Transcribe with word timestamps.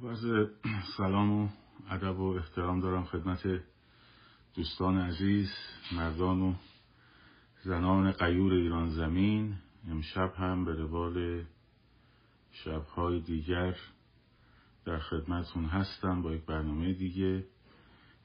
خب 0.00 0.06
از 0.06 0.18
سلام 0.96 1.32
و 1.32 1.48
ادب 1.90 2.18
و 2.18 2.36
احترام 2.36 2.80
دارم 2.80 3.04
خدمت 3.04 3.62
دوستان 4.54 4.98
عزیز 4.98 5.50
مردان 5.92 6.40
و 6.40 6.54
زنان 7.64 8.12
قیور 8.12 8.52
ایران 8.52 8.90
زمین. 8.90 9.54
امشب 9.88 10.34
هم 10.36 10.64
به 10.64 10.72
روال 10.74 11.44
شبهای 12.52 13.20
دیگر 13.20 13.76
در 14.84 14.98
خدمتون 14.98 15.64
هستم 15.64 16.22
با 16.22 16.32
یک 16.32 16.44
برنامه 16.44 16.92
دیگه. 16.92 17.44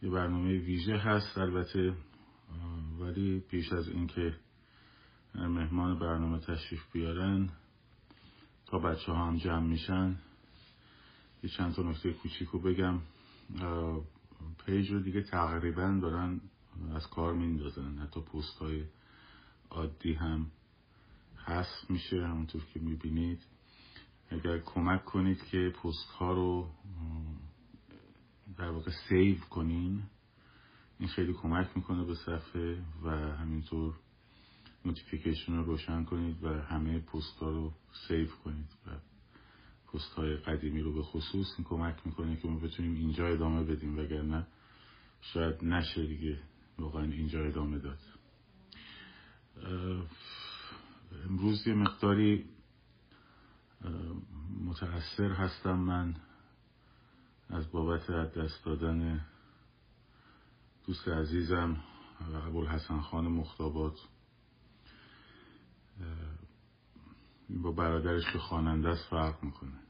یه 0.02 0.10
برنامه 0.10 0.58
ویژه 0.58 0.98
هست 0.98 1.38
البته 1.38 1.94
ولی 3.00 3.40
پیش 3.40 3.74
از 3.74 3.90
اینکه 3.90 4.36
مهمان 5.36 6.00
برنامه 6.00 6.40
تشریف 6.40 6.92
بیارن 6.92 7.50
تا 8.66 8.80
بچه 8.80 9.12
ها 9.12 9.26
هم 9.26 9.38
جمع 9.38 9.68
میشن 9.68 10.16
یه 11.44 11.50
چند 11.50 11.74
تا 11.74 11.82
نکته 11.84 12.14
کوچیکو 12.14 12.60
بگم. 12.60 13.00
page 14.66 14.92
رو 14.92 15.00
دیگه 15.00 15.22
تقریبا 15.22 16.00
دارن 16.02 16.42
از 16.96 17.10
کار 17.10 17.34
میندازن. 17.34 17.98
حتی 17.98 18.22
پست 18.22 18.58
های 18.58 18.84
عادی 19.70 20.14
هم 20.14 20.52
هست 21.38 21.92
میشه 21.92 22.28
همونطور 22.28 22.62
که 22.74 22.80
می‌بینید. 22.80 23.46
اگر 24.30 24.60
کمک 24.60 25.06
کنید 25.06 25.44
که 25.46 25.74
پست 25.84 26.10
ها 26.10 26.34
رو 26.34 26.70
در 28.58 28.70
واقع 28.70 28.92
save 29.10 29.40
کنین 29.40 30.04
این 31.00 31.10
خیلی 31.10 31.34
کمک 31.34 31.70
می‌کنه 31.76 32.06
به 32.06 32.16
صفحه 32.16 32.84
و 33.04 33.10
همینطور 33.10 33.94
notification 34.86 35.56
رو 35.56 35.64
روشن 35.64 36.04
کنید 36.04 36.44
و 36.44 36.62
همه 36.62 37.00
پست 37.00 37.40
ها 37.40 37.50
رو 37.50 37.74
save 38.08 38.28
کنید. 38.44 38.74
و 38.88 38.90
پست 39.94 40.14
های 40.14 40.38
قدیمی 40.38 40.82
رو 40.82 40.94
به 40.94 41.04
خصوص 41.04 41.48
این 41.58 41.68
کمک 41.68 41.96
می‌کنه 42.06 42.36
که 42.36 42.48
ما 42.48 42.60
بتونیم 42.60 42.96
اینجا 42.96 43.28
ادامه 43.28 43.64
بدیم 43.64 44.00
وگرنه 44.00 44.48
شاید 45.22 45.64
نشه 45.64 46.08
دیگه 46.08 46.40
واقعا 46.80 47.04
اینجا 47.04 47.46
ادامه 47.46 47.80
داد. 47.80 48.00
امروز 51.26 51.68
یه 51.68 51.74
مقداری 51.74 52.46
متأثر 54.66 55.32
هستم 55.32 55.76
من 55.76 56.16
از 57.50 57.72
بابت 57.72 58.12
دست 58.12 58.66
دادن 58.66 59.26
دوست 60.88 61.08
عزیزم 61.08 61.84
ابوالحسن 62.48 63.02
خان 63.02 63.28
مختابات 63.28 64.00
با 67.50 67.72
برادرش 67.72 68.24
که 68.34 68.40
خواننده 68.40 68.90
است 68.90 69.10
فرق 69.10 69.44
می‌کنه. 69.44 69.89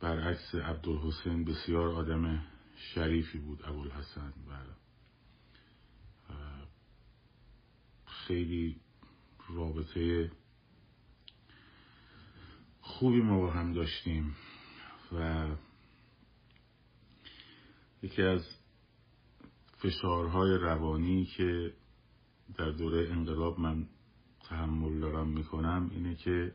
برعکس 0.00 0.54
عبدالحسین 0.54 1.44
بسیار 1.44 1.88
آدم 1.88 2.46
شریفی 2.76 3.38
بود 3.38 3.62
ابوالحسن 3.64 4.32
و 4.48 4.52
خیلی 8.06 8.80
رابطه 9.48 10.30
خوبی 12.80 13.20
ما 13.22 13.40
با 13.40 13.50
هم 13.50 13.72
داشتیم 13.72 14.36
و 15.12 15.46
یکی 18.02 18.22
از 18.22 18.46
فشارهای 19.78 20.50
روانی 20.50 21.24
که 21.24 21.74
در 22.54 22.70
دوره 22.70 23.10
انقلاب 23.10 23.60
من 23.60 23.88
تحمل 24.40 25.00
دارم 25.00 25.28
می‌کنم 25.28 25.90
اینه 25.94 26.14
که 26.14 26.54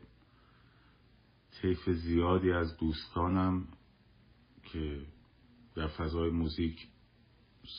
طیف 1.62 1.90
زیادی 1.90 2.52
از 2.52 2.76
دوستانم 2.76 3.68
که 4.72 5.00
در 5.74 5.88
فضای 5.88 6.30
موزیک 6.30 6.88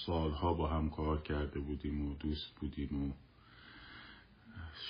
سالها 0.05 0.53
با 0.53 0.67
هم 0.69 0.89
کار 0.89 1.21
کرده 1.21 1.59
بودیم 1.59 2.05
و 2.05 2.15
دوست 2.15 2.55
بودیم 2.55 3.03
و 3.03 3.13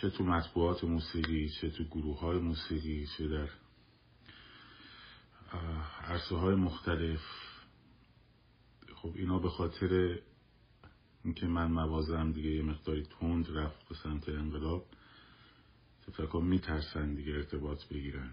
چه 0.02 0.10
تو 0.10 0.24
مطبوعات 0.24 0.84
موسیقی 0.84 1.50
چه 1.50 1.70
تو 1.70 1.84
گروه 1.84 2.20
های 2.20 2.38
موسیقی 2.40 3.08
چه 3.18 3.28
در 3.28 3.50
عرصه 6.08 6.36
های 6.36 6.56
مختلف. 6.56 7.22
خب 8.96 9.12
اینا 9.16 9.40
به 9.40 9.50
خاطر 9.50 10.20
اینکه 11.24 11.48
من 11.48 11.72
موازم 11.72 12.32
دیگه 12.32 12.50
یه 12.50 12.64
مقداری 12.64 13.04
تند 13.20 13.58
رفت 13.58 13.90
به 13.90 13.96
سمت 13.96 14.30
انقلاب 14.30 14.86
فکر 16.12 16.36
میترسن 16.36 17.14
دیگه 17.16 17.34
ارتباط 17.34 17.88
بگیرن. 17.88 18.32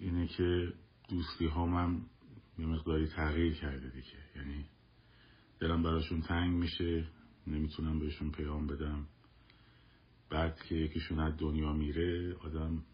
اینه 0.00 0.26
که 0.26 0.72
دوستی 1.08 1.46
هم 1.46 2.06
یه 2.58 2.66
مقداری 2.66 3.06
تغییر 3.06 3.54
کرده 3.54 3.88
دیگه. 3.88 4.18
یعنی 4.36 4.64
دلم 5.60 5.82
براشون 5.82 6.20
تنگ 6.20 6.54
میشه 6.54 7.06
نمی‌تونم 7.46 7.98
بهشون 7.98 8.30
پیام 8.30 8.66
بدم. 8.66 9.06
بعد 10.30 10.62
که 10.68 10.74
یکیشون 10.74 11.20
از 11.20 11.36
دنیا 11.38 11.72
میره 11.72 12.34
آدم 12.34 12.84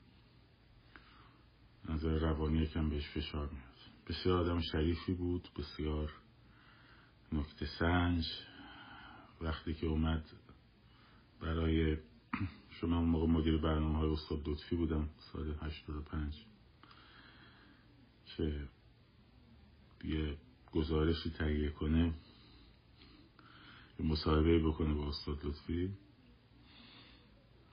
نظر 1.88 2.18
روانی 2.18 2.66
کم 2.66 2.90
بهش 2.90 3.08
فشار 3.08 3.48
میاد. 3.50 3.74
بسیار 4.08 4.40
آدم 4.40 4.60
شریفی 4.60 5.14
بود 5.14 5.48
بسیار 5.58 6.12
نکته 7.32 7.66
سنج. 7.78 8.24
وقتی 9.40 9.74
که 9.74 9.86
اومد 9.86 10.24
برای 11.40 11.96
شما 12.80 13.02
موقع 13.02 13.26
مدیر 13.26 13.56
برنامه 13.56 13.98
های 13.98 14.10
استاد 14.10 14.48
لطفی 14.48 14.76
بودم 14.76 15.08
سال 15.32 15.54
85 15.60 16.53
که 18.26 18.68
یه 20.04 20.36
گزارشی 20.72 21.30
تهیه 21.30 21.70
کنه 21.70 22.14
مصاحبه 24.00 24.58
بکنه 24.58 24.94
با 24.94 25.08
استاد 25.08 25.44
لطفی. 25.44 25.90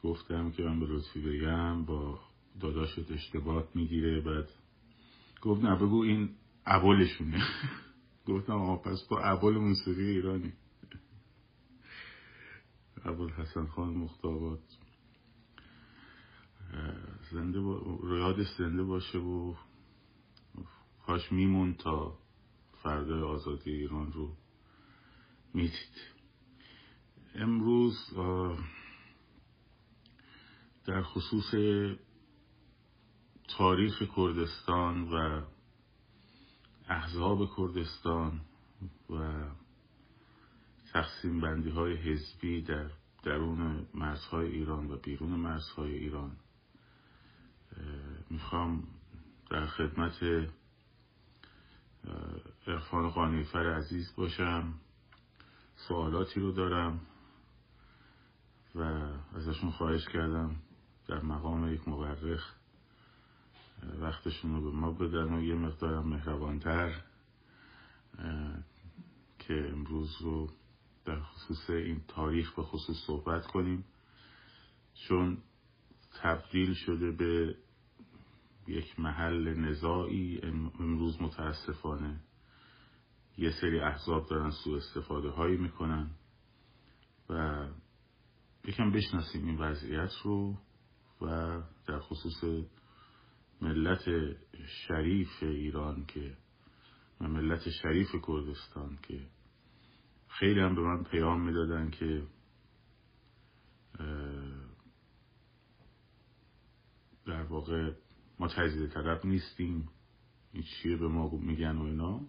گفتم 0.03 0.51
که 0.51 0.63
من 0.63 0.79
به 0.79 0.85
لطفی 0.85 1.21
بگم 1.21 1.85
با 1.85 2.19
داداشت 2.59 3.11
اشتباه 3.11 3.67
می‌گیره 3.75 4.21
بعد 4.21 4.49
گفت 5.41 5.63
نه 5.63 5.75
بگو 5.75 6.03
این 6.03 6.29
عبالشونه 6.65 7.43
گفتم 8.27 8.53
آقا 8.53 8.75
پس 8.75 9.07
با 9.09 9.19
عبال 9.19 9.57
موسیقی 9.57 10.07
ایرانی. 10.07 10.53
عبال 13.05 13.29
حسن 13.29 13.65
خان 13.65 13.93
مختابات. 13.93 14.59
زنده 17.31 17.59
با... 17.61 17.99
یادش 18.03 18.47
زنده 18.57 18.83
باشه 18.83 19.17
و 19.17 19.55
کاش 21.05 21.31
میمون 21.31 21.73
تا 21.73 22.17
فردا 22.83 23.27
آزادی 23.27 23.71
ایران 23.71 24.11
رو 24.11 24.35
می‌دید. 25.53 26.11
امروز 27.35 27.97
در 30.85 31.01
خصوص 31.03 31.53
تاریخ 33.57 34.03
کردستان 34.15 35.01
و 35.01 35.41
احزاب 36.89 37.49
کردستان 37.57 38.41
و 39.09 39.43
تقسیم 40.93 41.41
بندی 41.41 41.69
های 41.69 41.95
حزبی 41.95 42.61
در 42.61 42.89
درون 43.23 43.87
مرزهای 43.93 44.47
ایران 44.47 44.91
و 44.91 44.97
بیرون 44.97 45.29
مرزهای 45.29 45.93
ایران 45.93 46.37
می‌خوام 48.29 48.83
در 49.49 49.65
خدمت 49.65 50.23
ارفان 52.67 53.09
قانیفر 53.09 53.73
عزیز 53.73 54.15
باشم. 54.15 54.73
سوالاتی 55.75 56.39
رو 56.39 56.51
دارم 56.51 57.01
و 58.75 58.81
ازشون 59.35 59.71
خواهش 59.71 60.07
کردم 60.07 60.55
در 61.07 61.21
مقام 61.21 61.73
یک 61.73 61.87
مورخ 61.87 62.53
وقتشون 63.99 64.55
رو 64.55 64.71
به 64.71 64.77
ما 64.77 64.91
بدن 64.91 65.33
و 65.33 65.43
یه 65.43 65.55
مقدارم 65.55 66.07
مهربانتر 66.07 67.01
که 69.39 69.69
امروز 69.73 70.21
رو 70.21 70.49
در 71.05 71.19
خصوص 71.19 71.69
این 71.69 72.01
تاریخ 72.07 72.55
به 72.55 72.63
خصوص 72.63 72.97
صحبت 73.07 73.47
کنیم. 73.47 73.85
چون 75.07 75.37
تبدیل 76.21 76.73
شده 76.73 77.11
به 77.11 77.55
یک 78.67 78.99
محل 78.99 79.53
نزاعی 79.53 80.39
امروز 80.79 81.21
متاسفانه 81.21 82.19
یه 83.37 83.51
سری 83.61 83.79
احزاب 83.79 84.29
دارن 84.29 84.49
سوء 84.49 84.77
استفاده 84.77 85.29
هایی 85.29 85.57
می‌کنن 85.57 86.09
و 87.29 87.67
یکم 88.65 88.91
بشناسیم 88.91 89.45
این 89.45 89.57
وضعیت 89.57 90.11
رو 90.23 90.57
و 91.21 91.61
در 91.87 91.99
خصوص 91.99 92.65
ملت 93.61 94.03
شریف 94.87 95.29
ایران 95.41 96.05
که 96.05 96.37
و 97.21 97.27
ملت 97.27 97.69
شریف 97.69 98.07
کردستان 98.27 98.97
که 99.01 99.27
خیلی 100.27 100.59
هم 100.59 100.75
به 100.75 100.81
من 100.81 101.03
پیام 101.03 101.41
می‌دادن 101.41 101.89
که 101.89 102.23
در 107.25 107.43
واقع 107.43 107.93
ما 108.41 108.47
تجزیه 108.47 108.87
طلب 108.87 109.25
نیستیم. 109.25 109.89
این 110.53 110.63
چیه 110.63 110.97
به 110.97 111.07
ما 111.07 111.29
میگن 111.29 111.77
و 111.77 111.83
اینا؟ 111.83 112.21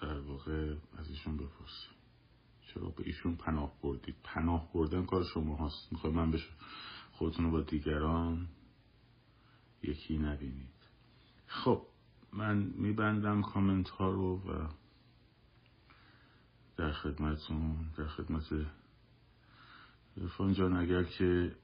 در 0.00 0.18
واقع 0.18 0.76
از 0.98 1.08
ایشون 1.08 1.36
بپرسیم. 1.36 1.94
چرا 2.60 2.88
به 2.88 3.02
ایشون 3.06 3.36
پناه 3.36 3.72
بردید؟ 3.82 4.14
پناه 4.24 4.72
بردن 4.72 5.06
کار 5.06 5.24
شما 5.24 5.56
هست 5.56 5.92
می‌خوای 5.92 6.12
من 6.12 6.30
بشه 6.30 6.50
خودتون 7.12 7.44
رو 7.44 7.50
با 7.50 7.60
دیگران 7.60 8.48
یکی 9.82 10.18
نبینید. 10.18 10.74
خب 11.46 11.86
من 12.32 12.56
میبندم 12.56 13.42
کامنت 13.42 13.88
ها 13.88 14.10
رو 14.10 14.36
و 14.36 14.68
در 16.76 16.92
خدمتون 16.92 17.76
در 17.96 18.06
خدمت 18.06 18.66
ارفان 20.16 20.52
جان 20.52 20.76
اگر 20.76 21.04
که 21.04 21.56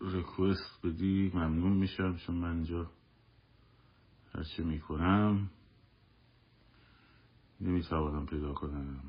ریکوست 0.00 0.86
بدی 0.86 1.30
ممنون 1.34 1.72
میشم 1.72 2.16
چون 2.16 2.36
من 2.36 2.54
اینجا 2.54 2.90
هرچی 4.34 4.62
می‌کنم. 4.62 5.50
نمی‌توانم 7.60 8.26
پیدا 8.26 8.52
کنم. 8.52 9.00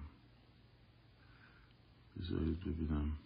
بذارید 2.18 2.60
ببینم. 2.60 3.18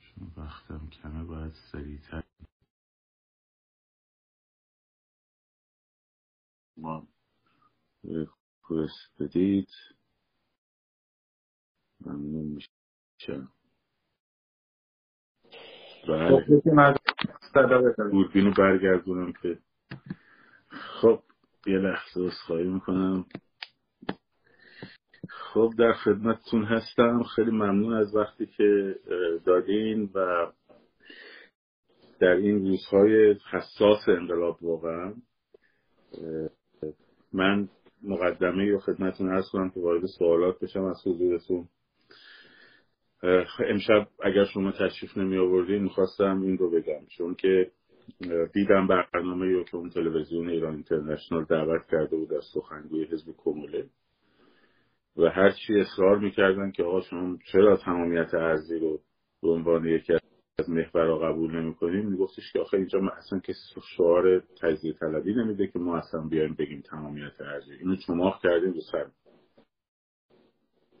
چون 0.00 0.32
وقتم 0.36 0.88
کمه 0.88 1.24
باید 1.24 1.52
سریعتر. 1.72 2.24
ما 6.76 7.08
ریکوست 8.04 9.22
بدید. 9.22 9.68
ممنون 12.00 12.46
میشم. 12.46 12.83
بله. 16.08 16.44
دوربینو 18.10 18.52
برگردونم 18.58 19.32
که 19.42 19.58
خب 20.70 21.22
یه 21.66 21.78
لحظه 21.78 22.30
خواهی 22.46 22.68
می‌کنم. 22.68 23.26
خب 25.28 25.72
در 25.78 25.92
خدمتتون 25.92 26.64
هستم. 26.64 27.22
خیلی 27.22 27.50
ممنون 27.50 27.92
از 27.92 28.14
وقتی 28.14 28.46
که 28.46 28.96
دادین 29.46 30.10
و 30.14 30.46
در 32.20 32.36
این 32.36 32.66
روزهای 32.66 33.36
حساس 33.50 34.08
انقلاب 34.08 34.62
واقعا 34.62 35.14
من 37.32 37.68
مقدمه 38.02 38.70
رو 38.70 38.78
خدمتتون 38.78 39.32
ارز 39.32 39.44
کنم 39.52 39.70
که 39.70 39.80
وارد 39.80 40.06
سوالات 40.18 40.60
بشم 40.60 40.84
از 40.84 41.06
حضورتون. 41.06 41.68
امشب 43.68 44.08
اگر 44.22 44.44
شما 44.44 44.72
تشریف 44.72 45.16
نمی 45.16 45.38
آوردین 45.38 45.82
می‌خواستم 45.82 46.40
این 46.42 46.58
رو 46.58 46.70
بگم. 46.70 47.06
چون 47.18 47.34
که 47.34 47.70
دیدم 48.52 48.86
برنامه 48.86 49.46
رو 49.46 49.64
که 49.64 49.76
اون 49.76 49.90
تلویزیون 49.90 50.48
ایران 50.48 50.74
اینترنشنال 50.74 51.44
دعوت 51.44 51.86
کرده 51.90 52.16
بود 52.16 52.34
از 52.34 52.44
سخنگوی 52.54 53.04
حزب 53.04 53.34
کموله. 53.36 53.86
و 55.16 55.30
هرچی 55.30 55.80
اصرار 55.80 56.18
می‌کردن 56.18 56.70
که 56.70 56.82
آقا 56.82 57.00
شما 57.00 57.38
چرا 57.52 57.76
تمامیت 57.76 58.34
ارزی 58.34 58.78
رو 58.78 59.00
به 59.42 59.48
عنوان 59.48 59.86
یکی 59.86 60.12
از 60.58 60.70
محورا 60.70 61.18
قبول 61.18 61.56
نمی‌کنیم 61.56 62.06
میگفتش 62.06 62.52
که 62.52 62.60
آخه 62.60 62.76
اینجا 62.76 62.98
اصلا 63.16 63.38
کسی 63.38 63.80
شعار 63.96 64.42
تجزیه 64.62 64.92
طلبی 64.92 65.34
نمیده 65.34 65.66
که 65.66 65.78
ما 65.78 65.96
اصلا 65.96 66.20
بیایم 66.20 66.54
بگیم 66.54 66.80
تمامیت 66.80 67.40
ارزی 67.40 67.72
اینو 67.72 67.96
چماخ 67.96 68.42
کردیم 68.42 68.72
رو 68.72 68.80
سر. 68.92 69.06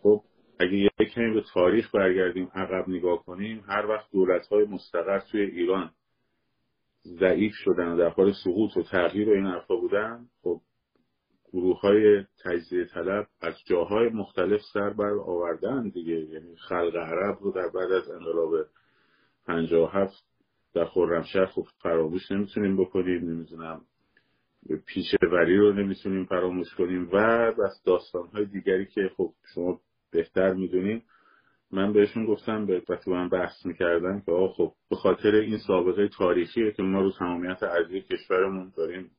خب 0.02 0.22
اگه 0.58 0.74
یک 0.74 1.14
به 1.14 1.42
تاریخ 1.54 1.94
برگردیم 1.94 2.50
عقب 2.54 2.88
نگاه 2.88 3.24
کنیم 3.24 3.64
هر 3.66 3.86
وقت 3.86 4.10
دولت 4.12 4.46
های 4.46 4.64
مستقر 4.64 5.18
توی 5.18 5.40
ایران 5.40 5.90
ضعیف 7.06 7.52
شدن 7.54 7.88
و 7.88 7.98
در 7.98 8.08
حال 8.08 8.32
سقوط 8.44 8.76
و 8.76 8.82
تغییر 8.82 9.28
و 9.28 9.32
این 9.32 9.46
حرفا 9.46 9.76
بودن 9.76 10.26
خب 10.42 10.60
گروه 11.52 11.80
های 11.80 12.24
تجزیه 12.44 12.84
طلب 12.84 13.26
از 13.40 13.54
جاهای 13.64 14.08
مختلف 14.08 14.60
سر 14.72 14.90
بر 14.90 15.18
آوردن 15.26 15.88
دیگه. 15.88 16.20
یعنی 16.20 16.56
خلق 16.56 16.96
عرب 16.96 17.38
رو 17.40 17.52
در 17.52 17.68
بعد 17.68 17.92
از 17.92 18.10
انقلاب 18.10 18.54
57 19.46 20.24
در 20.74 20.84
خرمشهر 20.84 21.46
خب 21.46 21.66
فراموش 21.82 22.32
نمی‌تونیم 22.32 22.76
بکنیم 22.76 23.30
نمی‌دونم 23.30 23.80
پیش 24.86 25.14
وری 25.32 25.56
رو 25.56 25.72
نمی‌تونیم 25.72 26.24
فراموش 26.24 26.74
کنیم 26.74 27.08
و 27.12 27.52
بس 27.52 27.82
داستان 27.84 28.26
های 28.26 28.44
دیگری 28.44 28.86
که 28.86 29.10
خب 29.16 29.32
شما 29.54 29.80
بهتر 30.14 30.52
می‌دونیم. 30.52 31.02
من 31.70 31.92
بهشون 31.92 32.26
گفتم 32.26 32.66
به 32.66 32.82
وقتی 32.88 33.10
من 33.10 33.28
بحث 33.28 33.66
می‌کردم 33.66 34.20
که 34.20 34.32
آقا 34.32 34.48
خب 34.52 34.72
به 34.90 34.96
خاطر 34.96 35.34
این 35.34 35.58
سابقه 35.58 36.08
تاریخیه 36.08 36.72
که 36.72 36.82
ما 36.82 37.00
رو 37.00 37.12
تمامیت 37.12 37.62
ارضی 37.62 38.00
کشورمون 38.00 38.72
داریم 38.76 39.10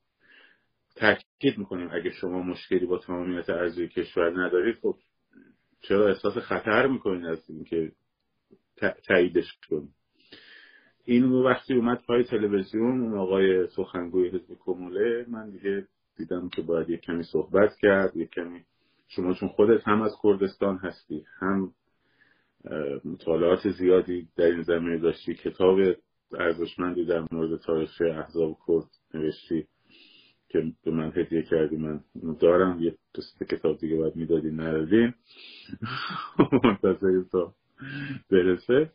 تاکید 0.95 1.57
می‌کنیم. 1.57 1.89
اگه 1.91 2.11
شما 2.11 2.41
مشکلی 2.41 2.85
با 2.85 2.97
تمامیت 2.97 3.49
ارضی 3.49 3.87
کشور 3.87 4.45
ندارید 4.45 4.75
خب 4.81 4.95
چرا 5.81 6.07
احساس 6.07 6.37
خطر 6.37 6.87
می‌کنید 6.87 7.25
از 7.25 7.49
اینکه 7.49 7.91
تاییدش 9.07 9.57
کنید 9.69 9.93
این 11.05 11.23
وقتی 11.23 11.73
اومد 11.73 12.01
پای 12.07 12.23
تلویزیون 12.23 13.01
اون 13.01 13.17
آقای 13.17 13.67
سخنگوی 13.67 14.29
حزب 14.29 14.57
کموله 14.59 15.25
من 15.29 15.49
دیگه 15.49 15.87
دیدم 16.17 16.49
که 16.49 16.61
باید 16.61 16.89
یک 16.89 17.01
کمی 17.01 17.23
صحبت 17.23 17.75
کرد 17.81 18.15
یک 18.15 18.29
کمی 18.29 18.61
شما 19.07 19.33
چون 19.33 19.49
خودت 19.49 19.87
هم 19.87 20.01
از 20.01 20.15
کردستان 20.23 20.77
هستی 20.77 21.23
هم 21.39 21.71
مطالعات 23.05 23.69
زیادی 23.69 24.27
در 24.37 24.45
این 24.45 24.61
زمینه 24.61 24.97
داشتی 24.97 25.33
کتاب 25.33 25.79
ارزشمندی 26.33 27.05
در 27.05 27.27
مورد 27.31 27.59
تاریخ 27.59 28.01
احزاب 28.01 28.57
کرد 28.67 28.85
نوشتی 29.13 29.67
که 30.49 30.71
به 30.85 30.91
من 30.91 31.11
هدیه 31.15 31.41
کردی. 31.41 31.77
من 31.77 31.99
دارم 32.39 32.79
یه 32.79 32.95
دوست 33.13 33.43
کتاب 33.43 33.77
دیگه 33.77 33.97
باید 33.97 34.15
می‌دادی 34.15 34.51
ندادین 34.51 35.13
منتظر 36.63 37.23
تا 37.31 37.53
برسه. 38.31 38.91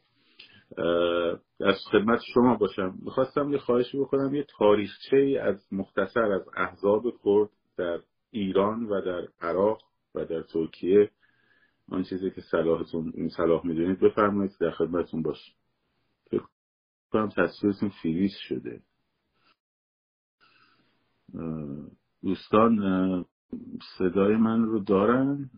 از 1.61 1.77
خدمت 1.91 2.21
شما 2.35 2.55
باشم. 2.55 2.95
می‌خواستم 3.03 3.53
یه 3.53 3.59
خواهشی 3.59 3.99
بکنم. 3.99 4.35
یه 4.35 4.47
تاریخچه 4.59 5.41
از 5.43 5.73
مختصر 5.73 6.33
از 6.33 6.43
احزاب 6.57 7.03
کرد 7.25 7.49
در 7.79 7.99
ایران 8.31 8.85
و 8.85 9.01
در 9.01 9.29
عراق 9.41 9.83
و 10.15 10.25
در 10.25 10.43
ترکیه 10.43 11.11
آن 11.89 12.03
چیزی 12.03 12.31
که 12.31 12.41
صلاحتون 12.41 13.29
صلاح 13.37 13.67
می‌دونید 13.67 14.01
بفرمایید 14.01 14.57
در 14.61 14.71
خدمتتون 14.71 15.23
باش 15.23 15.55
فکر 16.31 16.45
کنم 17.13 17.29
تصویرتون 17.29 17.89
فریز 18.03 18.33
شده. 18.49 18.83
دوستان 22.23 23.25
صدای 23.99 24.37
من 24.37 24.63
رو 24.65 24.81
دارن؟ 24.81 25.51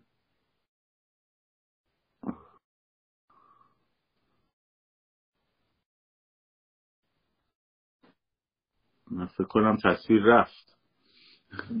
من 9.11 9.25
فکر 9.25 9.43
کنم 9.43 9.77
تصویر 9.83 10.23
رفت. 10.23 10.72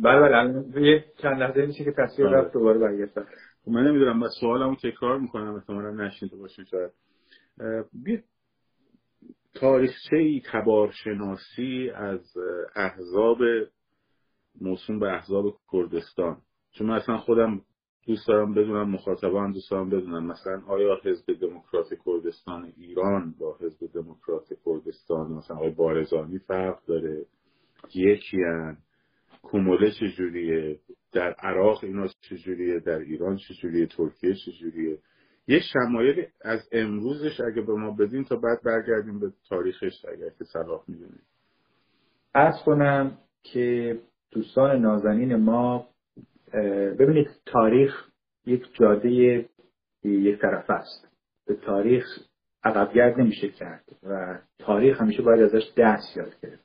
بله 0.03 0.19
بله 0.19 0.81
یه 0.81 1.05
چند 1.21 1.39
لحظه 1.41 1.65
میشه 1.65 1.83
که 1.83 1.91
تصویر 1.91 2.27
بله. 2.27 2.37
رفت 2.37 2.53
دوباره 2.53 2.79
برگشت 2.79 3.19
خب 3.65 3.71
من 3.71 3.87
نمی‌دونم 3.87 4.19
بس 4.19 4.31
سوالمو 4.39 4.75
تکرار 4.75 5.19
می‌کنم 5.19 5.55
احتمالا 5.55 5.91
نشنیده 5.91 6.35
باشین 6.35 6.65
شاید. 6.65 6.91
بی 8.03 8.23
تاریخچه 9.53 10.15
ای 10.15 10.41
تبارشناسی 10.51 11.89
از 11.95 12.37
احزاب 12.75 13.37
موسوم 14.61 14.99
به 14.99 15.11
احزاب 15.13 15.45
کردستان. 15.71 16.37
چون 16.71 16.87
من 16.87 16.95
اصلا 16.95 17.17
خودم 17.17 17.61
دوست 18.07 18.27
دارم 18.27 18.53
بدونم 18.53 18.89
مخاطبان 18.89 19.51
دوست 19.51 19.71
دارم 19.71 19.89
بدونم. 19.89 20.25
مثلا 20.25 20.61
آیا 20.67 20.97
حزب 21.03 21.33
دموکرات 21.41 21.87
کردستان 22.05 22.73
ایران 22.77 23.35
با 23.39 23.57
حزب 23.61 23.93
دموکرات 23.93 24.53
کردستان 24.65 25.31
مثلا 25.31 25.57
آقای 25.57 25.69
بارزانی 25.71 26.39
فرق 26.39 26.85
داره؟ 26.85 27.25
یکی 27.95 28.37
هن. 28.37 28.77
کوموله 29.43 29.91
چجوریه 29.91 30.79
در 31.11 31.33
عراق 31.33 31.83
اینا 31.83 32.07
چجوریه 32.21 32.79
در 32.79 32.99
ایران 32.99 33.37
چجوریه 33.37 33.85
ترکیه 33.85 34.33
چجوریه 34.45 34.97
یه 35.47 35.59
شمایل 35.73 36.25
از 36.41 36.69
امروزش 36.71 37.41
اگه 37.41 37.61
به 37.61 37.73
ما 37.73 37.91
بدین 37.91 38.23
تا 38.23 38.35
بعد 38.35 38.63
برگردیم 38.65 39.19
به 39.19 39.31
تاریخش 39.49 40.05
اگر 40.05 40.29
که 40.29 40.43
صلاح 40.43 40.83
می‌دونیم 40.87 41.21
از 42.33 42.55
کنم 42.65 43.17
که 43.43 43.99
دوستان 44.31 44.81
نازنین 44.81 45.35
ما 45.35 45.87
ببینید 46.99 47.27
تاریخ 47.45 48.09
یک 48.45 48.73
جاده 48.73 49.09
یک 50.03 50.39
طرف 50.41 50.69
است. 50.69 51.07
به 51.47 51.55
تاریخ 51.55 52.05
عقبگرد 52.63 53.19
نمیشه 53.19 53.49
کرد 53.49 53.83
و 54.03 54.39
تاریخ 54.59 55.01
همیشه 55.01 55.21
باید 55.21 55.41
ازش 55.41 55.73
دست 55.77 56.17
یاد 56.17 56.33
گرفت. 56.41 56.63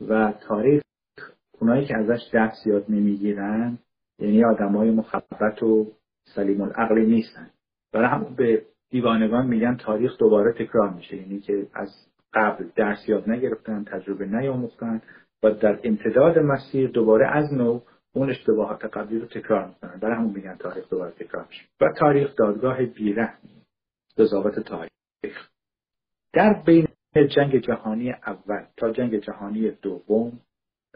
و 0.00 0.32
تاریخ 0.48 0.85
اونایی 1.60 1.86
که 1.86 1.96
ازش 1.96 2.20
دست 2.34 2.66
یاد 2.66 2.84
نمی‌گیرن 2.88 3.78
یعنی 4.18 4.44
آدم 4.44 4.76
های 4.76 4.90
مخبت 4.90 5.62
و 5.62 5.92
سلیم 6.34 6.60
العقلی 6.60 7.06
نیستن. 7.06 7.50
برای 7.92 8.08
هم 8.08 8.34
به 8.36 8.62
دیوانگان 8.90 9.46
میگن 9.46 9.76
تاریخ 9.76 10.18
دوباره 10.18 10.52
تکرار 10.52 10.90
میشه. 10.90 11.16
یعنی 11.16 11.40
که 11.40 11.66
از 11.74 11.88
قبل 12.34 12.64
درس 12.76 13.08
یاد 13.08 13.30
نگرفتن 13.30 13.84
تجربه 13.84 14.26
نیاموختن 14.26 15.02
و 15.42 15.50
در 15.50 15.80
امتداد 15.84 16.38
مسیر 16.38 16.90
دوباره 16.90 17.26
از 17.26 17.54
نو 17.54 17.80
اون 18.14 18.30
اشتباهات 18.30 18.84
قبلی 18.84 19.18
رو 19.18 19.26
تکرار 19.26 19.68
می‌کنن. 19.68 20.00
برای 20.00 20.16
همون 20.16 20.34
میگن 20.34 20.56
تاریخ 20.56 20.88
دوباره 20.88 21.10
تکرار 21.10 21.46
میشه. 21.48 21.62
و 21.80 21.84
تاریخ 21.98 22.36
دادگاه 22.36 22.84
بیرحمی 22.86 23.62
قضاوت 24.18 24.60
تاریخ. 24.60 25.48
در 26.32 26.62
بین 26.66 26.86
جنگ 27.14 27.56
جهانی 27.56 28.12
اول 28.12 28.64
تا 28.76 28.90
جنگ 28.90 29.18
جهانی 29.18 29.70
دوم 29.70 30.40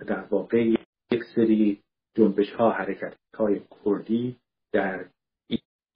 در 0.07 0.21
واقع 0.21 0.75
یک 1.11 1.25
سری 1.35 1.83
جنبش 2.15 2.53
ها 2.53 2.71
حرکت 2.71 3.17
های 3.35 3.61
کردی 3.85 4.37
در 4.73 5.09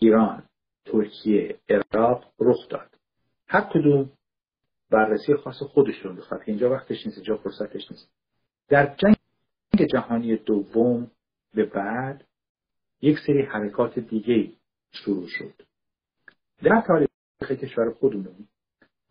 ایران 0.01 0.43
ترکیه 0.85 1.59
عراق 1.69 2.33
رخ 2.41 2.69
داد. 2.69 2.99
هر 3.49 3.61
کدوم 3.61 4.11
بررسی 4.91 5.35
خاص 5.35 5.63
خودشون 5.63 6.17
بخواد 6.17 6.41
اینجا 6.47 6.71
وقتش 6.71 7.07
نیست 7.07 7.19
اینجا 7.19 7.37
فرصتش 7.37 7.91
نیست. 7.91 8.11
در 8.69 8.95
جنگ 8.97 9.87
جهانی 9.93 10.37
دوم 10.37 11.11
به 11.55 11.65
بعد 11.65 12.25
یک 13.01 13.19
سری 13.27 13.43
حرکات 13.43 13.99
دیگه 13.99 14.53
شروع 14.93 15.27
شد. 15.29 15.55
در 16.63 16.83
تاریخ 16.87 17.63
کشور 17.63 17.91
خودمون 17.91 18.49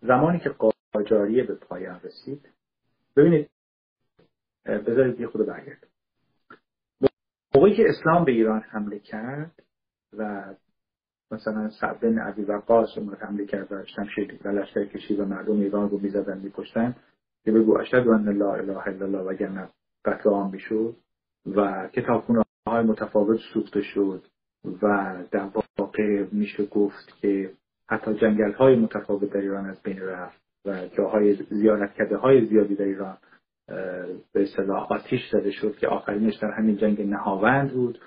زمانی 0.02 0.40
که 0.40 0.50
قاجاریه 0.94 1.44
به 1.44 1.56
پایان 1.56 2.00
رسید 2.04 2.50
ببینید 3.16 3.50
بذارید 4.66 5.20
یه 5.20 5.28
خود 5.28 5.46
برگرد 5.48 5.88
موقعی 7.56 7.76
که 7.76 7.90
اسلام 7.90 8.26
به 8.26 8.32
ایران 8.32 8.62
حمله 8.62 9.00
کرد 9.00 9.64
و 10.18 10.54
مثلا 11.32 11.70
سعد 11.70 12.00
بن 12.00 12.20
عبی 12.20 12.42
وقاص 12.44 12.98
اومد 12.98 13.18
حمله 13.18 13.46
کرد 13.46 13.72
و 13.72 13.86
شمشیر 13.86 14.40
و 14.46 14.48
لشکر 14.48 14.86
کشید 14.86 15.20
و 15.20 15.26
مردم 15.26 15.60
ایران 15.60 15.90
رو 15.90 16.00
می‌زدن 16.00 16.38
میکشتن 16.38 16.96
که 17.46 17.52
بگو 17.52 17.78
اشهد 17.78 18.08
ان 18.08 18.38
لا 18.38 18.54
اله 18.54 18.88
الا 18.88 19.06
الله 19.06 19.20
وگرنه 19.20 19.70
قتل 20.06 20.30
عام 20.30 20.52
می‌شد 20.52 20.96
و 21.56 21.88
کتابخونه 21.88 22.44
های 22.68 22.84
متفاوت 22.84 23.40
سوخته 23.54 23.82
شد 23.82 24.24
و 24.82 25.16
در 25.32 25.50
واقع 25.78 26.26
میشه 26.32 26.66
گفت 26.66 27.18
که 27.22 27.52
حتی 27.90 28.14
جنگل 28.14 28.52
های 28.52 28.76
متفاوت 28.76 29.30
در 29.34 29.42
ایران 29.42 29.66
از 29.66 29.82
بین 29.84 30.02
رفت 30.02 30.42
و 30.66 30.88
جاهای 30.88 31.34
زیارت 31.34 31.94
کرده 31.94 32.18
های 32.18 32.46
زیادی 32.46 32.76
در 32.76 32.86
ایران 32.86 33.18
به 34.34 34.44
اصطلاح 34.44 34.88
آتیش 34.92 35.22
زده 35.32 35.52
شد 35.52 35.78
که 35.78 35.88
آخرینش 35.88 36.36
در 36.36 36.52
همین 36.52 36.78
جنگ 36.78 37.02
نهاوند 37.02 37.74
بود 37.74 38.00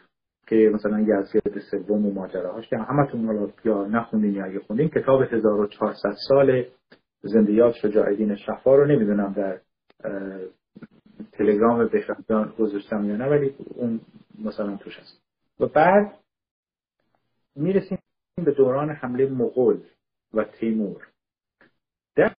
که 0.46 0.70
مثلا 0.74 1.00
یزگرد 1.00 1.58
سوم 1.70 2.06
و 2.06 2.12
ماجراهاش 2.12 2.68
که 2.68 2.76
همتون 2.78 3.26
حالا 3.26 3.48
یا 3.64 3.86
نخوندین 3.86 4.34
یا 4.34 4.44
اگه 4.44 4.60
خوندین 4.60 4.88
کتاب 4.88 5.22
1400 5.22 6.14
سال 6.28 6.64
زندیات 7.22 7.74
شجاع 7.74 8.34
شفا 8.34 8.74
رو 8.74 8.86
نمی‌دونم 8.86 9.32
در 9.32 9.60
تلگرام 11.32 11.88
بهرهجان 11.88 12.54
گذاشتم 12.58 13.04
یا 13.04 13.16
نه 13.16 13.26
ولی 13.26 13.54
اون 13.74 14.00
مثلا 14.44 14.76
توش 14.76 14.98
هست. 14.98 15.22
و 15.60 15.66
بعد 15.66 16.18
می‌رسیم 17.56 17.98
به 18.44 18.52
دوران 18.52 18.90
حمله 18.90 19.30
مغول 19.30 19.80
و 20.34 20.44
تیمور. 20.44 21.06
در 22.16 22.34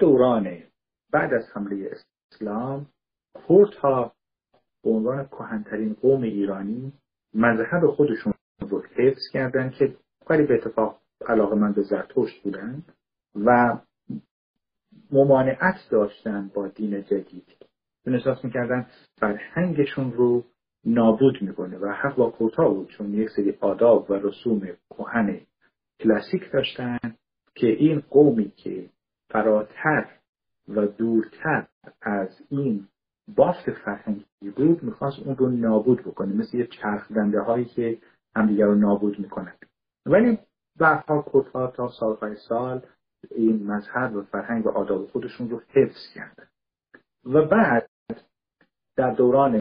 دوران 0.00 0.62
بعد 1.12 1.34
از 1.34 1.44
حمله 1.54 1.90
اسلام 2.40 2.86
کورت 3.34 3.74
ها 3.74 4.12
به 4.84 4.90
عنوان 4.90 5.26
کهنترین 5.26 5.94
قوم 5.94 6.22
ایرانی 6.22 6.92
مذهب 7.34 7.86
خودشون 7.86 8.32
رو 8.60 8.82
حفظ 8.96 9.20
کردن 9.32 9.70
که 9.70 9.96
خیلی 10.28 10.46
به 10.46 10.54
اتفاق 10.54 11.00
علاقه 11.28 11.56
من 11.56 11.72
به 11.72 11.82
زرتشت 11.82 12.42
بودن 12.42 12.82
و 13.34 13.78
ممانعت 15.12 15.74
داشتن 15.90 16.50
با 16.54 16.68
دین 16.68 17.02
جدید. 17.02 17.56
چون 18.04 18.14
احساس 18.14 18.44
می‌کردن 18.44 18.86
فرهنگشون 19.16 20.12
رو 20.12 20.44
نابود 20.84 21.42
می‌کنه 21.42 21.78
و 21.78 21.92
حق 21.92 22.16
با 22.16 22.30
کوتا 22.30 22.68
بود 22.68 22.88
چون 22.88 23.14
یک 23.14 23.28
سری 23.36 23.58
آداب 23.60 24.10
و 24.10 24.14
رسوم 24.14 24.68
کهن 24.90 25.40
کلاسیک 26.00 26.52
داشتن 26.52 26.98
که 27.54 27.66
این 27.66 28.00
قومی 28.10 28.50
که 28.50 28.90
فراتر 29.30 30.19
و 30.76 30.86
دورتر 30.86 31.66
از 32.02 32.28
این 32.48 32.88
بافت 33.36 33.70
فرهنگی 33.70 34.50
بود 34.56 34.82
می‌خواست 34.82 35.18
اون 35.18 35.36
رو 35.36 35.48
نابود 35.48 36.00
بکنه 36.00 36.32
مثل 36.32 36.56
یه 36.56 36.66
چرخ 36.66 37.12
دنده 37.12 37.40
هایی 37.40 37.64
که 37.64 37.98
همدیگر 38.36 38.66
رو 38.66 38.74
نابود 38.74 39.18
می‌کنن. 39.18 39.54
ولی 40.06 40.38
بعدها 40.78 41.24
کردها 41.32 41.66
تا 41.66 41.88
سالهای 41.88 42.36
سال 42.48 42.82
این 43.30 43.66
مذهب 43.66 44.16
و 44.16 44.22
فرهنگ 44.22 44.66
و 44.66 44.70
آداب 44.70 45.06
خودشون 45.06 45.50
رو 45.50 45.62
حفظ 45.68 46.14
کردن. 46.14 46.46
و 47.24 47.46
بعد 47.46 47.90
در 48.96 49.10
دوران 49.10 49.60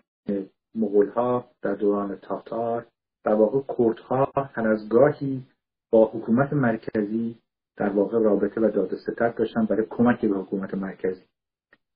مغول 0.76 1.10
ها 1.10 1.46
در 1.62 1.76
دوران 1.76 2.16
تاتار 2.16 2.86
در 3.24 3.34
واقع 3.34 3.76
کردها 3.78 4.32
هر 4.36 4.68
از 4.68 4.90
گاهی 4.90 5.44
با 5.92 6.06
حکومت 6.06 6.54
مرکزی 6.54 7.38
در 7.80 7.90
واقع 7.90 8.20
رابطه 8.20 8.62
و 8.62 8.72
داد 8.72 8.96
ستد 8.96 9.36
داشتن 9.38 9.66
برای 9.66 9.86
کمک 9.90 10.22
به 10.22 10.38
حکومت 10.38 10.74
مرکزی. 10.74 11.22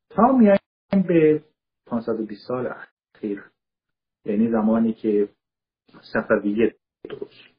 تا 0.09 0.31
میایم 0.31 1.07
به 1.07 1.43
520 1.87 2.47
سال 2.47 2.73
اخیر 3.15 3.43
یعنی 4.25 4.51
زمانی 4.51 4.93
که 4.93 5.29
صفویه 6.13 6.75
درست. 7.09 7.53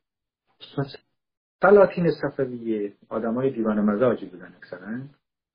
سلاطین 1.62 2.10
صفویه 2.22 2.92
های 3.10 3.50
دیوان 3.50 3.80
مزاجی 3.80 4.26
بودن 4.26 4.54
اکثرا 4.56 4.98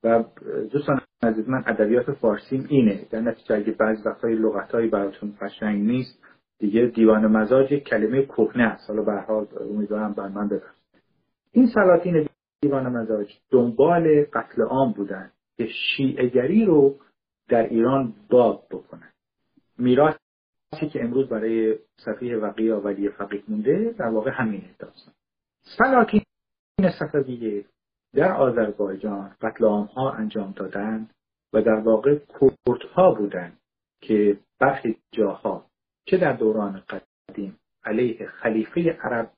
و 0.04 0.24
دوستان 0.72 1.02
عزیز 1.24 1.50
من 1.50 1.64
ادبیات 1.68 2.12
فارسیم 2.12 2.66
اینه. 2.70 3.08
در 3.12 3.22
نتیجه 3.22 3.56
اگه 3.56 3.72
بعض 3.72 4.06
وقتای 4.06 4.36
لغتهایی 4.36 4.90
براتون 4.90 5.38
قشنگ 5.42 5.86
نیست 5.86 6.24
دیگه 6.60 6.92
دیوان 6.96 7.28
مزاج 7.28 7.74
کلمه 7.74 8.26
کهنه 8.26 8.64
است. 8.64 8.90
حالا 8.90 9.04
به 9.04 9.22
حال 9.22 9.48
امیدوارم 9.62 10.14
بر 10.14 10.28
من 10.28 10.48
ببر 10.48 10.72
این 11.52 11.68
سلاطین 11.68 12.30
دیوان 12.62 12.88
مزاج 12.88 13.39
دنبال 13.50 14.25
قتل 14.34 14.62
عام 14.62 14.94
بودن 14.94 15.32
که 15.58 15.68
شیعهگری 15.68 16.66
رو 16.66 16.96
در 17.50 17.63
ایران 17.63 18.13
باب 18.30 18.66
بکنن. 18.72 19.12
میراثی 19.78 20.89
که 20.94 21.04
امروز 21.04 21.30
برای 21.30 21.80
صفیه 22.06 22.38
وقیه 22.38 22.75
ولی 22.75 23.10
فقیه 23.10 23.44
مونده 23.48 23.96
در 24.00 24.08
واقع 24.08 24.32
همینه 24.34 24.75
داستان 24.80 25.13
سلاطین 25.78 26.22
صفویه 27.00 27.66
در 28.13 28.32
آذربایجان 28.32 29.36
قتل 29.42 29.66
ها 29.66 30.12
انجام 30.12 30.51
دادن 30.51 31.10
و 31.54 31.62
در 31.62 31.80
واقع 31.80 32.20
کردها 32.68 33.12
بودند 33.13 33.60
که 34.01 34.39
برخی 34.60 34.98
جاها 35.12 35.66
چه 36.06 36.18
در 36.18 36.34
دوران 36.34 36.84
قدیم 36.89 37.60
علیه 37.84 38.28
خلیفه 38.28 38.98
عرب 39.01 39.32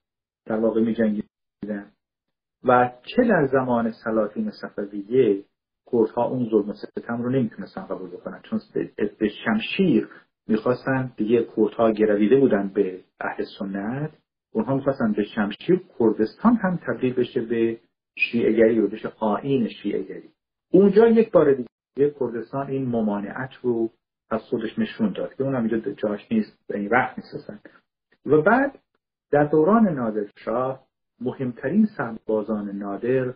در 0.45 0.55
واقع 0.55 0.81
می 0.81 0.95
جنگیدن 0.95 1.91
و 2.63 2.91
چه 3.03 3.23
در 3.23 3.47
زمان 3.47 3.91
سلاطین 3.91 4.51
صفویه 4.51 5.43
کردها 5.91 6.25
اون 6.25 6.49
ظلم 6.49 6.69
و 6.69 6.73
ستم 6.73 7.21
رو 7.21 7.29
نمی‌تونستن 7.29 7.81
قبول 7.81 8.09
بکنن؟ 8.09 8.41
چون 8.49 8.59
به 9.19 9.29
شمشیر 9.29 10.09
می‌خواستن 10.47 11.13
دیگه 11.17 11.47
کردها 11.57 11.91
گرویده 11.91 12.39
بودن 12.39 12.67
به 12.67 13.03
اهل 13.19 13.45
سنت 13.59 14.11
اونها 14.53 14.75
می‌خواستن 14.75 15.11
به 15.11 15.23
شمشیر 15.23 15.81
کردستان 15.99 16.55
هم 16.55 16.79
تبدیل 16.87 17.13
بشه 17.13 17.41
به 17.41 17.79
شیعگری 18.17 18.79
و 18.79 18.87
بشه 18.87 19.11
آین 19.19 19.69
شیعگری 19.69 20.29
اونجا 20.71 21.07
یک 21.07 21.31
بار 21.31 21.53
دیگه 21.53 22.15
کردستان 22.19 22.67
این 22.67 22.85
ممانعت 22.85 23.53
رو 23.61 23.89
از 24.29 24.41
خودش 24.41 24.79
نشون 24.79 25.13
داد 25.13 25.33
که 25.33 25.43
اونم 25.43 25.65
اینجا 25.65 25.91
جاش 25.91 26.31
نیست 26.31 26.71
این 26.73 26.89
وقت 26.89 27.17
نیستن 27.19 27.59
و 28.25 28.41
بعد 28.41 28.79
در 29.31 29.43
دوران 29.43 29.87
نادر 29.87 30.25
شاه 30.35 30.90
مهمترین 31.21 31.85
سربازان 31.85 32.69
نادر 32.69 33.33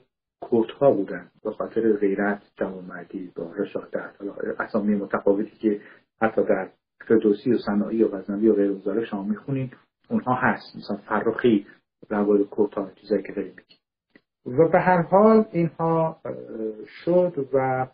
کردها 0.51 0.92
بودن 0.92 1.32
به 1.44 1.51
خاطر 1.51 1.94
غیرت 1.94 2.42
جوانمردی 2.56 3.32
با 3.36 3.51
رشادت 3.58 4.12
اسامی 4.60 4.96
متفاوتی 4.96 5.58
که 5.58 5.82
حتی 6.22 6.44
در 6.44 6.70
فردوسی 7.08 7.54
و 7.54 7.58
صناعی 7.58 8.04
و 8.04 8.08
غزنوی 8.08 8.50
و 8.50 8.54
غیر 8.54 9.06
شما 9.06 9.24
می‌خونین 9.24 9.72
اونها 10.10 10.36
هست. 10.36 10.75
مثلا 10.75 10.98
فرخی 10.98 11.68
مورد 12.10 12.50
کردها 12.58 12.92
چیزایی 12.92 13.24
که 13.24 13.34
داریم 13.34 13.56
و 14.46 14.70
به 14.70 14.80
هر 14.80 15.01
حال 15.01 15.46
اینها 15.51 16.22
شد 17.04 17.50
و 17.54 17.88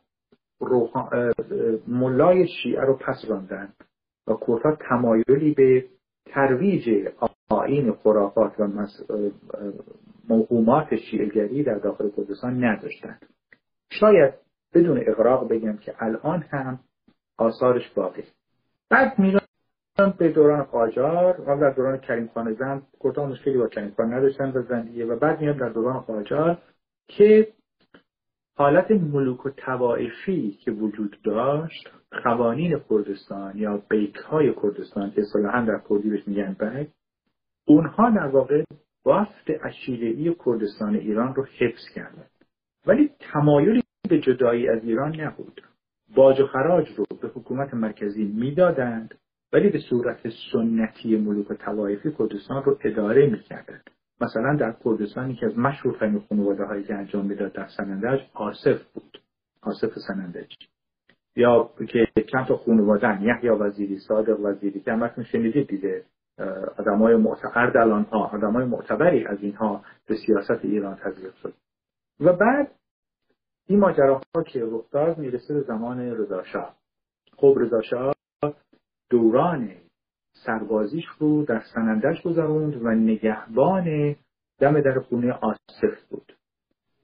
ملای 1.88 2.48
شیعه 2.48 2.82
رو 2.82 2.98
پس 2.98 3.26
راندن 3.30 3.74
و 4.28 4.34
کردها 4.48 4.78
تمایلی 4.90 5.54
به 5.54 5.86
ترویج 6.26 6.90
آین 7.72 7.92
خرافات 7.94 8.60
و 8.60 8.68
موهومات 10.30 10.96
شیعگری 10.96 11.64
در 11.64 11.78
داخل 11.78 12.10
کردستان 12.10 12.64
نداشتند. 12.64 13.26
شاید 13.92 14.34
بدون 14.74 15.04
اقراق 15.08 15.50
بگم 15.50 15.78
که 15.78 15.96
الان 16.00 16.42
هم 16.42 16.80
آثارش 17.38 17.90
باقی. 17.90 18.24
بعد 18.90 19.20
میرا 19.20 19.42
به 20.18 20.32
دوران 20.32 20.64
قاجار 20.64 21.42
و 21.42 21.60
در 21.60 21.70
دوران 21.70 21.98
کریم 21.98 22.30
خان 22.34 22.54
زند 22.54 22.88
کردها 23.04 23.26
مشکلی 23.26 23.58
با 23.58 23.68
کریم 23.68 23.94
خان 23.98 24.14
نداشتن 24.14 24.52
و 24.52 24.62
زندیه 24.62 25.06
و 25.06 25.20
بعد 25.20 25.42
میاد 25.42 25.58
در 25.58 25.70
دوران 25.70 26.00
قاجار 26.00 26.58
که 27.08 27.48
حالت 28.58 28.92
ملوک 28.92 29.46
و 29.46 29.50
توائفی 29.50 30.52
که 30.52 30.72
وجود 30.72 31.18
داشت 31.24 31.90
قوانین 32.24 32.80
کردستان 32.90 33.58
یا 33.58 33.84
بیک 33.90 34.16
های 34.16 34.54
کردستان 34.64 35.12
که 35.12 35.22
اصطلاحا 35.22 35.66
در 35.66 35.82
کردی 35.90 36.10
بهش 36.10 36.28
میگن 36.28 36.56
بیک 36.60 36.88
اونها 37.66 38.10
در 38.10 38.28
واقع 38.28 38.64
بافت 39.04 39.50
ای 39.50 40.36
کردستان 40.46 40.96
ایران 40.96 41.36
رو 41.36 41.46
حفظ 41.60 41.90
کردن. 41.96 42.26
ولی 42.86 43.10
تمایلی 43.20 43.84
به 44.10 44.20
جدایی 44.20 44.70
از 44.70 44.84
ایران 44.84 45.22
نبود. 45.22 45.62
باج 46.16 46.40
و 46.40 46.48
خراج 46.48 46.88
رو 46.98 47.06
به 47.22 47.28
حکومت 47.28 47.74
مرکزی 47.74 48.24
می‌دادند 48.24 49.16
ولی 49.54 49.70
به 49.70 49.80
صورت 49.80 50.20
سنتی 50.52 51.18
ملوک 51.18 51.52
و 51.52 51.54
توایفی 51.54 52.12
کردستان 52.20 52.64
رو 52.64 52.80
اداره 52.84 53.28
می‌کردند. 53.28 53.90
مثلا 54.22 54.56
در 54.56 54.76
کردستان 54.86 55.36
که 55.36 55.46
از 55.46 55.58
مشهورترین 55.58 56.20
خانواده 56.20 56.64
هایی 56.64 56.84
که 56.84 56.94
انجام 56.94 57.26
می‌داد 57.26 57.54
در 57.54 57.68
سنندج 57.78 58.20
آصف 58.34 58.84
بود. 58.94 59.22
آصف 59.62 59.92
سنندج. 60.08 60.54
یا 61.36 61.70
که 61.88 62.08
چند 62.32 62.46
تا 62.46 62.58
خانواده 62.58 63.24
یحیی 63.24 63.50
وزیری 63.50 64.00
صادق 64.00 64.40
وزیری 64.40 64.80
که 64.80 64.92
همتون 64.92 65.24
شنیدید 65.24 65.68
آدمای 66.78 67.16
معتبر 67.16 67.90
ها 68.12 68.30
آدمای 68.34 68.66
معتبری 68.66 69.26
از 69.26 69.38
اینها 69.42 69.84
به 70.08 70.16
سیاست 70.16 70.66
ایران 70.66 70.96
تزریق 70.96 71.34
شد. 71.36 71.54
و 72.20 72.34
بعد 72.34 72.72
این 73.68 73.80
ماجراها 73.80 74.44
که 74.48 74.64
رخ 74.64 74.92
داد 74.92 75.18
می‌رسه 75.18 75.54
به 75.54 75.62
زمان 75.62 76.00
رضاشاه. 76.00 76.76
خب 77.38 77.56
رضاشاه 77.58 78.14
دوران 79.10 79.72
سربازیش 80.46 81.06
رو 81.20 81.46
در 81.46 81.62
سنندج 81.74 82.22
گذروند 82.22 82.86
و 82.86 82.90
نگهبان 82.90 84.16
دم 84.60 84.82
در 84.82 85.00
خونه 85.00 85.34
آصف 85.34 86.04
بود. 86.10 86.34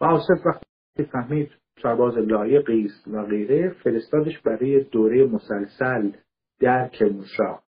و 0.01 0.05
آصف 0.05 0.45
وقتی 0.45 1.11
فهمید 1.11 1.51
سرباز 1.83 2.17
لایقی 2.17 2.85
است 2.85 3.07
و 3.07 3.23
غیره 3.23 3.69
فرستادش 3.69 4.39
برای 4.39 4.83
دوره 4.83 5.25
مسلسل 5.25 6.11
در 6.59 6.87
کرمانشاه 6.87 7.63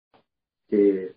که 0.70 1.10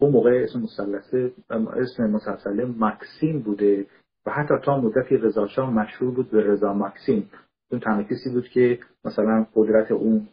اون 0.00 0.12
موقع 0.12 0.30
اسم 0.44 0.60
مسلسل 0.60 1.30
اسم 1.50 2.10
مسلسل 2.10 2.72
مکسیم 2.78 3.40
بوده 3.40 3.86
و 4.26 4.30
حتی 4.30 4.54
تا 4.64 4.80
مدتی 4.80 5.16
رضاشاه 5.16 5.70
مشهور 5.70 6.14
بود 6.14 6.30
به 6.30 6.42
رضا 6.42 6.74
مکسیم 6.74 7.30
اون 7.70 7.80
تنها 7.80 8.02
کسی 8.02 8.30
بود 8.32 8.48
که 8.48 8.78
مثلا 9.04 9.46
قدرت 9.54 9.90
اون 9.90 10.28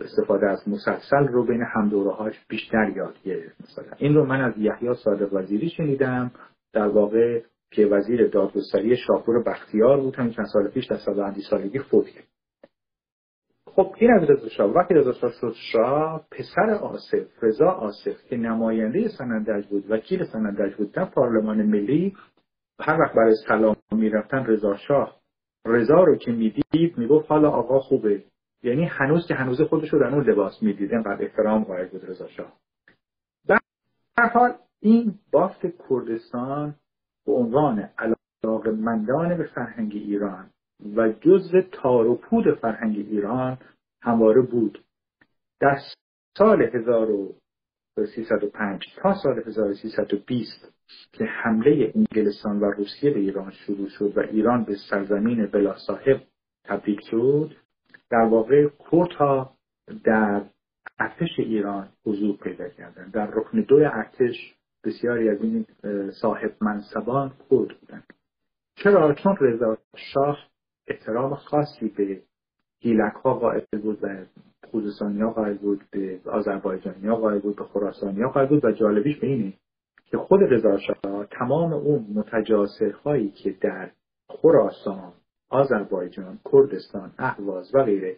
استفاده 0.00 0.46
از 0.46 0.68
مسلسل 0.68 1.28
رو 1.28 1.46
بین 1.46 1.62
همدوره 1.74 2.10
هاش 2.10 2.34
بیشتر 2.48 2.92
یاد 2.96 3.14
گرفت 3.24 3.60
مثلا. 3.60 3.96
این 3.98 4.14
رو 4.14 4.24
من 4.24 4.40
از 4.40 4.58
یحیی 4.58 4.94
صادق 5.04 5.28
وزیری 5.32 5.68
شنیدم. 5.68 6.30
در 6.72 6.88
واقع 6.88 7.40
که 7.70 7.86
وزیر 7.86 8.28
دادگستری 8.28 8.96
شاپور 8.96 9.42
بختیار 9.42 10.00
بود 10.00 10.16
همین 10.16 10.32
چند 10.32 10.46
سال 10.46 10.68
پیش 10.68 10.86
در 10.86 10.96
سال 10.96 11.34
سالگی 11.50 11.78
فوت 11.78 12.06
کرد. 12.06 12.24
خب 13.80 13.94
این 13.98 14.10
از 14.10 14.30
رضا 14.30 14.48
شاه. 14.48 14.70
وقتی 14.70 14.94
رضا 14.94 15.12
شاه 15.12 15.32
شد 15.40 15.54
شاه 15.72 16.26
پسر 16.30 16.70
آصف 16.70 17.42
رضا 17.42 17.70
آصف 17.70 18.24
که 18.28 18.36
نماینده 18.36 19.08
سنندج 19.08 19.66
بود 19.66 19.90
وکیل 19.90 20.24
سنندج 20.24 20.74
بود 20.74 20.92
در 20.92 21.04
پارلمان 21.04 21.62
ملی 21.62 22.16
هر 22.80 23.00
وقت 23.00 23.14
برای 23.14 23.34
سلام 23.48 23.76
می‌رفتن 23.92 24.44
رضا 24.44 24.76
شاه. 24.76 25.20
رضا 25.66 26.04
رو 26.04 26.16
که 26.16 26.32
می‌دید 26.32 26.98
می‌گفت 26.98 27.30
حالا 27.30 27.50
آقا 27.50 27.78
خوبه. 27.78 28.24
یعنی 28.62 28.84
هنوز 28.84 29.26
که 29.28 29.34
هنوز 29.34 29.60
خودش 29.60 29.88
رو 29.88 29.98
در 29.98 30.14
اون 30.14 30.30
لباس 30.30 30.62
می‌دید. 30.62 30.92
اینقدر 30.92 31.22
احترام 31.24 31.64
قائل 31.64 31.88
بود 31.88 32.04
رضا 32.04 32.28
شاه. 32.28 32.52
در 33.46 33.58
حال 34.32 34.54
این 34.80 35.14
بافت 35.32 35.66
کردستان 35.88 36.74
به 37.26 37.32
عنوان 37.32 37.88
مندان 38.66 39.36
به 39.36 39.44
فرهنگ 39.44 39.92
ایران 39.94 40.50
و 40.96 41.12
جزء 41.20 41.60
تار 41.72 42.06
و 42.06 42.14
پود 42.14 42.54
فرهنگ 42.54 42.96
ایران 42.96 43.58
همواره 44.02 44.42
بود. 44.42 44.84
در 45.60 45.78
سال 46.38 46.62
1305 46.62 48.84
تا 48.96 49.14
سال 49.14 49.42
1320 49.46 50.72
که 51.12 51.24
حمله 51.24 51.92
انگلستان 51.94 52.60
و 52.60 52.64
روسیه 52.64 53.10
به 53.10 53.20
ایران 53.20 53.50
شروع 53.50 53.88
شد 53.88 54.12
و 54.16 54.20
ایران 54.20 54.64
به 54.64 54.76
سرزمین 54.90 55.46
بلا 55.46 55.76
صاحب 55.86 56.20
تبدیل 56.64 57.00
شد 57.10 57.56
در 58.10 58.28
واقع 58.30 58.68
کردها 58.90 59.54
در 60.04 60.42
ارتش 60.98 61.38
ایران 61.38 61.88
حضور 62.06 62.36
پیدا 62.36 62.68
کردند 62.68 63.12
در 63.12 63.26
رکن 63.26 63.60
دو 63.60 63.76
ارتش 63.76 64.54
بسیاری 64.84 65.28
از 65.28 65.42
این 65.42 65.66
صاحب 66.22 66.52
منصبان 66.60 67.28
کرد 67.28 67.48
بودند. 67.48 68.04
چرا؟ 68.74 69.14
چون 69.14 69.36
رضا 69.40 69.78
شاه 69.96 70.49
احترام 70.90 71.34
خاصی 71.34 71.88
به 71.88 72.20
گیلک 72.80 73.12
ها 73.12 73.34
قائل 73.34 73.64
بود 73.82 73.98
و 74.02 74.24
خوزستانی 74.70 75.20
ها 75.20 75.30
قائل 75.30 75.56
بود 75.56 75.84
به 75.90 76.20
آذربایجانی 76.26 77.06
ها 77.06 77.16
قائل 77.16 77.38
بود 77.38 77.56
به 77.56 77.64
خراسانی 77.64 78.22
ها 78.22 78.28
قائل 78.28 78.46
بود 78.46 78.64
و 78.64 78.72
جالبیش 78.72 79.18
به 79.18 79.26
اینه 79.26 79.52
که 80.10 80.18
خود 80.18 80.40
رضا 80.42 80.78
تمام 81.30 81.72
اون 81.72 82.06
متجاسرهایی 82.14 83.30
که 83.30 83.56
در 83.60 83.90
خراسان 84.28 85.12
آذربایجان 85.48 86.38
کردستان 86.52 87.12
اهواز 87.18 87.74
و 87.74 87.84
غیره 87.84 88.16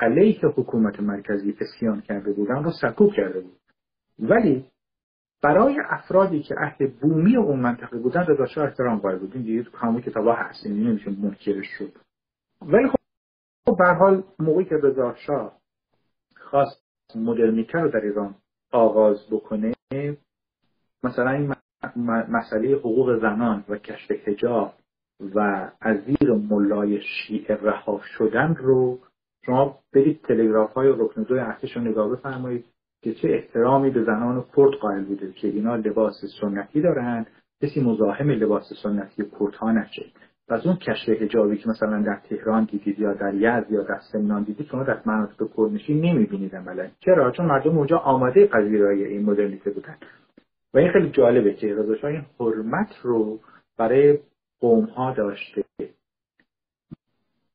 علیه 0.00 0.40
حکومت 0.40 1.00
مرکزی 1.00 1.56
اسیان 1.60 2.00
کرده 2.00 2.32
بودن 2.32 2.64
رو 2.64 2.70
سکوب 2.70 3.12
کرده 3.12 3.40
بود. 3.40 3.56
ولی 4.18 4.64
برای 5.42 5.76
افرادی 5.90 6.42
که 6.42 6.54
اهل 6.58 6.86
بومی 6.86 7.36
اون 7.36 7.60
منطقه 7.60 7.98
بودن 7.98 8.26
رضا 8.26 8.46
شاه 8.46 8.64
احترام 8.64 8.98
قائل 8.98 9.18
بود. 9.18 9.30
این 9.34 9.42
دیگه 9.42 9.66
همون 9.74 10.02
کتابا 10.02 10.34
هست. 10.34 10.66
این 10.66 10.88
نمیشه 10.88 11.10
منکرش 11.10 11.66
شد. 11.78 11.92
ولی 12.66 12.88
خب 12.88 13.76
به 13.78 13.94
حال 13.94 14.24
موقعی 14.38 14.64
که 14.64 14.76
رضا 14.76 15.14
شاه 15.14 15.58
خواست 16.36 16.82
مدرنیته 17.16 17.78
رو 17.78 17.90
در 17.90 18.00
ایران 18.00 18.34
آغاز 18.72 19.26
بکنه 19.30 19.74
مثلا 21.04 21.30
این 21.30 21.54
مسئله 22.28 22.76
حقوق 22.76 23.20
زنان 23.20 23.64
و 23.68 23.78
کشف 23.78 24.10
حجاب 24.10 24.74
و 25.34 25.70
از 25.80 26.04
زیر 26.04 26.32
ملای 26.32 27.00
شیعه 27.00 27.56
رها 27.56 28.00
شدن 28.18 28.54
رو 28.54 28.98
شما 29.46 29.78
برید 29.92 30.22
تلگراف 30.22 30.72
های 30.72 30.88
رکن 30.88 31.26
ارتش 31.30 31.76
رو 31.76 31.82
نگاه 31.82 32.10
بفرمایید 32.10 32.64
که 33.02 33.14
چه 33.14 33.28
احترامی 33.28 33.90
به 33.90 34.04
زنان 34.04 34.44
کرد 34.56 34.72
قائل 34.80 35.04
بوده 35.04 35.32
که 35.32 35.48
اینا 35.48 35.76
لباس 35.76 36.14
سنتی 36.40 36.80
دارند 36.80 37.26
کسی 37.62 37.80
مزاحم 37.80 38.30
لباس 38.30 38.72
سنتی 38.82 39.30
کردها 39.40 39.72
نشه. 39.72 40.06
و 40.48 40.54
از 40.54 40.66
اون 40.66 40.76
کشف 40.76 41.08
حجابی 41.08 41.58
که 41.58 41.68
مثلا 41.68 42.02
در 42.02 42.20
تهران 42.28 42.64
دیدید 42.64 42.98
یا 42.98 43.12
در 43.12 43.34
یزد 43.34 43.66
یا 43.70 43.82
در 43.82 44.00
سمنان 44.12 44.42
دیدید 44.42 44.66
شما 44.66 44.84
در 44.84 45.00
مناطق 45.04 45.48
کردنشین 45.56 46.00
نمی‌بینید 46.00 46.56
عملا 46.56 46.88
چرا؟ 47.00 47.30
چون 47.30 47.46
مردم 47.46 47.78
اونجا 47.78 47.98
آماده 47.98 48.46
پذیرایی 48.46 49.04
این 49.04 49.24
مدرنیته 49.24 49.70
بودن. 49.70 49.96
و 50.74 50.78
این 50.78 50.92
خیلی 50.92 51.10
جالبه 51.10 51.54
که 51.54 51.74
رضا 51.74 52.08
این 52.08 52.24
حرمت 52.40 52.96
رو 53.02 53.40
برای 53.78 54.18
قوم 54.60 54.84
ها 54.84 55.14
داشته. 55.14 55.64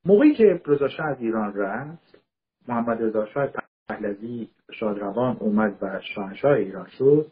موقعی 0.04 0.34
که 0.34 0.60
رضا 0.66 0.88
از 0.98 1.20
ایران 1.20 1.54
رفت 1.54 2.18
محمد 2.68 3.02
رضا 3.02 3.26
شاه 3.26 3.48
پهلوی 3.88 4.48
شادروان 4.72 5.36
اومد 5.40 5.78
و 5.82 6.00
شاهنشاه 6.14 6.52
ایران 6.52 6.86
شد 6.98 7.26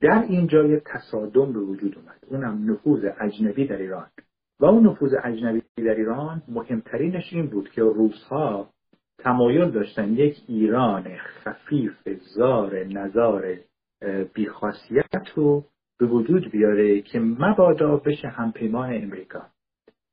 در 0.00 0.22
اینجا 0.28 0.64
یه 0.64 0.82
تصادم 0.86 1.52
به 1.52 1.60
وجود 1.60 1.98
اومد. 1.98 2.18
اونم 2.26 2.72
نفوذ 2.72 3.04
اجنبی 3.20 3.66
در 3.66 3.76
ایران. 3.76 4.06
و 4.62 4.64
اون 4.64 4.86
نفوذ 4.86 5.14
اجنبی 5.24 5.62
در 5.76 5.94
ایران 5.94 6.42
مهمترینش 6.48 7.32
این 7.32 7.46
بود 7.46 7.70
که 7.70 7.82
روزها 7.82 8.70
تمایل 9.18 9.70
داشتن 9.70 10.12
یک 10.12 10.36
ایران 10.48 11.16
خفیف 11.16 12.08
زار 12.36 12.84
نزار 12.84 13.56
بیخاصیت 14.34 15.28
رو 15.34 15.64
به 15.98 16.06
وجود 16.06 16.50
بیاره 16.50 17.00
که 17.00 17.20
مبادا 17.20 17.96
بشه 17.96 18.28
همپیمان 18.28 18.94
امریکا. 18.94 19.42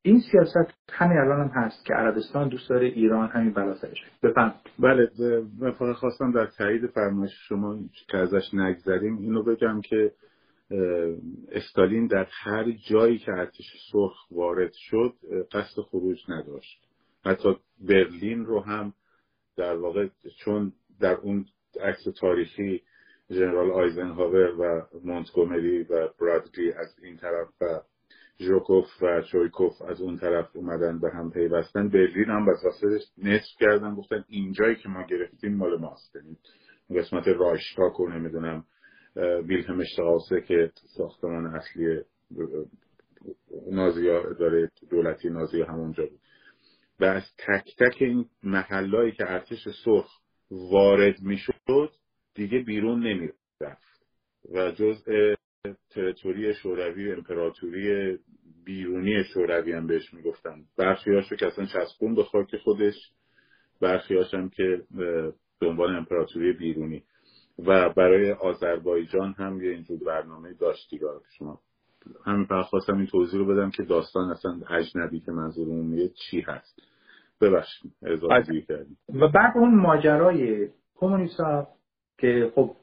این 0.01 0.19
سیاست 0.31 0.73
همین 0.91 1.17
الان 1.17 1.49
هم 1.49 1.63
هست 1.63 1.85
که 1.85 1.93
عربستان 1.93 2.49
دوست 2.49 2.69
داره 2.69 2.88
ایران 2.88 3.29
همین 3.29 3.53
بلا 3.53 3.75
سرش. 3.75 3.97
بفهم 4.23 4.53
بله 4.79 5.09
من 5.59 5.71
فقط 5.71 5.95
خواستم 5.95 6.31
در 6.31 6.45
تایید 6.45 6.88
فرمایش 6.88 7.31
شما 7.47 7.79
که 8.07 8.17
ازش 8.17 8.53
نگذریم 8.53 9.17
اینو 9.17 9.43
بگم 9.43 9.81
که 9.81 10.12
استالین 11.51 12.08
در 12.08 12.27
هر 12.29 12.71
جایی 12.71 13.17
که 13.17 13.32
ارتش 13.32 13.65
سرخ 13.91 14.32
وارد 14.32 14.71
شد 14.73 15.13
قصد 15.51 15.82
خروج 15.82 16.19
نداشت. 16.29 16.86
حتی 17.25 17.55
برلین 17.79 18.45
رو 18.45 18.60
هم 18.60 18.93
در 19.58 19.75
واقع 19.75 20.08
چون 20.39 20.73
در 20.99 21.13
اون 21.15 21.45
عکس 21.82 22.03
تاریخی 22.19 22.82
ژنرال 23.32 23.71
آیزنهاور 23.71 24.60
و 24.60 24.88
مونتگومری 25.03 25.84
و 25.84 26.10
برادلی 26.21 26.71
از 26.71 26.99
این 27.03 27.17
طرف 27.17 27.47
و 27.62 27.82
ژوکوف 28.39 28.86
و 29.01 29.21
چویکوف 29.21 29.82
از 29.82 30.01
اون 30.01 30.17
طرف 30.17 30.55
اومدن 30.55 30.99
به 30.99 31.10
هم 31.10 31.32
پیوستن 31.32 31.89
برلین 31.89 32.25
هم 32.25 32.45
بساسه 32.45 32.99
نصف 33.17 33.58
کردن 33.60 33.95
گفتن 33.95 34.25
اینجایی 34.27 34.75
که 34.75 34.89
ما 34.89 35.03
گرفتیم 35.03 35.55
مال 35.55 35.79
ماست. 35.79 36.15
یعنی 36.15 36.38
قسمت 36.95 37.27
رایشتاک 37.27 37.99
و 37.99 38.08
نمی‌دونم 38.10 38.65
ویلهم 39.47 39.79
اشتغاسه 39.79 40.41
که 40.41 40.71
ساختمان 40.97 41.45
اصلی 41.45 42.01
نازی 43.71 44.10
اداره 44.10 44.71
دولتی 44.89 45.29
نازی 45.29 45.62
همونجا 45.62 46.05
بود. 46.05 46.19
و 46.99 47.05
از 47.05 47.23
تک 47.38 47.75
تک 47.79 48.01
این 48.01 48.25
محلایی 48.43 49.12
که 49.12 49.32
ارتش 49.32 49.67
سرخ 49.86 50.10
وارد 50.51 51.21
می‌شد 51.21 51.89
دیگه 52.36 52.60
بیرون 52.60 53.08
نمی‌رفت. 53.08 53.99
و 54.53 54.71
جزء 54.71 55.34
تریتوری 55.89 56.53
شوروی 56.53 57.12
امپراتوری 57.12 58.17
بیرونی 58.65 59.23
شوروی 59.34 59.71
هم 59.73 59.88
بهش 59.88 60.13
می‌گفتن. 60.13 60.63
برخی 60.77 61.12
هاشو 61.12 61.36
که 61.36 61.47
اصلا 61.47 61.65
چسبون 61.65 62.15
به 62.15 62.23
خاک 62.23 62.58
خودش 62.58 62.95
برخی 63.82 64.15
هم 64.34 64.49
که 64.49 64.82
عنوان 65.62 65.95
امپراتوری 65.95 66.53
بیرونی. 66.53 67.03
و 67.67 67.89
برای 67.89 68.32
آذربایجان 68.32 69.34
هم 69.38 69.62
یه 69.62 69.72
اینجور 69.72 70.00
برنامه 70.06 70.54
داشت 70.54 70.89
دیگه 70.89 71.08
شما 71.38 71.60
همین 72.26 72.45
فقط 72.45 72.65
خواستم 72.65 72.98
این 72.98 73.08
توضیح 73.08 73.39
رو 73.39 73.45
بدم 73.45 73.69
که 73.69 73.84
داستان 73.84 74.32
اصلا 74.32 74.60
اجنبی 74.69 75.19
که 75.19 75.32
منظورمون 75.32 75.86
میگه 75.86 76.10
چی 76.10 76.41
هست. 76.41 76.82
ببخشید 77.41 77.91
اضافه 78.02 78.62
کردیم. 78.62 78.98
و 79.10 79.28
بعد 79.28 79.58
اون 79.58 79.76
ماجرای 79.76 80.69
کمونیستا 80.95 81.67
که 82.17 82.52
خب 82.56 82.76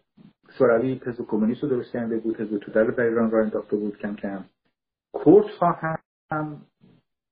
شوروی 0.58 1.00
حزب 1.06 1.26
کمونیست 1.26 1.62
رو 1.62 1.68
درست 1.68 1.92
کرده 1.92 2.18
بود 2.18 2.40
حزب 2.40 2.58
توده 2.58 2.80
رو 2.80 2.94
در 2.94 3.04
ایران 3.04 3.30
را 3.30 3.42
انداخته 3.42 3.76
بود 3.76 3.98
کم 3.98 4.16
کم. 4.16 4.44
کرد 5.24 5.44
ها 5.60 5.96
هم 6.30 6.62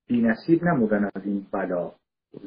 بینصیب 0.09 0.65
نمودن 0.65 1.11
از 1.15 1.25
این 1.25 1.47
بلا 1.53 1.93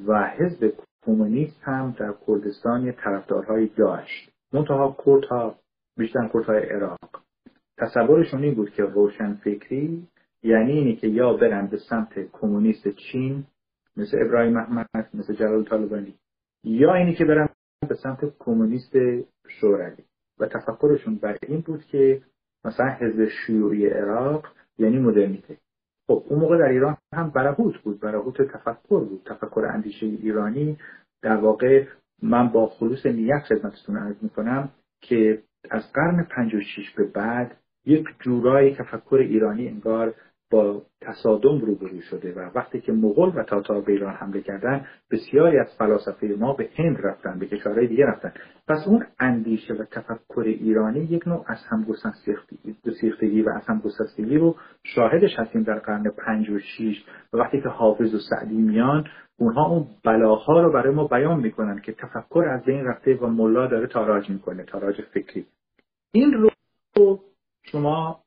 و 0.08 0.30
حزب 0.38 0.74
کمونیست 1.06 1.62
هم 1.64 1.96
در 2.00 2.14
کردستان 2.28 2.86
یه 2.86 2.92
طرفدارهایی 2.92 3.68
داشت. 3.68 4.37
منتها 4.54 4.98
کردها 5.06 5.60
بیشتر 5.98 6.30
کردهای 6.34 6.70
عراق. 6.70 7.00
تصورشون 7.78 8.44
این 8.44 8.56
بود 8.56 8.70
که 8.70 8.84
روشن 8.84 9.34
فکری 9.34 10.08
یعنی 10.44 10.72
اینی 10.72 10.96
که 10.96 11.08
یا 11.08 11.34
برن 11.34 11.68
به 11.68 11.78
سمت 11.90 12.20
کمونیست 12.32 12.88
چین 12.88 13.46
مثل 13.98 14.18
ابراهیم 14.26 14.54
محمد 14.54 15.10
مثل 15.14 15.34
جلال 15.34 15.64
طالبانی 15.64 16.16
یا 16.64 16.94
اینی 16.94 17.16
که 17.16 17.26
برن 17.26 17.50
به 17.90 17.96
سمت 17.96 18.38
کمونیست 18.40 18.94
شوروی. 19.48 20.04
و 20.40 20.48
تفکرشون 20.48 21.16
بر 21.16 21.38
این 21.48 21.62
بود 21.62 21.84
که 21.84 22.22
مثلا 22.66 22.90
حزب 22.90 23.26
شیوعی 23.26 23.88
عراق 23.88 24.48
یعنی 24.78 25.00
مدرنیته. 25.00 25.58
خب 26.08 26.24
اون 26.30 26.40
موقع 26.40 26.58
در 26.58 26.70
ایران 26.70 26.98
هم 27.14 27.30
برهوت 27.30 27.78
بود 27.78 28.00
برهوت 28.00 28.42
تفکر 28.42 29.00
بود. 29.00 29.22
تفکر 29.26 29.66
اندیشه 29.74 30.06
ایرانی 30.06 30.78
در 31.22 31.36
واقع 31.36 31.86
من 32.22 32.48
با 32.48 32.68
خلوص 32.68 33.06
نیت 33.06 33.44
خدمتتون 33.44 33.98
عرض 33.98 34.16
می‌کنم 34.22 34.70
که 35.02 35.44
از 35.72 35.94
قرن 35.94 36.24
56 36.24 36.92
به 36.92 37.04
بعد 37.04 37.58
یک 37.86 38.06
جورایی 38.20 38.76
تفکر 38.76 39.18
ایرانی 39.22 39.68
انگار 39.68 40.14
با 40.52 40.82
تصادم 41.02 41.60
روبرو 41.60 42.02
شده 42.02 42.34
و 42.34 42.50
وقتی 42.56 42.82
که 42.82 42.92
مغول 42.92 43.32
و 43.36 43.44
تاتار 43.44 43.82
به 43.82 43.92
ایران 43.92 44.14
حمله 44.14 44.42
کردن 44.42 44.86
بسیاری 45.12 45.60
از 45.60 45.68
فلاسفه 45.78 46.28
ما 46.40 46.54
به 46.54 46.70
هند 46.76 46.98
رفتن 47.04 47.40
به 47.40 47.46
کشورهای 47.46 47.88
دیگه 47.88 48.06
رفتن. 48.06 48.34
پس 48.68 48.88
اون 48.88 49.06
اندیشه 49.20 49.74
و 49.74 49.84
تفکر 49.92 50.42
ایرانی 50.42 51.00
یک 51.00 51.28
نوع 51.28 51.46
از 51.48 51.58
همگسستگی 51.70 53.42
و 53.42 53.50
از 53.50 53.68
همگسستگی 53.68 54.38
رو 54.38 54.56
شاهدش 54.84 55.40
هستیم 55.40 55.64
در 55.64 55.80
قرن 55.80 56.04
پنج 56.26 56.50
و 56.50 56.60
شیش 56.60 57.06
و 57.34 57.38
وقتی 57.38 57.62
که 57.62 57.70
حافظ 57.70 58.16
و 58.16 58.20
سعدی 58.30 58.58
میان 58.58 59.08
اونها 59.40 59.66
اون 59.66 59.88
بلاها 60.04 60.62
رو 60.62 60.72
برای 60.72 60.94
ما 60.94 61.08
بیان 61.08 61.40
می‌کنن 61.40 61.80
که 61.80 61.94
تفکر 61.94 62.46
از 62.50 62.64
بین 62.66 62.86
رفته 62.86 63.16
و 63.16 63.28
ملا 63.28 63.68
داره 63.68 63.88
تاراج 63.88 64.30
می‌کنه 64.30 64.64
تاراج 64.64 65.02
فکری. 65.02 65.46
این 66.12 66.34
رو 66.34 66.50
شما 67.72 68.20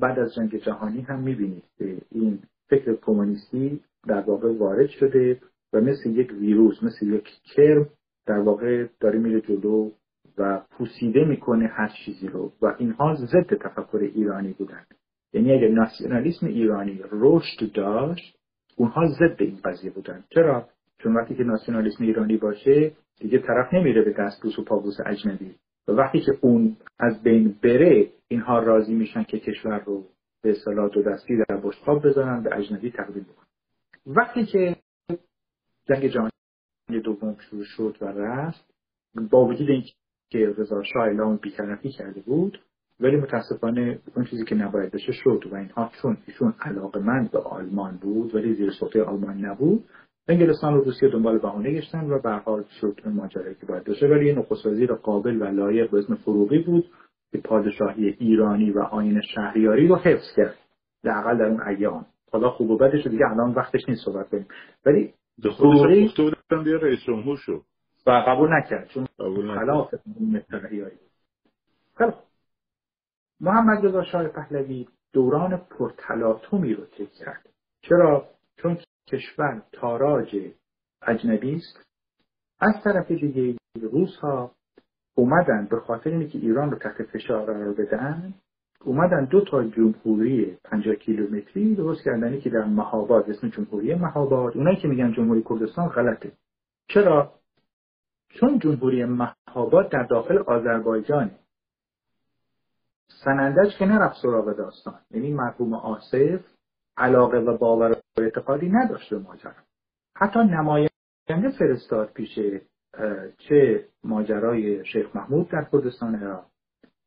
بعد 0.00 0.18
از 0.18 0.34
جنگ 0.34 0.56
جهانی 0.56 1.00
هم 1.00 1.20
می‌بینید 1.20 1.64
که 1.78 1.96
این 2.12 2.38
فکر 2.68 2.94
کمونیستی 2.94 3.80
در 4.06 4.20
واقع 4.20 4.52
وارد 4.58 4.88
شده 4.88 5.40
و 5.72 5.80
مثل 5.80 6.10
یک 6.10 6.32
ویروس 6.32 6.82
مثل 6.82 7.06
یک 7.06 7.28
کرم 7.54 7.88
در 8.26 8.38
واقع 8.38 8.86
داره 9.00 9.18
میره 9.18 9.40
جلو 9.40 9.90
و 10.38 10.62
پوسیده 10.70 11.24
می‌کنه 11.24 11.66
هر 11.66 11.92
چیزی 12.04 12.28
رو 12.28 12.52
و 12.62 12.74
اینها 12.78 13.14
ضد 13.14 13.54
تفکر 13.54 13.98
ایرانی 14.14 14.52
بودن. 14.52 14.84
یعنی 15.32 15.52
اگر 15.52 15.68
ناسیونالیسم 15.68 16.46
ایرانی 16.46 17.00
رشد 17.12 17.72
داشت 17.72 18.36
اونها 18.76 19.06
ضد 19.06 19.36
این 19.38 19.58
قضیه 19.64 19.90
بودن. 19.90 20.24
چرا؟ 20.28 20.68
چون 20.98 21.16
وقتی 21.16 21.34
که 21.34 21.44
ناسیونالیسم 21.44 22.04
ایرانی 22.04 22.36
باشه 22.36 22.92
دیگه 23.20 23.38
طرف 23.38 23.74
نمیره 23.74 24.02
به 24.02 24.12
دستبوس 24.12 24.58
و 24.58 24.64
پابوس 24.64 24.96
اجنبی. 25.06 25.54
و 25.88 25.92
وقتی 25.92 26.20
که 26.20 26.32
اون 26.40 26.76
از 26.98 27.22
بین 27.22 27.54
بره 27.62 28.10
اینها 28.30 28.58
راضی 28.58 28.94
میشن 28.94 29.22
که 29.22 29.38
کشور 29.38 29.78
رو 29.78 30.06
به 30.42 30.50
اصطلاح 30.50 30.88
دو 30.88 31.02
دستی 31.02 31.36
در 31.48 31.56
بشقاب 31.56 32.06
بذارن 32.06 32.42
به 32.42 32.56
اجنبی 32.56 32.90
تقدیم 32.90 33.22
بکنن. 33.22 33.46
وقتی 34.06 34.46
که 34.46 34.76
جنگ 35.88 36.06
جهانی 36.06 36.30
دوم 37.04 37.36
شروع 37.50 37.64
شد 37.64 37.96
و 38.00 38.04
رفت 38.04 38.74
با 39.30 39.46
وجود 39.46 39.68
اینکه 39.70 40.54
رضا 40.60 40.82
شاه 40.82 41.02
اعلام 41.02 41.36
بیطرفی 41.36 41.90
کرده 41.90 42.20
بود 42.20 42.60
ولی 43.00 43.16
متاسفانه 43.16 44.00
اون 44.16 44.24
چیزی 44.24 44.44
که 44.44 44.54
نباید 44.54 44.92
بشه 44.92 45.12
شد 45.12 45.42
و 45.52 45.54
اینها 45.54 45.90
چون 46.02 46.16
ایشون 46.26 46.54
علاقمند 46.60 47.30
به 47.30 47.38
آلمان 47.38 47.96
بود 47.96 48.34
ولی 48.34 48.54
زیر 48.54 48.70
سلطه 48.80 49.02
آلمان 49.02 49.44
نبود 49.44 49.84
انگلستان 50.28 50.74
و 50.74 50.80
روسیه 50.80 51.08
دنبال 51.08 51.38
بهانه 51.38 51.72
گشتن 51.74 52.10
و 52.10 52.18
به 52.18 52.30
حال 52.30 52.64
شد 52.80 53.00
ماجرایی 53.06 53.54
که 53.54 53.66
باید 53.66 53.84
باشه 53.84 54.06
ولی 54.06 54.32
نخست 54.32 54.66
وزیر 54.66 54.94
قابل 54.94 55.42
و 55.42 55.44
لایق 55.44 55.90
به 55.90 55.98
اسم 55.98 56.14
فروغی 56.14 56.58
بود. 56.58 56.90
که 57.32 57.38
پادشاهی 57.38 58.08
ایرانی 58.08 58.70
و 58.70 58.80
آین 58.80 59.20
شهریاری 59.20 59.88
رو 59.88 59.96
حفظ 59.96 60.36
کرد. 60.36 60.58
حداقل 61.04 61.38
در 61.38 61.44
اون 61.44 61.62
ایام. 61.62 62.06
حالا 62.32 62.50
خوب 62.50 62.70
و 62.70 62.76
بدش 62.76 63.06
دیگه 63.06 63.26
الان 63.30 63.54
وقتش 63.54 63.80
نیست 63.88 64.04
صحبت 64.04 64.28
کنیم. 64.28 64.48
ولی 64.86 65.14
گفته 65.44 66.22
بودن 66.22 66.64
بیا 66.64 66.76
رئیس 66.76 67.00
جمهور 67.06 67.36
شو. 67.36 67.62
و 68.06 68.10
قبول 68.10 68.56
نکرد 68.56 68.88
چون 68.88 69.06
خلاف 69.54 69.94
متحیایی 70.20 70.98
خب. 71.94 72.14
محمد 73.40 73.86
رضا 73.86 74.04
شاه 74.04 74.28
پهلوی 74.28 74.88
دوران 75.12 75.56
پرتلاطمی 75.56 76.74
رو 76.74 76.84
طی 76.84 77.06
کرد. 77.06 77.48
چرا؟ 77.82 78.28
چون 78.56 78.78
کشور 79.08 79.62
تاراج 79.72 80.36
اجنبی 81.02 81.54
است. 81.56 81.86
از 82.60 82.74
طرف 82.84 83.10
دیگه 83.10 83.58
روس 83.82 84.16
ها 84.16 84.52
اومدن 85.20 85.66
به 85.70 85.80
خاطر 85.80 86.10
اینکه 86.10 86.38
ایران 86.38 86.70
رو 86.70 86.78
تحت 86.78 87.02
فشار 87.02 87.44
قرار 87.44 87.72
بدن 87.72 88.34
اومدن 88.84 89.24
دو 89.24 89.40
تا 89.40 89.64
جمهوری 89.64 90.58
50 90.64 90.94
کیلومتری 90.94 91.74
درست 91.74 92.04
کردن 92.04 92.40
که 92.40 92.50
در 92.50 92.64
مهاباد 92.64 93.30
اسم 93.30 93.48
جمهوری 93.48 93.94
مهاباد. 93.94 94.56
اونایی 94.56 94.76
که 94.76 94.88
میگن 94.88 95.12
جمهوری 95.12 95.44
کردستان 95.48 95.88
غلطه. 95.88 96.32
چرا؟ 96.88 97.32
چون 98.28 98.58
جمهوری 98.58 99.04
مهاباد 99.04 99.90
در 99.90 100.02
داخل 100.02 100.38
آذربایجان. 100.38 101.30
سنندج 103.24 103.76
که 103.78 103.86
نرفت 103.86 104.16
سراغ 104.22 104.56
داستان. 104.56 105.00
یعنی 105.10 105.32
مرحوم 105.32 105.74
آصف 105.74 106.40
علاقه 106.96 107.38
و 107.38 107.58
باور 107.58 107.90
و 107.90 108.20
اعتقادی 108.20 108.68
نداشت 108.68 109.10
به 109.10 109.18
ماجرا. 109.18 109.52
حتی 110.16 110.38
نماینده 110.38 111.58
فرستاد 111.58 112.12
پیش 112.12 112.38
چه 113.38 113.84
ماجرای 114.04 114.84
شیخ 114.84 115.16
محمود 115.16 115.48
در 115.48 115.64
کردستان 115.72 116.14
عراق 116.14 116.46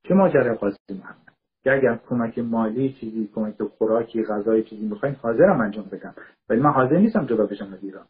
چه 0.04 0.14
ماجرای 0.14 0.56
قاضی 0.56 0.78
محمد. 0.90 1.34
که 1.64 1.72
اگر 1.72 2.00
کمک 2.10 2.40
مالی 2.40 2.94
چیزی 2.94 3.30
کمک 3.36 3.64
خوراکی 3.78 4.24
غذای 4.24 4.64
چیزی 4.64 4.86
می‌خواین 4.86 5.16
حاضرم 5.16 5.62
انجام 5.62 5.86
بدم. 5.86 6.16
ولی 6.50 6.62
من 6.62 6.72
حاضر 6.72 6.98
نیستم 6.98 7.26
جدا 7.26 7.46
بشم 7.46 7.74
از 7.74 7.84
ایران. 7.84 8.06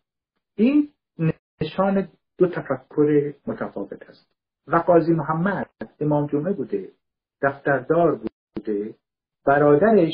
این 0.55 0.89
نشان 1.61 2.07
دو 2.37 2.47
تفکر 2.47 3.33
متفاوت 3.47 4.09
است. 4.09 4.33
و 4.67 4.75
قاضی 4.75 5.13
محمد 5.13 5.69
امام 5.99 6.27
جمعه 6.27 6.53
بوده 6.53 6.89
دفتردار 7.41 8.19
بوده 8.55 8.95
برادرش 9.45 10.13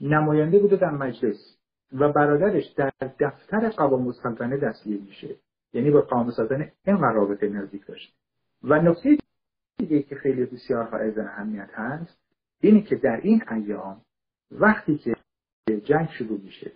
نماینده 0.00 0.58
بوده 0.58 0.76
در 0.76 0.90
مجلس 0.90 1.58
و 1.92 2.12
برادرش 2.12 2.64
در 2.76 2.92
دفتر 3.20 3.68
قوام 3.68 4.06
السلطنه 4.06 4.56
دستگیر 4.56 5.00
میشه. 5.00 5.36
یعنی 5.72 5.90
با 5.90 6.00
قوام 6.00 6.26
السلطنه 6.26 6.72
اینقدر 6.86 7.12
رابطه 7.12 7.48
نزدیک 7.48 7.86
داشت. 7.86 8.14
و 8.62 8.82
نکته 8.82 9.18
دیگه 9.78 10.02
که 10.02 10.14
خیلی 10.14 10.44
بسیار 10.44 10.84
حائز 10.84 11.18
اهمیت 11.18 11.70
هست 11.72 12.18
اینه 12.60 12.82
که 12.82 12.96
در 12.96 13.20
این 13.22 13.42
ایام 13.50 14.00
وقتی 14.50 14.98
که 14.98 15.14
جنگ 15.84 16.08
شروع 16.18 16.40
میشه 16.40 16.72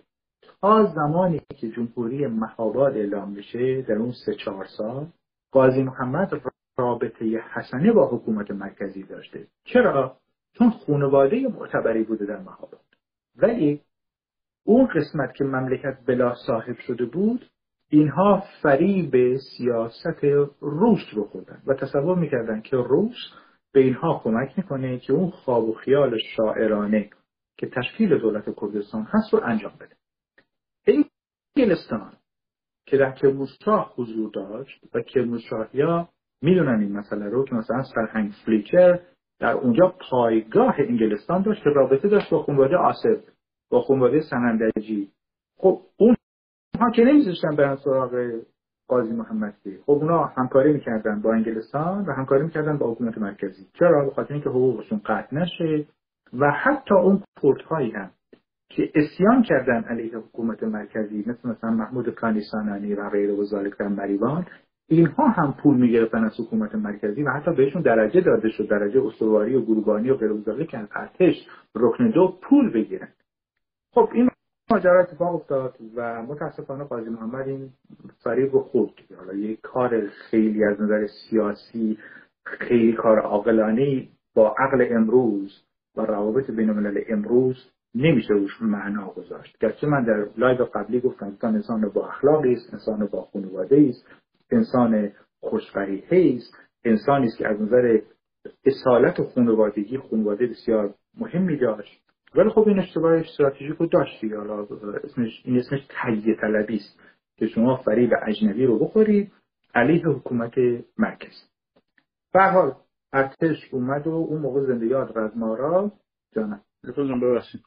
تا 0.61 0.85
زمانی 0.95 1.41
که 1.55 1.69
جمهوری 1.69 2.27
مهاباد 2.27 2.97
اعلام 2.97 3.31
میشه 3.31 3.81
در 3.81 3.95
اون 3.95 4.13
سه 4.25 4.35
چهار 4.35 4.65
سال 4.65 5.07
قاضی 5.51 5.83
محمد 5.83 6.41
رابطه 6.77 7.25
حسنه 7.25 7.91
با 7.91 8.07
حکومت 8.07 8.51
مرکزی 8.51 9.03
داشته. 9.03 9.47
چرا؟ 9.63 10.17
چون 10.53 10.69
خانواده 10.69 11.47
معتبری 11.47 12.03
بوده 12.03 12.25
در 12.25 12.39
مهاباد. 12.39 12.85
ولی 13.35 13.81
اون 14.63 14.87
قسمت 14.87 15.35
که 15.35 15.43
مملکت 15.43 15.97
بلا 16.05 16.35
صاحب 16.47 16.79
شده 16.79 17.05
بود 17.05 17.49
اینها 17.89 18.43
فریب 18.61 19.37
سیاست 19.37 20.23
روس 20.59 21.13
رو 21.13 21.23
خوردن 21.23 21.61
و 21.67 21.73
تصور 21.73 22.17
می‌کردن 22.17 22.61
که 22.61 22.77
روس 22.77 23.17
به 23.71 23.79
اینها 23.79 24.21
کمک 24.23 24.57
می‌کنه 24.57 24.99
که 24.99 25.13
اون 25.13 25.29
خواب 25.29 25.69
و 25.69 25.73
خیال 25.73 26.17
شاعرانه 26.35 27.09
که 27.57 27.67
تشکیل 27.67 28.17
دولت 28.17 28.59
کردستان 28.61 29.07
هست 29.09 29.33
رو 29.33 29.41
انجام 29.43 29.73
بده. 29.79 29.95
انگلستان 31.57 32.13
که 32.85 32.97
در 32.97 33.11
کرمانشاه 33.11 33.93
حضور 33.95 34.31
داشت 34.31 34.83
و 34.93 35.01
کرمانشاهیا 35.01 36.09
می‌دونن 36.41 36.79
این 36.79 36.97
مسئله 36.97 37.29
رو 37.29 37.45
که 37.45 37.55
مثلا 37.55 37.83
سرهنگ 37.83 38.31
فلیچر 38.45 38.99
در 39.39 39.51
اونجا 39.51 39.95
پایگاه 40.09 40.75
انگلستان 40.79 41.41
داشت 41.41 41.63
که 41.63 41.69
رابطه 41.69 42.07
داشت 42.07 42.29
با 42.29 42.43
خانواده 42.43 42.77
آسف 42.77 43.29
با 43.69 43.81
خانواده 43.81 44.21
سنندجی 44.21 45.11
خب 45.57 45.81
اون 45.97 46.15
ها 46.77 46.91
که 46.91 47.03
نمیذاشتن 47.03 47.55
برن 47.55 47.75
سراغ 47.75 48.29
قاضی 48.87 49.13
محمدی. 49.13 49.77
خب 49.85 49.91
اونا 49.91 50.23
همکاری 50.23 50.73
می‌کردن 50.73 51.21
با 51.21 51.33
انگلستان 51.33 52.05
و 52.05 52.11
همکاری 52.11 52.43
می‌کردن 52.43 52.77
با 52.77 52.91
حکومت 52.91 53.17
مرکزی. 53.17 53.67
چرا؟ 53.73 54.05
به 54.05 54.11
خاطر 54.11 54.33
اینکه 54.33 54.49
حقوقشون 54.49 55.01
قطع 55.05 55.35
نشه 55.35 55.85
و 56.33 56.51
حتی 56.51 56.95
اون 56.95 57.23
کردهایی 57.43 57.91
هم 57.91 58.09
که 58.69 58.91
اسیان 58.95 59.43
کردن 59.43 59.83
علیه 59.83 60.17
حکومت 60.17 60.63
مرکزی 60.63 61.23
مثل 61.27 61.49
مثلا 61.49 61.71
محمود 61.71 62.09
کانیسانانی 62.09 62.93
و 62.93 63.09
غیر 63.09 63.31
و 63.31 63.45
در 63.79 63.87
مریوان 63.87 64.45
اینها 64.89 65.27
هم 65.27 65.53
پول 65.63 65.77
می‌گرفتن 65.77 66.23
از 66.23 66.39
حکومت 66.39 66.75
مرکزی 66.75 67.23
و 67.23 67.29
حتی 67.29 67.51
بهشون 67.51 67.81
درجه 67.81 68.21
داده 68.21 68.49
شد 68.49 68.69
درجه 68.69 69.05
استواری 69.05 69.55
و 69.55 69.61
گروگانی 69.61 70.09
و 70.09 70.17
غیر 70.17 70.65
که 70.65 70.77
از 70.77 70.87
ارتش 70.95 71.35
رکن 71.75 72.09
دو 72.09 72.39
پول 72.41 72.73
بگیرن. 72.73 73.07
خب 73.91 74.09
این 74.13 74.29
ماجرا 74.71 75.01
اتفاق 75.01 75.35
افتاد 75.35 75.75
و 75.95 76.21
متاسفانه 76.23 76.83
قاضی 76.83 77.09
محمد 77.09 77.47
این 77.47 77.69
فریب 78.23 78.53
رو 78.53 78.59
خورد. 78.59 78.93
حالا 79.17 79.33
یک 79.33 79.61
کار 79.61 80.07
خیلی 80.07 80.63
از 80.63 80.81
نظر 80.81 81.07
سیاسی 81.07 81.97
خیلی 82.45 82.93
کار 82.93 83.19
عاقلانه 83.19 84.07
با 84.35 84.55
عقل 84.59 84.87
امروز 84.91 85.63
و 85.97 86.01
روابط 86.01 86.51
بین 86.51 86.69
الملل 86.69 87.01
امروز 87.09 87.71
نمیشه 87.95 88.33
روش 88.33 88.61
معنا 88.61 89.07
گذاشت. 89.07 89.57
گرچه 89.59 89.87
من 89.87 90.03
در 90.03 90.27
لایو 90.37 90.65
قبلی 90.65 90.99
گفتم 90.99 91.25
انسان 91.25 91.55
انسان 91.55 91.89
با 91.89 92.07
اخلاقی 92.07 92.53
است 92.53 92.73
انسان 92.73 93.07
با 93.07 93.21
خانواده 93.21 93.85
است 93.89 94.05
انسان 94.51 95.11
خوش‌قریحه 95.39 96.35
است 96.35 96.53
انسانی 96.85 97.25
است 97.25 97.37
که 97.37 97.47
از 97.47 97.61
نظر 97.61 97.99
اصالت 98.65 99.21
خانوادگی 99.21 99.97
خانواده 99.97 100.47
بسیار 100.47 100.93
مهمی 101.19 101.57
داشت. 101.57 102.06
ولی 102.35 102.49
خب 102.49 102.67
این 102.67 102.79
اشتباه 102.79 103.13
استراتژیک 103.13 103.75
رو 103.77 103.85
داشتی. 103.85 104.29
حالا 104.29 104.67
اسمش 105.03 105.41
این 105.45 105.57
اسمش 105.57 105.79
تهیه 105.89 106.35
طلبی 106.41 106.75
است 106.75 106.99
که 107.37 107.47
شما 107.47 107.75
فریب 107.75 108.09
اجنبی 108.27 108.65
رو 108.65 108.79
بخورید. 108.79 109.31
علیه 109.75 110.07
حکومت 110.07 110.53
مرکز. 110.97 111.33
به 112.33 112.43
حال 112.43 112.73
ارتش 113.13 113.73
اومد 113.73 114.07
و 114.07 114.09
اون 114.09 114.41
موقع 114.41 114.65
زنده 114.65 114.85
یاد 114.85 115.17
رزمارا 115.17 115.91
جانم. 116.35 116.61
ببخشید. 117.21 117.61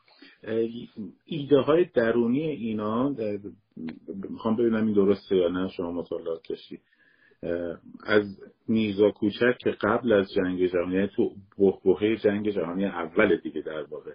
ایده 1.25 1.61
های 1.61 1.85
درونی 1.85 2.49
اینا 2.49 3.15
می‌خوام 4.31 4.57
ببینم 4.57 4.87
این 4.87 4.95
درسته 4.95 5.37
یا 5.37 5.49
نه 5.49 5.69
شما 5.69 5.93
مطالعات 5.93 6.43
کشی 6.43 6.81
از 8.07 8.25
میزا 8.69 9.11
کوچک 9.11 9.59
که 9.59 9.71
قبل 9.71 10.13
از 10.13 10.27
جنگ 10.37 10.67
جهانی 10.67 10.95
یعنی 10.95 11.09
تو 11.17 11.31
بحبوحه 11.59 12.17
جنگ 12.17 12.51
جهانی 12.51 12.87
اول 12.87 13.37
دیگه 13.37 13.61
در 13.61 13.83
واقع 13.83 14.13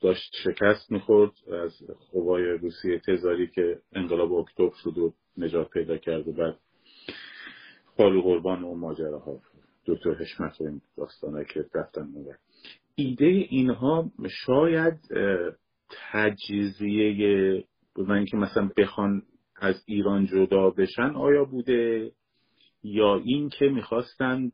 داشت 0.00 0.36
شکست 0.44 0.92
می‌خورد 0.92 1.32
از 1.52 1.72
قوای 2.12 2.44
روسیه 2.44 3.00
تزاری 3.06 3.46
که 3.46 3.78
انقلاب 3.92 4.32
اکتبر 4.32 4.74
شد 4.82 4.98
و 4.98 5.14
نجات 5.36 5.70
پیدا 5.70 5.96
کرد 5.96 6.28
و 6.28 6.32
بعد 6.32 6.56
خالو 7.96 8.22
قربان 8.22 8.64
اون 8.64 8.78
ماجراها. 8.78 9.40
دکتر 9.86 10.14
حشمت 10.14 10.60
و 10.60 10.64
این 10.64 10.80
داستانه 10.96 11.44
که 11.44 11.64
رفتن 11.74 12.08
ایده 12.94 13.26
اینها 13.26 14.10
شاید 14.46 15.00
تجزیه 16.12 17.64
من 17.96 18.16
اینکه 18.16 18.36
مثلا 18.36 18.70
بخوان 18.76 19.22
از 19.56 19.84
ایران 19.86 20.26
جدا 20.26 20.70
بشن 20.70 21.10
آیا 21.16 21.44
بوده 21.44 22.12
یا 22.82 23.16
اینکه 23.16 23.68
می‌خواستن 23.68 24.52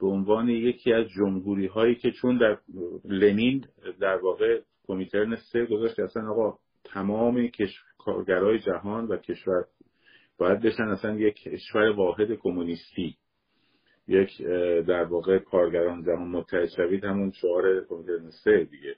به 0.00 0.06
عنوان 0.06 0.48
یکی 0.48 0.92
از 0.92 1.06
جمهوری 1.08 1.66
هایی 1.66 1.94
که 1.94 2.10
چون 2.10 2.38
در 2.38 2.58
لنین 3.04 3.66
در 4.04 4.16
واقع 4.16 4.60
کمیترن 4.86 5.36
سه 5.36 5.66
گذاشت 5.66 6.00
اصلا 6.00 6.30
آقا 6.30 6.58
تمام 6.84 7.50
کارگرای 7.98 8.58
جهان 8.58 9.06
و 9.06 9.16
کشور 9.16 9.64
باید 10.38 10.60
بشن 10.60 10.82
اصلا 10.82 11.14
یک 11.14 11.34
کشور 11.34 11.90
واحد 11.90 12.32
کمونیستی 12.32 13.16
یک 14.08 14.42
در 14.86 15.04
واقع 15.04 15.38
کارگران 15.38 16.02
جهان 16.02 16.28
متحد 16.28 16.68
شوید 16.76 17.04
همون 17.04 17.30
شعار 17.30 17.84
کمیترن 17.88 18.30
سه 18.30 18.64
دیگه. 18.64 18.96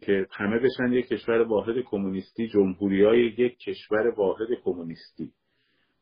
که 0.00 0.26
همه 0.30 0.58
بشن 0.58 0.92
یک 0.92 1.08
کشور 1.08 1.42
واحد 1.42 1.74
کمونیستی 1.80 2.48
جمهوری 2.48 3.04
های 3.04 3.26
یک 3.38 3.58
کشور 3.58 4.08
واحد 4.16 4.48
کمونیستی. 4.64 5.32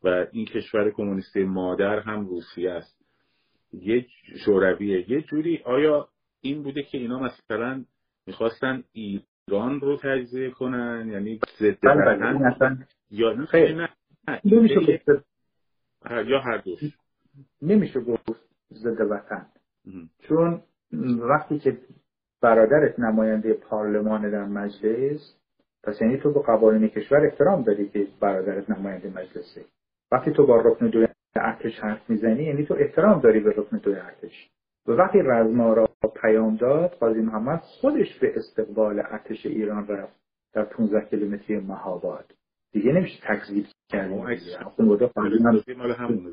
و 0.05 0.27
این 0.33 0.47
کشور 0.47 0.91
کمونیستی 0.91 1.45
مادر 1.45 1.99
هم 1.99 2.27
روسیه 2.27 2.71
است. 2.71 3.05
یه 3.73 4.07
شورویه. 4.45 5.11
یه 5.11 5.23
جوری 5.23 5.63
آیا 5.65 6.09
این 6.41 6.63
بوده 6.63 6.83
که 6.83 6.99
اینا 6.99 7.19
مثلا 7.19 7.85
می‌خواستن 8.27 8.85
ایران 8.93 9.81
رو 9.81 9.97
تجزیه 9.97 10.51
کنن 10.51 11.09
یعنی 11.13 11.41
ضد 11.59 11.79
بله، 11.83 12.17
بله، 12.17 12.87
یا 13.11 13.33
نه 13.33 13.89
نمیشه 14.45 15.03
یا 16.27 16.41
هر 16.41 16.57
دوش. 16.57 16.81
نمیشه 17.63 18.01
گفت 18.01 18.47
ضد 18.73 19.01
وطن. 19.01 19.47
چون 20.19 20.63
وقتی 21.19 21.59
که 21.59 21.79
برادرت 22.41 22.99
نماینده 22.99 23.53
پارلمان 23.55 24.31
در 24.31 24.45
مجلس 24.45 25.37
پس 25.83 26.03
یعنی 26.03 26.17
تو 26.17 26.33
به 26.33 26.41
قوانین 26.41 26.89
کشور 26.89 27.27
احترام 27.27 27.63
داری 27.63 27.89
که 27.89 28.07
برادرت 28.21 28.71
نماینده 28.71 29.09
مجلسه. 29.09 29.65
وقتی 30.13 30.33
تو 30.33 30.47
با 30.47 30.57
رکن 30.57 30.89
دوی 30.89 31.09
ارتش 31.37 31.79
حرف 31.79 32.11
می‌زنی 32.11 32.45
یعنی 32.45 32.67
تو 32.67 32.75
احترام 32.75 33.21
داری 33.21 33.41
به 33.41 33.51
رکن 33.51 33.79
دوی 33.79 33.95
ارتش. 33.95 34.51
و 34.88 34.92
وقتی 34.92 35.18
رزما 35.23 35.73
را 35.73 35.88
پیام 36.23 36.57
داد 36.57 36.90
قاضی 36.90 37.20
محمد 37.20 37.61
خودش 37.61 38.18
به 38.18 38.33
استقبال 38.37 38.99
ارتش 38.99 39.47
ایران 39.47 39.87
رفت 39.88 40.20
در 40.55 40.64
15 40.64 41.07
کیلومتری 41.11 41.61
مهاباد. 41.61 42.25
دیگه 42.73 42.92
نمیشه 42.92 43.18
تکذیب 43.29 43.66
کرد. 43.88 44.11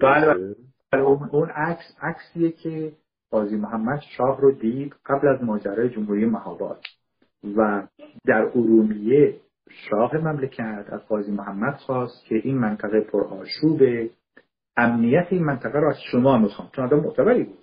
بله 0.01 1.03
اون 1.31 1.49
عکس 1.49 1.97
عکسیه 2.01 2.51
که 2.51 2.91
قاضی 3.31 3.55
محمد 3.55 3.99
شاه 4.17 4.41
رو 4.41 4.51
دید 4.51 4.95
قبل 5.05 5.27
از 5.27 5.43
ماجرای 5.43 5.89
جمهوری 5.89 6.25
مهاباد. 6.25 6.81
و 7.57 7.87
در 8.25 8.41
ارومیه 8.41 9.35
شاه 9.69 10.17
مملکت 10.17 10.85
از 10.89 11.07
قاضی 11.07 11.31
محمد 11.31 11.75
خواست 11.75 12.25
که 12.25 12.35
این 12.35 12.57
منطقه 12.57 13.01
پرآشوبه 13.01 14.09
امنیت 14.77 15.27
این 15.29 15.43
منطقه 15.43 15.79
رو 15.79 15.89
از 15.89 15.97
شما 16.11 16.37
می‌خوام. 16.37 16.69
چون 16.75 16.85
آدم 16.85 16.99
معتبری 16.99 17.43
بود. 17.43 17.57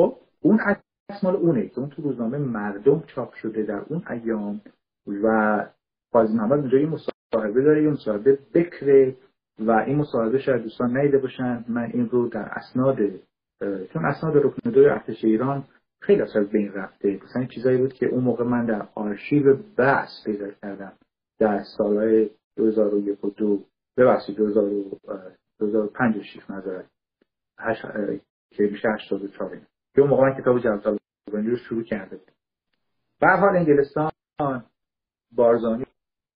خب 0.00 0.16
اون 0.40 0.60
عکس 0.60 1.24
مال 1.24 1.36
اونه 1.36 1.68
که 1.68 1.78
اون 1.78 1.88
تو 1.88 2.02
روزنامه 2.02 2.38
مردم 2.38 3.02
چاپ 3.06 3.34
شده 3.34 3.62
در 3.62 3.82
اون 3.88 4.02
ایام 4.10 4.60
و 5.06 5.66
قاضی 6.12 6.36
محمد 6.36 6.58
اونجا 6.58 6.78
یه 6.78 6.86
مصاحبه 6.86 7.62
داره 7.62 7.82
یه 7.82 7.90
مصاحبه 7.90 8.38
بکره 8.54 9.16
و 9.58 9.70
این 9.70 9.96
مصاحبه 9.96 10.38
شاید 10.38 10.62
دوستان 10.62 10.96
نیده 10.96 11.18
باشن. 11.18 11.64
من 11.68 11.90
این 11.94 12.08
رو 12.08 12.28
در 12.28 12.48
اسناد 12.52 12.96
چون 13.92 14.04
اسناد 14.04 14.36
رکن 14.36 14.70
دوی 14.70 14.86
ارتش 14.86 15.24
ایران 15.24 15.64
خیلی 16.02 16.22
از 16.22 16.36
بین 16.52 16.72
رفته. 16.72 17.20
مثلا 17.24 17.44
چیزایی 17.44 17.78
بود 17.78 17.92
که 17.92 18.06
اون 18.06 18.24
موقع 18.24 18.44
من 18.44 18.66
در 18.66 18.88
آرشیو 18.94 19.56
بحث 19.76 20.10
پیدا 20.24 20.50
کردم. 20.50 20.92
در 21.38 21.62
سالهای 21.76 22.30
2001 22.56 23.24
و 23.24 23.30
2 23.30 23.64
ببخشید 23.96 24.36
2005 24.36 26.16
و 26.16 26.22
6 26.22 26.50
نظرت 26.50 26.86
که 28.50 28.62
میشه 28.62 28.88
84 28.88 29.69
که 29.94 30.00
اون 30.00 30.10
موقع 30.10 30.22
من 30.22 30.40
کتاب 30.40 30.58
جلال 30.58 30.98
رو 31.32 31.56
شروع 31.56 31.82
کرده 31.82 32.20
به 33.20 33.26
حال 33.26 33.56
انگلستان 33.56 34.10
بارزانی 35.36 35.84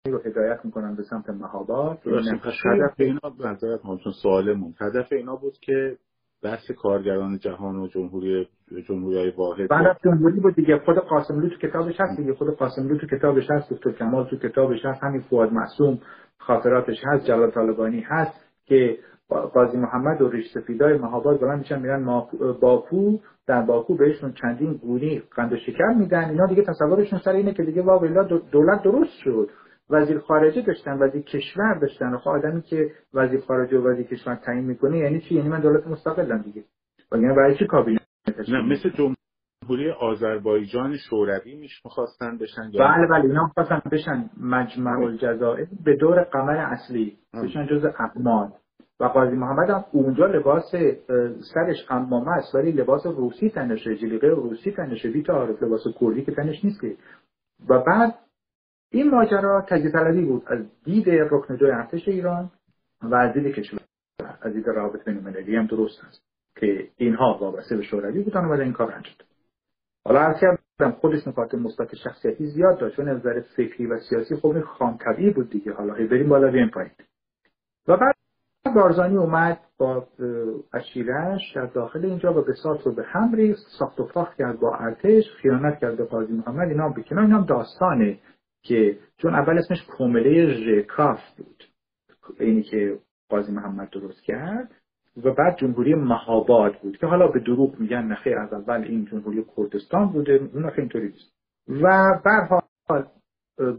رو 0.07 0.19
هدایت 0.19 0.65
می‌کنن 0.65 0.97
به 0.97 1.03
سمت 1.03 1.31
مهاباد. 1.31 1.99
هدف 2.65 3.01
اینا 3.01 3.21
چون 4.05 4.13
سوالمون 4.23 4.75
هدف 4.81 5.13
اینا 5.13 5.37
بود 5.37 5.59
که 5.61 5.99
بحث 6.43 6.71
کارگران 6.71 7.39
جهان 7.39 7.77
و 7.77 7.87
جمهوری 7.87 8.49
جمهوری 8.89 9.19
های 9.19 9.31
واحد 9.31 9.69
بعد 9.69 9.97
جمهوری 10.05 10.41
بود 10.41 10.55
دیگه. 10.55 10.79
خود 10.79 10.99
قاسم 10.99 11.49
تو 11.49 11.69
کتابش 11.69 12.01
هست 12.01 12.17
دیگه. 12.17 12.35
خود 12.35 12.57
قاسم 12.57 12.99
تو 12.99 13.07
کتابش 13.07 13.51
هست. 13.51 13.73
دکتر 13.73 13.93
کمال 13.93 14.31
تو 14.31 14.37
کتابش 14.37 14.85
هست. 14.85 15.03
همین 15.03 15.21
فواد 15.21 15.53
معصوم 15.53 15.99
خاطراتش 16.39 16.97
هست. 17.05 17.27
جلال 17.27 17.51
طالبانی 17.51 18.01
هست 18.01 18.41
که 18.67 18.99
قاضی 19.33 19.79
محمد 19.79 20.23
و 20.23 20.31
ریش 20.31 20.51
سفیدای 20.55 20.99
مهاباد 20.99 21.41
بلند 21.41 21.59
میشن 21.59 21.83
میرن 21.83 22.23
باکو 22.61 23.19
در 23.47 23.63
باکو 23.63 23.97
بهشون 23.97 24.33
چندین 24.33 24.73
گونی 24.73 25.23
قند 25.37 25.53
و 25.53 25.57
شکر 25.57 25.95
میدن. 25.99 26.31
اینا 26.31 26.47
دیگه 26.47 26.63
تصورشون 26.63 27.19
سر 27.19 27.33
اینه 27.33 27.55
که 27.55 27.63
دیگه 27.63 27.83
واقعا 27.83 28.23
دولت 28.53 28.83
درست 28.83 29.19
شد. 29.25 29.51
وزیر 29.91 30.19
خارجه 30.19 30.63
داشتن 30.63 30.99
وزیر 31.03 31.23
کشور 31.23 31.79
داشتن. 31.79 32.17
خب 32.17 32.29
آدمی 32.29 32.63
که 32.63 32.91
وزیر 33.15 33.41
خارجه 33.41 33.79
و 33.79 33.89
وزیر 33.89 34.07
کشور 34.07 34.35
تعیین 34.35 34.65
می‌کنه 34.65 34.99
یعنی 34.99 35.21
چی؟ 35.21 35.35
یعنی 35.35 35.49
من 35.49 35.61
دولت 35.61 35.87
مستقلم 35.87 36.39
دیگه. 36.43 36.65
وگرنه 37.13 37.35
برای 37.35 37.57
چی 37.57 37.67
کابینه 37.67 38.01
نه 38.49 38.63
مثل 38.63 38.91
جمهوری 38.91 39.91
آذربایجان 39.91 40.97
شوروی 40.97 41.55
میش 41.55 41.81
می‌خواستن 41.85 42.39
بشن 42.39 42.71
بله 42.79 43.07
بله. 43.07 43.25
اینا 43.25 43.45
می‌خواستن 43.45 43.83
بشن 43.93 44.31
مجمع 44.41 45.01
الجزائر 45.01 45.67
به 45.85 45.97
دور 45.97 46.23
قمر 46.23 46.57
اصلی. 46.57 47.19
بشن 47.45 47.67
جز 47.67 47.85
اقماد 47.85 48.53
و 49.03 49.05
قاضی 49.05 49.37
محمد 49.37 49.71
هم 49.71 49.85
اونجا 49.93 50.27
لباس 50.27 50.75
سرش 51.55 51.87
امامه 51.91 52.29
است 52.29 52.55
ولی 52.55 52.73
لباس 52.73 53.07
روسی 53.07 53.51
تنشه 53.51 53.97
جلیقه 53.97 54.29
روسی 54.29 54.71
تنشه 54.71 55.11
بی 55.11 55.23
تعارف 55.23 55.63
لباس 55.63 55.81
کردی 56.01 56.25
که 56.25 56.33
تنش 56.33 56.65
نیست 56.65 56.81
که. 56.81 56.97
و 57.69 57.79
بعد 57.79 58.15
این 58.91 59.11
ماجرا 59.11 59.65
طلبی 59.69 60.25
بود 60.25 60.43
از 60.47 60.59
دید 60.85 61.11
رکن 61.11 61.57
دو 61.57 61.67
ارتش 61.67 62.09
ایران 62.09 62.51
و 63.03 63.15
از 63.15 63.35
دید 63.35 63.55
کشور 63.55 63.81
از 64.43 64.53
دید 64.53 64.69
روابط 64.69 65.05
بین 65.05 65.57
هم 65.57 65.67
درست 65.67 66.05
است 66.05 66.23
که 66.57 66.89
اینها 66.97 67.39
وابسته 67.41 67.77
به 67.77 67.83
شوروی 67.83 68.23
بودن 68.23 68.45
و 68.45 68.53
این 68.53 68.73
کار 68.73 68.93
انجام 68.93 69.15
حالا 70.05 70.21
عرض 70.21 70.41
کردم 70.41 70.91
خودش 70.91 71.29
نکات 71.29 71.55
مثبت 71.55 71.95
شخصیتی 71.95 72.47
زیاد 72.47 72.81
داشت 72.81 72.97
چون 72.97 73.09
نظر 73.09 73.41
فکری 73.41 73.87
و 73.87 73.99
سیاسی 73.99 74.37
خب 74.37 74.61
خام 74.61 74.99
بود 75.35 75.51
دیگه. 75.51 75.73
حالا 75.73 75.95
بریم 75.95 76.29
بالا 76.29 76.51
بیایم 76.51 76.71
پایین. 76.71 76.93
و 77.89 77.97
بعد 77.97 78.22
بارزانی 78.75 79.17
اومد 79.17 79.59
با 79.79 80.07
اشیرش 80.73 81.41
در 81.55 81.67
داخل 81.67 82.05
اینجا 82.05 82.35
و 82.35 82.45
بساط 82.45 82.87
رو 82.87 82.95
به 82.95 83.05
هم 83.07 83.35
ریخت 83.35 83.63
ساخت 83.79 84.01
و 84.01 84.07
فاخت 84.07 84.39
کرد 84.39 84.61
با 84.61 84.77
ارتش 84.77 85.25
خیانت 85.43 85.79
کرد 85.79 85.97
به 85.97 86.05
قاضی 86.05 86.33
محمد. 86.33 86.69
اینا 86.69 86.89
هم 86.89 87.19
اینا 87.19 87.41
داستانه 87.41 88.19
که 88.63 88.99
چون 89.17 89.35
اول 89.35 89.59
اسمش 89.59 89.85
کومله 89.97 90.55
ژکاف 90.55 91.21
بود 91.37 91.65
اینی 92.41 92.63
که 92.63 92.99
قاضی 93.29 93.53
محمد 93.53 93.91
درست 93.91 94.23
کرد 94.23 94.71
و 95.25 95.35
بعد 95.35 95.57
جمهوری 95.57 95.95
مهاباد 95.95 96.81
بود 96.83 96.97
که 96.97 97.07
حالا 97.07 97.29
به 97.29 97.41
دروغ 97.41 97.81
میگن 97.81 98.03
نخیر 98.03 98.39
از 98.39 98.53
اول 98.53 98.83
این 98.85 99.05
جمهوری 99.05 99.45
کردستان 99.57 100.13
بوده 100.13 100.49
اون 100.55 100.71
اینطوری 100.79 101.09
نیست. 101.09 101.33
و 101.69 102.19
حال 102.89 103.07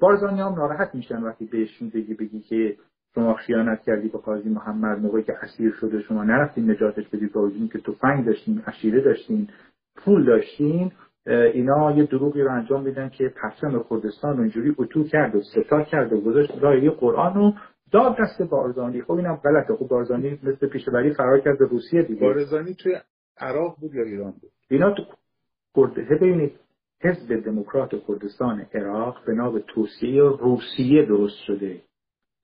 بارزانی 0.02 0.42
هم 0.42 0.54
ناراحت 0.54 0.96
میشن 0.96 1.24
وقتی 1.24 1.46
بهشون 1.46 1.90
بگی 1.90 2.14
بگی 2.14 2.40
که 2.40 2.78
شما 3.16 3.34
خیانت 3.34 3.82
کردی 3.82 4.10
به 4.10 4.18
قاضی 4.18 4.50
محمد 4.50 5.00
موقعی 5.00 5.24
که 5.24 5.34
اسیر 5.42 5.72
شده 5.72 6.02
شما 6.02 6.24
نرفتین 6.24 6.72
نجاتش 6.72 7.08
بدید 7.08 7.34
با 7.34 7.52
که 7.74 7.80
تفنگ 7.80 8.26
داشتین 8.26 8.62
اشیره 8.68 9.02
داشتین 9.02 9.48
پول 9.96 10.26
داشتین 10.26 10.92
اینا 11.28 11.92
یه 11.92 12.06
دروغی 12.06 12.42
رو 12.42 12.52
انجام 12.52 12.84
میدن 12.84 13.10
که 13.10 13.34
پرچم 13.42 13.86
کردستان 13.90 14.38
رو 14.38 14.42
اینجوری 14.42 14.76
اتو 14.78 15.04
کرد 15.04 15.36
و 15.36 15.42
ستا 15.42 15.82
کرد 15.82 16.14
و 16.14 16.22
گذاشت 16.22 16.64
لای 16.64 16.90
قرآن 16.90 17.34
رو 17.34 17.54
داد 17.92 18.18
دست 18.20 18.42
بارزانی. 18.42 19.02
خب 19.02 19.12
اینم 19.12 19.36
غلطه. 19.36 19.76
خب 19.76 19.88
بارزانی 19.88 20.40
مثل 20.44 20.68
پیشوری 20.68 21.14
فرار 21.14 21.40
کرد 21.40 21.60
به 21.60 21.66
روسیه 21.66 22.02
دیگه. 22.02 22.22
بارزانی 22.22 22.74
توی 22.74 22.96
عراق 23.38 23.78
بود 23.80 23.94
یا 23.94 24.04
ایران 24.04 24.32
بود؟ 24.32 24.52
اینا 24.70 24.92
تو 24.92 25.04
کرده 25.76 26.16
ببینید 26.16 26.60
حزب 27.02 27.46
دموکرات 27.46 27.92
کردستان 28.08 28.66
عراق 28.74 29.26
به 29.26 29.34
نام 29.34 29.60
توصیه 29.68 30.22
روسیه 30.22 31.06
درست 31.06 31.38
شده. 31.48 31.82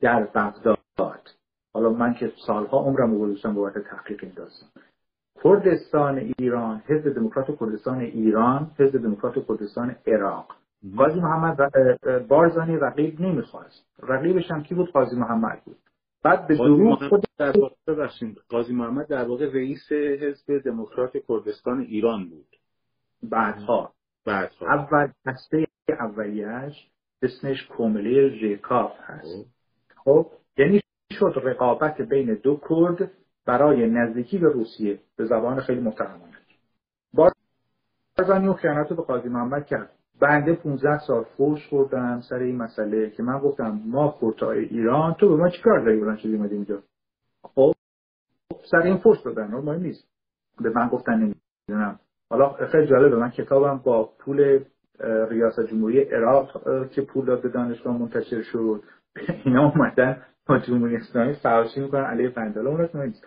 در 0.02 0.24
بغداد. 0.24 1.30
حالا 1.74 1.90
من 1.90 2.14
که 2.14 2.32
سالها 2.48 2.78
عمرم 2.80 3.12
رو 3.12 3.20
گذاشتم 3.20 3.54
بابت 3.54 3.74
تحقیق 3.78 4.20
این 4.24 4.34
داستان. 4.36 4.70
کردستان 5.44 6.34
ایران 6.40 6.82
حزب 6.86 7.14
دموکرات 7.14 7.60
کردستان 7.60 8.00
ایران 8.00 8.72
حزب 8.80 8.98
دموکرات 8.98 9.48
کردستان 9.48 9.96
عراق. 10.08 10.56
قاضی 10.98 11.20
محمد 11.20 11.58
بارزانی 12.28 12.78
رقیب 12.78 13.22
نمی‌خواست. 13.22 13.86
رقیبش 14.04 14.52
هم 14.52 14.64
کی 14.64 14.76
بود؟ 14.76 14.92
قاضی 14.92 15.16
محمد 15.16 15.62
بود. 15.66 15.78
بعد 16.24 16.48
به 16.48 16.56
دروغ 16.56 17.10
خود 17.10 17.24
در 17.38 17.54
قاضی 18.50 18.74
محمد 18.74 19.08
در 19.08 19.28
واقع 19.28 19.46
رئیس 19.54 19.92
حزب 19.92 20.58
دموکرات 20.66 21.18
کردستان 21.28 21.80
ایران 21.80 22.30
بود. 22.30 22.56
بعدها. 23.24 23.92
بعدها. 24.26 24.68
اول 24.68 25.12
هسته 25.26 25.68
اولیش 25.90 26.90
اسمش 27.22 27.68
کومله 27.68 28.30
ژکاف 28.30 28.92
هست. 29.00 29.59
خب 30.04 30.28
یعنی 30.58 30.82
شد 31.12 31.34
رقابت 31.44 32.02
بین 32.02 32.34
دو 32.44 32.60
کرد 32.70 33.12
برای 33.46 33.90
نزدیکی 33.90 34.38
به 34.38 34.48
روسیه 34.50 35.00
به 35.18 35.26
زبان 35.26 35.60
خیلی 35.60 35.82
محترمانه. 35.82 36.38
بارزانی 37.14 38.48
و 38.48 38.54
خیانت 38.54 38.90
به 38.90 39.02
قاضی 39.02 39.30
محمد 39.30 39.66
کرد. 39.66 39.92
بنده 40.22 40.56
15 40.56 41.00
سال 41.08 41.24
فوش 41.24 41.68
خوردم 41.68 42.22
سر 42.30 42.36
این 42.36 42.56
مسئله 42.58 43.10
که 43.10 43.24
من 43.24 43.40
گفتم 43.40 43.82
ما 43.86 44.16
کورتای 44.20 44.66
ایران 44.66 45.14
تو 45.14 45.30
به 45.30 45.36
ما 45.36 45.50
چیکار 45.50 45.80
داری؟ 45.80 46.00
بلند 46.00 46.18
شدی 46.18 46.36
اومدی 46.36 46.56
اینجا؟ 46.56 46.84
خب 47.44 47.74
سر 48.72 48.82
این 48.82 48.98
فوش 48.98 49.22
دادن 49.22 49.48
مهم 49.48 49.82
نیست. 49.82 50.08
به 50.62 50.70
من 50.70 50.88
گفتن 50.88 51.14
نمی‌دونم. 51.14 52.00
حالا 52.30 52.54
خیلی 52.72 52.88
جالبه 52.88 53.16
من 53.16 53.30
کتابم 53.30 53.78
با 53.78 54.10
پول 54.20 54.60
ریاست 55.30 55.66
جمهوری 55.72 56.02
عراق 56.02 56.64
که 56.90 57.02
پول 57.02 57.26
داد 57.26 57.42
به 57.42 57.50
دانشگاه 57.50 57.98
منتشر 57.98 58.42
شد. 58.42 58.84
اینا 59.46 59.70
اومدن 59.70 60.22
با 60.46 60.60
جمهوری 60.60 60.96
اسلامی 60.96 61.34
فحاشی 61.34 61.80
می‌کنن 61.80 62.04
علیه 62.04 62.30
فندالا 62.30 62.70
اون 62.70 63.06
نیست 63.06 63.26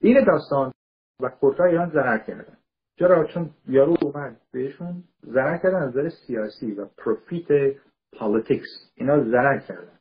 این 0.00 0.24
داستان 0.24 0.72
و 1.20 1.28
کوردای 1.28 1.70
ایران 1.70 1.90
ضرر 1.90 2.18
کردن. 2.18 2.56
چرا؟ 2.98 3.24
چون 3.24 3.50
یارو 3.66 3.96
اومد 4.02 4.36
بهشون 4.52 5.04
ضرر 5.24 5.58
کردن 5.58 5.82
از 5.82 5.88
نظر 5.88 6.08
سیاسی 6.08 6.72
و 6.72 6.86
profit 6.98 7.76
politics 8.12 8.92
اینا 8.94 9.24
ضرر 9.24 9.58
کردن. 9.58 9.98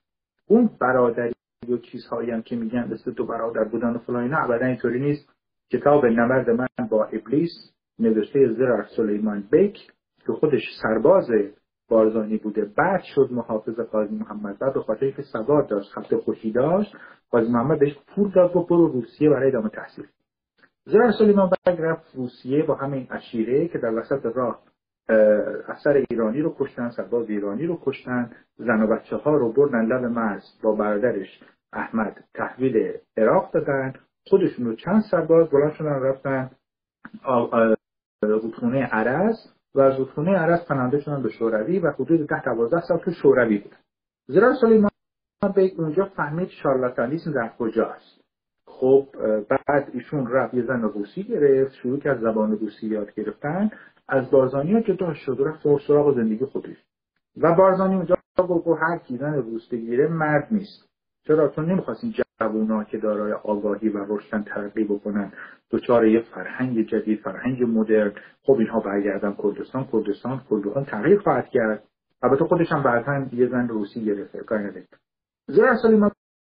اون 0.48 0.70
برادری 0.82 1.34
و 1.70 1.78
چیزهایی 1.78 2.32
هم 2.32 2.42
که 2.42 2.56
میگن 2.56 2.94
مثل 2.94 3.12
دو 3.12 3.26
برادر 3.26 3.64
بودن 3.64 3.90
و 3.90 3.98
فلان 3.98 4.24
اینا 4.24 4.38
ابدا 4.38 4.66
اینطوری 4.66 5.00
نیست. 5.00 5.30
کتاب 5.72 6.06
نبرد 6.06 6.50
من 6.50 6.88
با 6.90 7.06
ابلیس 7.06 7.52
نوشته 8.00 8.54
زرار 8.54 8.88
سلیمان 8.96 9.44
بیک 9.52 9.92
که 10.26 10.34
خودش 10.34 10.62
سرباز 10.82 11.30
بارزانی 11.90 12.38
بوده. 12.38 12.66
بعد 12.78 13.02
شد 13.16 13.28
محافظ 13.32 13.80
قاضی 13.80 14.16
محمد. 14.16 14.58
و 14.62 14.72
به 14.72 14.82
خاطر 14.82 15.12
که 15.12 15.22
سواد 15.22 15.68
داشت 15.70 15.92
خط 15.92 16.16
خوشی 16.16 16.52
داشت 16.52 16.96
قاضی 17.32 17.52
محمد 17.52 17.80
بهش 17.80 17.98
پول 18.16 18.32
داد 18.32 18.56
و 18.56 18.64
برو 18.64 18.88
روسیه 18.88 19.30
برای 19.30 19.48
ادامه 19.48 19.70
تحصیل. 19.70 20.06
زرار 20.86 21.12
سلیمان 21.12 21.50
بگ 21.50 21.82
رفت 21.82 22.16
روسیه 22.16 22.64
با 22.64 22.76
همین 22.76 23.08
اشیره 23.12 23.68
که 23.68 23.78
در 23.78 23.94
وسط 23.94 24.26
راه 24.36 24.60
اثر 25.68 26.04
ایرانی 26.10 26.42
رو 26.42 26.56
کشتن 26.60 26.90
سرباز 26.90 27.30
ایرانی 27.30 27.66
رو 27.66 27.80
کشتن. 27.86 28.32
زن 28.58 28.82
و 28.82 28.88
بچه 28.88 29.16
ها 29.16 29.36
رو 29.36 29.54
بردن 29.54 29.86
لب 29.86 30.06
مرز 30.06 30.44
با 30.64 30.76
برادرش 30.76 31.44
احمد 31.74 32.24
تحویل 32.34 32.94
عراق 33.18 33.52
دادن. 33.54 33.94
خودشون 34.28 34.66
رو 34.66 34.76
چند 34.76 35.02
سرباز 35.12 35.50
بلند 35.50 35.74
شدن 35.74 36.02
رفتن 36.02 36.52
رودخونه 38.24 38.84
عرز 38.86 39.36
و 39.76 39.82
از 39.82 40.00
رودخونه 40.00 40.32
عرز 40.32 40.66
پناهنده 40.66 41.00
شدن 41.00 41.24
به 41.24 41.30
شوروی 41.30 41.80
و 41.80 41.92
حدود 41.92 42.28
ده 42.28 42.44
دوازده 42.46 42.82
سال 42.82 42.98
تو 42.98 43.12
شوروی 43.12 43.58
بودن. 43.58 43.78
زرار 44.28 44.54
سلیمان 44.62 44.90
بیگ 45.56 45.80
اونجا 45.80 46.06
فهمید 46.06 46.50
شارلاتانیسم 46.50 47.32
در 47.32 47.52
کجاست 47.60 48.24
خب 48.68 49.08
بعد 49.50 49.90
ایشون 49.94 50.28
رفت 50.28 50.54
یه 50.54 50.66
زن 50.66 50.82
روسی 50.82 51.24
گرفت 51.24 51.74
شروع 51.74 52.00
کرد 52.00 52.22
زبان 52.22 52.52
روسی 52.52 52.88
یاد 52.88 53.14
گرفتن. 53.14 53.72
از 54.08 54.32
بارزانی 54.32 54.74
ها 54.74 54.82
جدا 54.82 55.14
شد 55.14 55.40
و 55.40 55.44
رفت 55.44 55.64
سراغ 55.88 56.16
زندگی 56.16 56.46
خودش. 56.46 56.78
و 57.38 57.56
بارزانی 57.56 57.96
اونجا 57.96 58.16
گفت 58.38 58.82
هر 58.82 58.98
کی 58.98 59.18
زن 59.18 59.34
روس 59.34 59.70
بگیره 59.70 60.08
مرد 60.08 60.48
نیست. 60.52 60.90
چرا؟ 61.28 61.50
چون 61.50 61.66
نمی‌خواست 61.66 62.04
این 62.40 62.50
جوونا 62.50 62.84
که 62.84 62.98
دارای 62.98 63.34
آگاهی 63.34 63.90
و 63.90 64.06
رشدن 64.08 64.44
ترقی 64.44 64.84
بکنن. 64.84 65.32
دچار 65.72 66.08
یه 66.08 66.22
فرهنگ 66.22 66.88
جدید 66.88 67.20
فرهنگ 67.20 67.64
مدرن. 67.64 68.14
خب 68.44 68.54
اینها 68.54 68.80
برگردن 68.80 69.36
کردستان 69.44 69.88
کردستان 69.92 70.42
کردستان 70.52 70.86
تغییر 70.86 71.20
خواهد 71.20 71.48
کرد. 71.48 71.84
البته 72.24 72.46
خودش 72.46 72.72
هم 72.72 72.84
بعدا 72.84 73.28
یه 73.32 73.48
زن 73.48 73.68
روسی 73.68 74.06
گرفته. 74.06 74.40
کاری 74.40 74.64
نداره. 74.64 74.88
زرا 75.48 75.76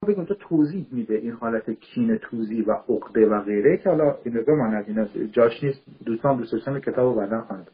بگم 0.08 0.26
تو 0.26 0.36
توضیح 0.36 0.88
میده 0.92 1.16
این 1.16 1.32
حالت 1.32 1.70
کین 1.70 2.18
توزی 2.18 2.62
و 2.62 2.72
عقده 2.72 3.30
و 3.30 3.42
غیره 3.42 3.78
که 3.78 3.90
حالا 3.90 4.18
این 4.24 4.44
من 4.48 4.76
از 4.76 4.88
اینا 4.88 5.06
جاش 5.32 5.64
نیست. 5.64 5.82
دوستان 6.06 6.38
دوست 6.38 6.52
داشتن 6.52 6.80
کتاب 6.80 7.18
بعدا 7.18 7.42
خواند 7.42 7.72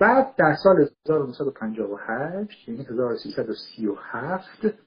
بعد 0.00 0.36
در 0.36 0.54
سال 0.62 0.88
1958 1.08 2.68
یعنی 2.68 2.84
1337 2.84 4.85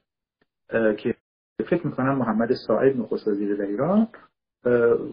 که 0.72 1.14
فکر 1.70 1.86
می‌کنم 1.86 2.18
محمد 2.18 2.52
ساعد 2.66 2.96
نخست 2.96 3.28
وزیر 3.28 3.56
در 3.56 3.64
ایران. 3.64 4.08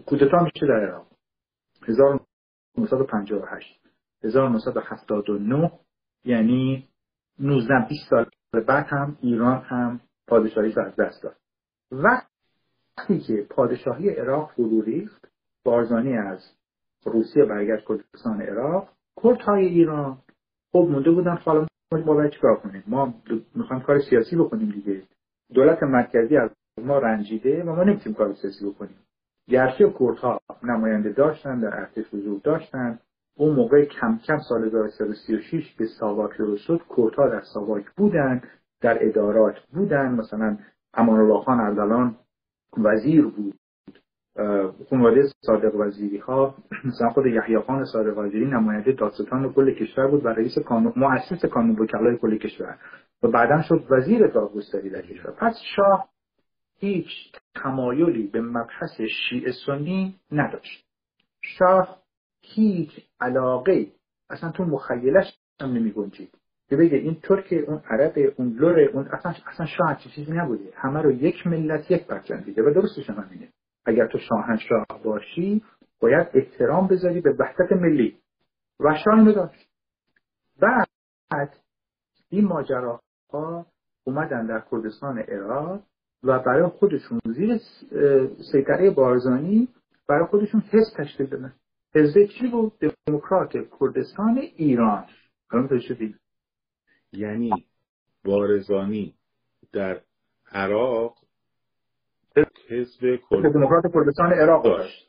کودتا 0.06 0.38
میشه 0.44 0.66
در 0.66 0.80
ایران. 0.80 1.06
1958 1.88 3.80
1979 4.24 5.72
یعنی 6.24 6.88
19 7.38 7.86
20 7.88 8.10
سال 8.10 8.30
بعد 8.66 8.86
هم 8.86 9.18
ایران 9.20 9.62
هم 9.62 10.00
پادشاهی 10.26 10.74
از 10.76 10.96
دست 10.96 11.22
داد. 11.22 11.36
وقتی 11.92 13.20
که 13.20 13.46
پادشاهی 13.50 14.10
عراق 14.10 14.50
فرو 14.50 14.82
ریخت 14.82 15.28
بارزانی 15.64 16.16
از 16.18 16.54
روسیه 17.04 17.44
برگشت 17.44 17.88
کردستان 17.88 18.42
عراق 18.42 18.88
کردهای 19.22 19.66
ایران 19.66 20.18
خب 20.72 20.88
مونده 20.90 21.10
بودن. 21.10 21.36
حالا 21.36 21.66
ما 21.92 22.14
باید 22.14 22.32
چیکار 22.32 22.56
کنیم؟ 22.56 22.84
ما 22.86 23.14
می‌خوایم 23.54 23.82
کار 23.82 24.00
سیاسی 24.00 24.36
بکنیم 24.36 24.70
دیگه. 24.70 25.02
دولت 25.54 25.82
مرکزی 25.82 26.36
از 26.36 26.50
ما 26.84 26.98
رنجیده 26.98 27.62
و 27.62 27.72
ما 27.72 27.84
نمی‌تونیم 27.84 28.18
کار 28.18 28.34
سیاسی 28.34 28.66
بکنیم. 28.66 28.96
گرچه 29.48 29.94
کردها 29.98 30.40
نماینده 30.62 31.12
داشتن 31.12 31.60
در 31.60 31.76
ارتش 31.76 32.14
حضور 32.14 32.40
داشتن 32.44 32.98
اون 33.36 33.54
موقع 33.54 33.84
کم 33.84 34.18
کم 34.26 34.38
سال 34.48 34.64
1336 34.64 35.74
که 35.74 35.84
ساواک 36.00 36.38
درست 36.38 36.62
شد 36.62 36.80
کردها 36.96 37.28
در 37.28 37.42
ساواک 37.54 37.84
بودن 37.96 38.42
در 38.80 38.98
ادارات 39.08 39.54
بودن. 39.72 40.14
مثلا 40.14 40.58
امان 40.94 41.20
الله 41.20 41.40
خان 41.40 41.60
اردلان 41.60 42.16
وزیر 42.78 43.26
بود. 43.26 43.57
خانواده 44.90 45.22
صادق 45.40 45.74
وزیری 45.74 46.18
ها 46.18 46.54
مثلا 46.84 47.08
خود 47.08 47.26
یحیی 47.26 47.58
خان 47.58 47.84
صادق 47.84 48.18
وزیری 48.18 48.46
نماینده 48.46 48.92
دادستان 48.92 49.52
کل 49.52 49.74
کشور 49.74 50.06
بود 50.06 50.24
و 50.24 50.28
رئیس 50.28 50.58
کانون 50.58 50.92
مؤسس 50.96 51.44
کانون 51.44 51.78
وکلای 51.78 52.16
کل 52.16 52.38
کشور. 52.38 52.78
و 53.22 53.28
بعدا 53.28 53.62
شد 53.62 53.86
وزیر 53.90 54.26
دادگستری 54.26 54.90
در 54.90 55.02
کشور. 55.02 55.30
پس 55.30 55.54
شاه 55.76 56.08
هیچ 56.78 57.08
تمایلی 57.54 58.26
به 58.26 58.40
مبحث 58.40 59.00
شیعه 59.00 59.52
سنی 59.66 60.14
نداشت. 60.32 60.84
شاه 61.40 61.98
هیچ 62.40 62.90
علاقه 63.20 63.86
اصلا 64.30 64.50
تو 64.50 64.64
مخیلش 64.64 65.38
هم 65.60 65.72
نمی 65.72 65.90
گنجید. 65.90 66.30
که 66.68 66.76
بگه 66.76 66.96
این 66.96 67.16
ترک 67.22 67.64
اون 67.66 67.80
عرب 67.90 68.12
اون 68.36 68.48
لور 68.48 68.80
اون 68.80 69.08
اصلا 69.12 69.34
اصلا 69.46 69.66
شاه 69.66 70.00
چیزی 70.14 70.32
نبوده. 70.32 70.72
همه 70.74 71.02
رو 71.02 71.12
یک 71.12 71.46
ملت 71.46 71.90
یک 71.90 72.06
پرچم 72.06 72.40
دیده 72.40 72.62
و 72.62 72.74
درستش 72.74 73.10
هم 73.10 73.16
همینه. 73.16 73.48
اگر 73.88 74.06
تو 74.06 74.18
شاهنشاه 74.18 74.86
باشی 75.04 75.64
باید 76.00 76.28
احترام 76.34 76.88
بذاری 76.88 77.20
به 77.20 77.30
وحدت 77.38 77.72
ملی. 77.72 78.18
و 78.80 78.94
شاه 79.04 79.32
داشت. 79.32 79.68
بعد 80.60 81.56
این 82.30 82.44
ماجراها 82.44 83.66
اومدن 84.04 84.46
در 84.46 84.62
کردستان 84.70 85.18
عراق 85.18 85.82
و 86.22 86.38
برای 86.38 86.68
خودشون 86.68 87.20
زیر 87.24 87.58
سیطره 88.52 88.90
بارزانی 88.90 89.68
برای 90.08 90.26
خودشون 90.26 90.60
حزب 90.60 90.96
تشکیل 90.96 91.26
دادن. 91.26 91.52
حزب 91.94 92.26
چی 92.26 92.48
بود؟ 92.48 92.72
دموکرات 93.06 93.52
کردستان 93.80 94.38
ایران. 94.38 95.06
یعنی 97.12 97.50
بارزانی 98.24 99.14
در 99.72 100.00
عراق 100.52 101.14
حزب 102.68 103.18
دموکرات 103.30 103.84
کردستان 103.94 104.32
عراق 104.32 104.64
داشت. 104.64 105.08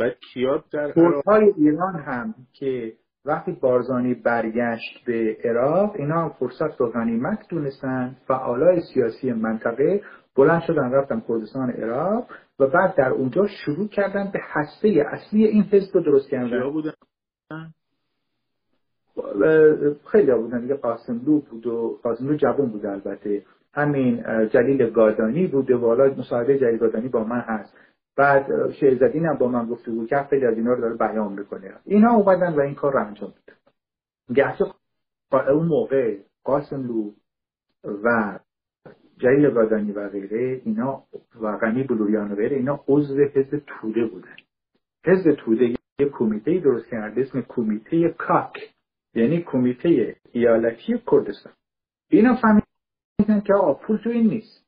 و 0.00 0.10
کیاد 0.32 0.64
در 0.72 0.92
کردهای 0.92 1.52
ایران 1.56 1.94
هم 1.94 2.34
که 2.52 2.92
وقتی 3.24 3.52
بارزانی 3.52 4.14
برگشت 4.14 5.04
به 5.06 5.36
عراق 5.44 5.94
اینا 5.96 6.28
فرصت 6.28 6.80
رو 6.80 6.90
غنیمت 6.90 7.38
دونستن. 7.50 8.16
فعالای 8.26 8.80
سیاسی 8.94 9.32
منطقه 9.32 10.02
بلند 10.36 10.62
شدن 10.62 10.92
رفتن 10.92 11.22
کردستان 11.28 11.70
عراق 11.70 12.26
و 12.58 12.66
بعد 12.66 12.94
در 12.96 13.10
اونجا 13.10 13.46
شروع 13.46 13.88
کردن 13.88 14.30
به 14.32 14.38
هسته 14.42 15.04
اصلی 15.06 15.46
این 15.46 15.62
حزب 15.62 15.94
رو 15.94 16.00
درست 16.00 16.30
کردن. 16.30 16.70
بودن؟ 16.70 16.92
خیلی 20.12 20.32
بودن 20.32 20.60
دیگه. 20.60 20.74
قاسملو 20.74 21.40
بود 21.40 21.66
و 21.66 22.00
قاسملو 22.02 22.36
جوان 22.36 22.70
بود 22.70 22.86
البته. 22.86 23.44
همین 23.74 24.24
جلیل 24.48 24.90
گادانی 24.90 25.46
بوده 25.46 25.76
و 25.76 25.86
حالا 25.86 26.14
مصاحبه 26.14 26.58
جلیل 26.58 26.78
گادانی 26.78 27.08
با 27.08 27.24
من 27.24 27.40
هست. 27.40 27.76
بعد 28.16 28.70
شهزادین 28.70 29.26
هم 29.26 29.34
با 29.34 29.48
من 29.48 29.66
بود 29.66 30.08
که 30.08 30.26
خیلی 30.30 30.46
از 30.46 30.56
اینا 30.56 30.72
رو 30.72 30.80
داره 30.80 30.94
بیان 30.94 31.32
می‌کنه. 31.32 31.74
اینا 31.84 32.10
اومدن 32.10 32.54
و 32.54 32.60
این 32.60 32.74
کار 32.74 32.92
رو 32.92 33.06
انجام 33.06 33.30
دادن 33.30 33.58
گرچه 34.34 34.64
اون 35.32 35.66
موقع 35.66 36.18
قاسملو 36.44 37.10
و 37.84 38.38
جلیل 39.18 39.50
گادانی 39.50 39.92
و 39.92 40.08
غیره 40.08 40.60
اینا 40.64 41.02
و 41.40 41.56
غنی 41.56 41.82
بلوریان 41.82 42.32
و 42.32 42.34
غیره 42.34 42.56
اینا 42.56 42.80
عضو 42.88 43.24
حزب 43.34 43.62
توده 43.66 44.06
بودن. 44.06 44.36
حزب 45.06 45.32
توده 45.32 45.64
یه 45.98 46.08
کمیته 46.12 46.58
درست 46.58 46.86
کرده 46.86 47.20
اسم 47.20 47.44
کمیته 47.48 48.08
کاک 48.08 48.74
یعنی 49.14 49.42
کمیته 49.42 50.16
ایالتی 50.32 51.02
کردستان. 51.10 51.52
اینا 52.10 52.36
فهمیدن 53.30 53.46
که 53.46 53.54
آقا 53.54 53.74
پول 53.74 53.96
تو 53.96 54.10
این 54.10 54.26
نیست. 54.26 54.66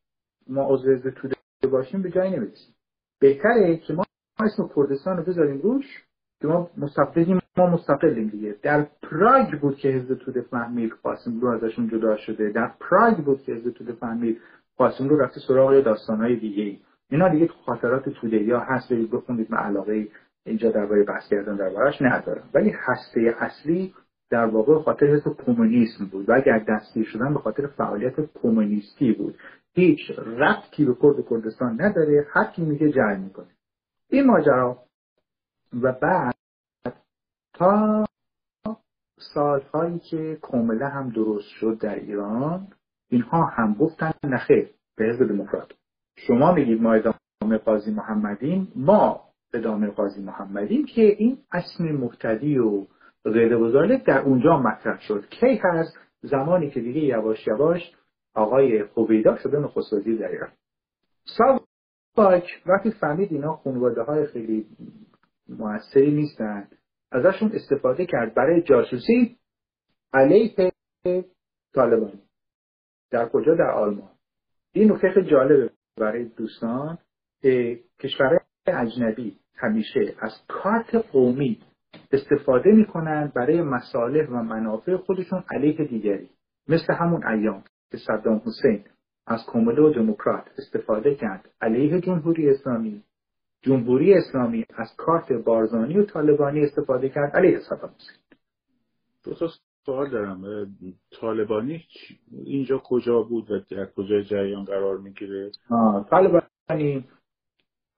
ما 0.49 0.67
عضو 0.69 0.91
حزب 0.91 1.11
توده 1.11 1.37
باشیم 1.73 2.03
به 2.03 2.11
جایی 2.11 2.31
نمی‌رسیم. 2.31 2.75
بهتره 3.21 3.77
که 3.77 3.95
ما 3.95 4.05
اسم 4.41 4.71
کردستان 4.77 5.17
رو 5.17 5.25
بذاریم 5.25 5.61
روش 5.61 6.05
که 6.41 6.49
ما 6.49 6.71
مستقلیم 6.77 7.41
ما 7.57 7.67
مستقلیم 7.67 8.29
دیگه. 8.29 8.57
در 8.63 8.87
پراگ 9.03 9.61
بود 9.61 9.77
که 9.77 9.89
حزب 9.89 10.15
توده 10.15 10.41
فهمید 10.41 10.93
قاسم 11.03 11.41
رو 11.41 11.49
ازشون 11.49 11.89
جدا 11.89 12.17
شده. 12.17 12.51
در 12.51 12.73
پراگ 12.81 13.17
بود 13.17 13.43
که 13.43 13.53
حزب 13.53 13.71
توده 13.71 13.93
فهمید 13.93 14.41
قاسم 14.77 15.09
رو 15.09 15.19
رفته 15.19 15.41
سراغ 15.49 15.81
داستانهای 15.81 16.37
دیگه 16.37 16.63
ای 16.63 16.79
اینا 17.11 17.29
دیگه 17.29 17.47
تو 17.47 17.55
خاطرات 17.67 18.09
توده 18.09 18.43
یا 18.43 18.61
هست 18.61 18.93
برید 18.93 19.11
بخونید. 19.11 19.51
من 19.51 19.59
علاقه 19.59 20.09
اینجا 20.47 20.71
درباره 20.71 21.05
بحث 21.05 21.29
کردن 21.29 21.57
دربارش 21.57 22.03
ندارم. 22.03 22.51
ولی 22.55 22.71
هسته 22.71 23.37
اصلی 23.41 23.95
در 24.33 24.47
واقع 24.47 24.83
خاطر 24.83 25.07
حزب 25.07 25.37
کمونیسم 25.47 26.07
بود 26.07 26.29
و 26.29 26.33
اگر 26.33 26.59
دستگیر 26.59 27.05
شدن 27.05 27.35
به 27.35 27.41
خاطر 27.41 27.67
فعالیت 27.67 28.15
کمونیستی 28.43 29.13
بود. 29.13 29.39
هیچ 29.75 29.99
ربطی 30.19 30.85
به 30.85 30.95
کرد 31.03 31.29
کردستان 31.31 31.83
نداره 31.83 32.27
هر 32.31 32.45
کی 32.45 32.63
میگه 32.63 32.93
جنگ 32.93 33.25
می‌کنه. 33.25 33.47
این 34.11 34.27
ماجرا 34.27 34.79
و 35.83 35.93
بعد 35.93 36.35
تا 37.55 38.05
سالهایی 39.35 39.99
که 39.99 40.39
کاملا 40.43 40.89
هم 40.89 41.11
درست 41.11 41.49
شد 41.49 41.79
در 41.81 41.95
ایران 41.95 42.69
اینها 43.09 43.45
هم 43.45 43.75
گفتن 43.75 44.13
نخیر 44.25 44.71
به 44.97 45.05
حزب 45.05 45.29
دموکرات. 45.29 45.73
شما 46.17 46.53
میگید 46.53 46.83
ما 46.83 46.93
ادامه 46.93 47.59
قاضی 47.65 47.91
محمدین 47.91 48.69
ما 48.77 49.21
ادامه 49.55 49.87
قاضی 49.87 50.23
محمدین 50.23 50.87
که 50.87 51.03
این 51.03 51.39
اسم 51.53 51.85
مبتدی 51.85 52.59
و 52.59 52.87
غیر 53.25 53.97
در 53.97 54.21
اونجا 54.21 54.59
مطرح 54.59 55.01
شد. 55.01 55.29
کی 55.29 55.61
هست؟ 55.65 55.99
زمانی 56.23 56.71
که 56.71 56.81
دیگه 56.81 57.01
یواش 57.01 57.47
یواش 57.47 57.93
آقای 58.35 58.83
قبیدا 58.97 59.37
شده 59.37 59.59
نخست 59.59 59.93
وزیر 59.93 60.19
در 60.19 60.29
ایران. 60.29 60.53
ساواک 61.25 62.63
وقتی 62.67 62.91
فهمید 62.91 63.33
اینا 63.33 63.57
خانواده 63.57 64.03
های 64.03 64.27
خیلی 64.27 64.67
موثری 65.49 66.11
نیستن 66.11 66.69
ازشون 67.13 67.53
استفاده 67.55 68.07
کرد 68.07 68.35
برای 68.35 68.63
جاسوسی 68.63 69.39
علیه 70.13 70.73
طالبان. 71.75 72.13
در 73.11 73.29
کجا؟ 73.29 73.55
در 73.55 73.71
آلمان. 73.71 74.11
این 74.73 74.93
نکته 74.93 75.23
جالبه 75.31 75.71
برای 75.97 76.25
دوستان 76.25 76.99
کشورهای 78.01 78.39
اجنبی 78.67 79.39
همیشه 79.55 80.15
از 80.21 80.33
کارت 80.49 80.95
قومی 80.95 81.61
استفاده 82.13 82.73
می‌کنن 82.73 83.33
برای 83.37 83.63
مصالح 83.63 84.29
و 84.29 84.43
منافع 84.43 84.97
خودشون 84.97 85.45
علیه 85.51 85.85
دیگری 85.85 86.31
مثل 86.69 86.95
همون 86.95 87.27
ایام 87.27 87.65
که 87.91 87.99
صدام 87.99 88.43
حسین 88.47 88.85
از 89.27 89.41
کمله 89.47 89.83
و 89.83 89.91
دموکرات 89.91 90.45
استفاده 90.59 91.15
کرد 91.15 91.51
علیه 91.61 92.01
جمهوری 92.01 92.51
اسلامی. 92.51 93.03
جمهوری 93.63 94.15
اسلامی 94.15 94.65
از 94.77 94.95
کارت 94.97 95.33
بارزانی 95.33 95.99
و 95.99 96.05
طالبانی 96.05 96.61
استفاده 96.61 97.09
کرد 97.09 97.37
علیه 97.37 97.61
صدام 97.61 97.91
حسین. 97.91 98.17
دو 99.25 99.35
تا 99.35 99.49
سوال 99.87 100.11
دارم. 100.11 100.67
طالبانی 101.21 101.85
اینجا 102.33 102.79
کجا 102.79 103.23
بود 103.23 103.51
و 103.51 103.61
در 103.71 103.87
کجای 103.87 104.25
جریان 104.25 104.65
قرار 104.65 104.99
می‌گیره؟ 104.99 105.51
طالبانی 106.11 107.09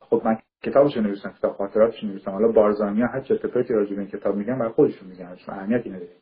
خب 0.01 0.23
من 0.25 0.39
کتابش 0.65 0.97
نوشتم 0.97 1.31
کتاب 1.31 1.53
خاطراتش 1.53 2.05
نوشتم 2.05 2.31
حالا 2.31 2.49
بارزانی 2.53 3.01
ها 3.01 3.09
هر 3.09 3.21
چه 3.21 3.35
اتفاقی 3.35 3.75
راجع 3.75 3.95
به 3.95 4.01
این 4.01 4.11
کتاب 4.11 4.37
میگن 4.37 4.59
برای 4.59 4.73
خودشون 4.73 5.09
میگن. 5.09 5.37
اهمیتی 5.49 5.91
نداره. 5.91 6.17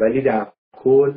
ولی 0.00 0.22
در 0.22 0.52
کل 0.72 1.14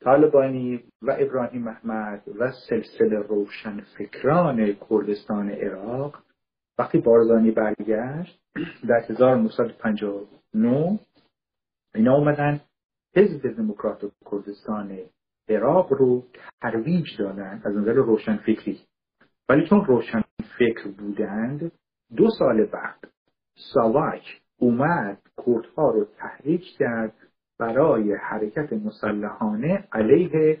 طالبانی 0.00 0.84
و 1.02 1.16
ابراهیم 1.18 1.62
محمد 1.62 2.22
و 2.38 2.52
سلسله 2.68 3.18
روشن 3.18 3.80
فکران 3.80 4.76
کردستان 4.90 5.50
عراق 5.50 6.22
وقتی 6.78 6.98
بارزانی 6.98 7.50
برگشت 7.50 8.40
در 8.88 9.00
1959 9.08 10.98
اینا 11.94 12.16
اومدن 12.16 12.60
حزب 13.16 13.56
دموکرات 13.56 14.12
کردستان 14.30 14.98
عراق 15.48 15.92
رو 15.92 16.24
ترویج 16.60 17.06
دادن 17.18 17.62
از 17.64 17.76
نظر 17.76 17.92
روشن 17.92 18.36
فکری. 18.36 18.80
ولی 19.48 19.68
چون 19.68 19.84
روشن 19.84 20.22
فکر 20.58 20.88
بودند 20.98 21.72
دو 22.16 22.30
سال 22.38 22.64
بعد 22.64 23.08
ساواک 23.74 24.40
اومد 24.58 25.18
کردها 25.46 25.90
رو 25.90 26.06
تحریک 26.18 26.64
کرد 26.78 27.12
برای 27.58 28.14
حرکت 28.14 28.72
مسلحانه 28.72 29.88
علیه 29.92 30.60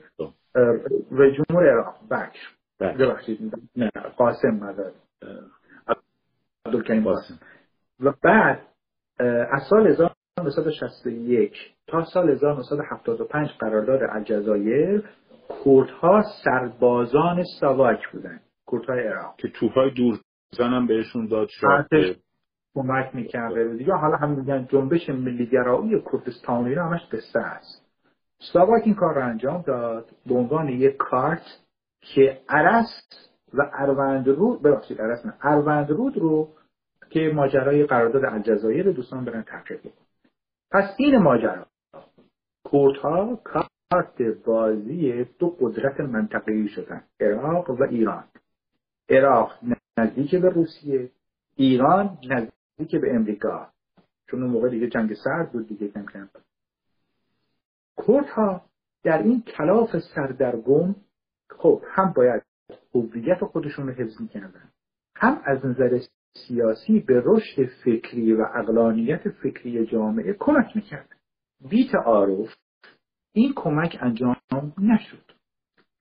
رژیم 1.12 1.44
عراق. 1.50 1.96
بکر 2.10 2.48
ببخشید. 2.80 3.52
نه. 3.76 3.90
قاسم 4.16 4.50
مدد. 4.50 4.92
عبدالکریم 6.66 7.04
قاسم. 7.04 7.38
و 8.00 8.12
بعد 8.22 8.60
از 9.50 9.62
سال 9.70 9.86
1961 9.86 11.52
تا 11.86 12.04
سال 12.04 12.30
1975 12.30 13.48
قرارداد 13.60 14.00
الجزایر 14.02 15.08
کردها 15.64 16.22
سربازان 16.44 17.44
ساواک 17.60 18.08
بودن 18.12 18.40
کردهای 18.72 19.06
عراق. 19.08 19.34
که 19.36 19.48
توپای 19.48 19.90
دور 19.90 20.20
زنم 20.58 20.86
بهشون 20.86 21.26
داد 21.26 21.48
شد 21.48 21.86
کمک 22.74 23.14
می‌کرده. 23.14 23.74
دیگه 23.74 23.92
حالا 23.92 24.16
هم 24.16 24.30
میگن 24.30 24.66
جنبش 24.70 25.10
ملیگرایی 25.10 26.02
کردستانی 26.12 26.74
رو 26.74 26.82
همش 26.82 27.00
قصه 27.12 27.38
است. 27.38 27.88
ساواک 28.52 28.82
این 28.84 28.94
کار 28.94 29.14
رو 29.14 29.26
انجام 29.26 29.62
داد 29.62 30.10
به 30.26 30.34
عنوان 30.34 30.68
یک 30.68 30.96
کارت 30.96 31.42
که 32.00 32.40
عرس 32.48 33.08
و 33.54 33.70
اروندرود 33.78 34.62
ببخشید 34.62 35.00
عرس 35.00 35.26
نه 35.26 35.34
اروندرود 35.42 36.18
رو 36.18 36.48
که 37.10 37.32
ماجرای 37.34 37.86
قرارداد 37.86 38.24
الجزایر 38.24 38.92
دوستان 38.92 39.24
برن 39.24 39.42
تحقیق 39.42 39.80
پس 40.70 40.94
این 40.98 41.18
ماجرا 41.18 41.66
کردها 42.72 43.40
کارت 43.44 44.22
بازی 44.46 45.24
دو 45.38 45.56
قدرت 45.60 46.00
منطقه‌ای 46.00 46.68
شدن 46.68 47.02
عراق 47.20 47.70
و 47.70 47.82
ایران. 47.82 48.24
عراق 49.10 49.58
نزدیک 49.98 50.34
به 50.34 50.48
روسیه 50.48 51.10
ایران 51.56 52.18
نزدیک 52.30 53.00
به 53.00 53.14
امریکا. 53.14 53.68
چون 54.30 54.42
اون 54.42 54.50
موقع 54.50 54.68
دیگه 54.68 54.88
جنگ 54.88 55.14
سرد 55.14 55.52
بود 55.52 55.68
دیگه 55.68 55.88
کم 55.88 56.06
کم 56.06 56.28
کردها 58.06 58.64
در 59.04 59.22
این 59.22 59.42
کلاف 59.42 59.96
سردرگم 60.14 60.94
خب 61.50 61.82
هم 61.88 62.12
باید 62.16 62.42
هویت 62.94 63.44
خودشون 63.44 63.86
رو 63.86 63.92
حفظ 63.92 64.20
می‌کردن 64.20 64.70
هم 65.16 65.42
از 65.44 65.66
نظر 65.66 66.00
سیاسی 66.48 67.00
به 67.00 67.22
رشد 67.26 67.64
فکری 67.84 68.32
و 68.32 68.46
اقلانیت 68.54 69.28
فکری 69.28 69.86
جامعه 69.86 70.36
کمک 70.38 70.76
می‌کرد 70.76 71.08
بیت 71.70 71.94
عارف 71.94 72.54
این 73.32 73.52
کمک 73.56 73.98
انجام 74.00 74.36
نشد. 74.78 75.32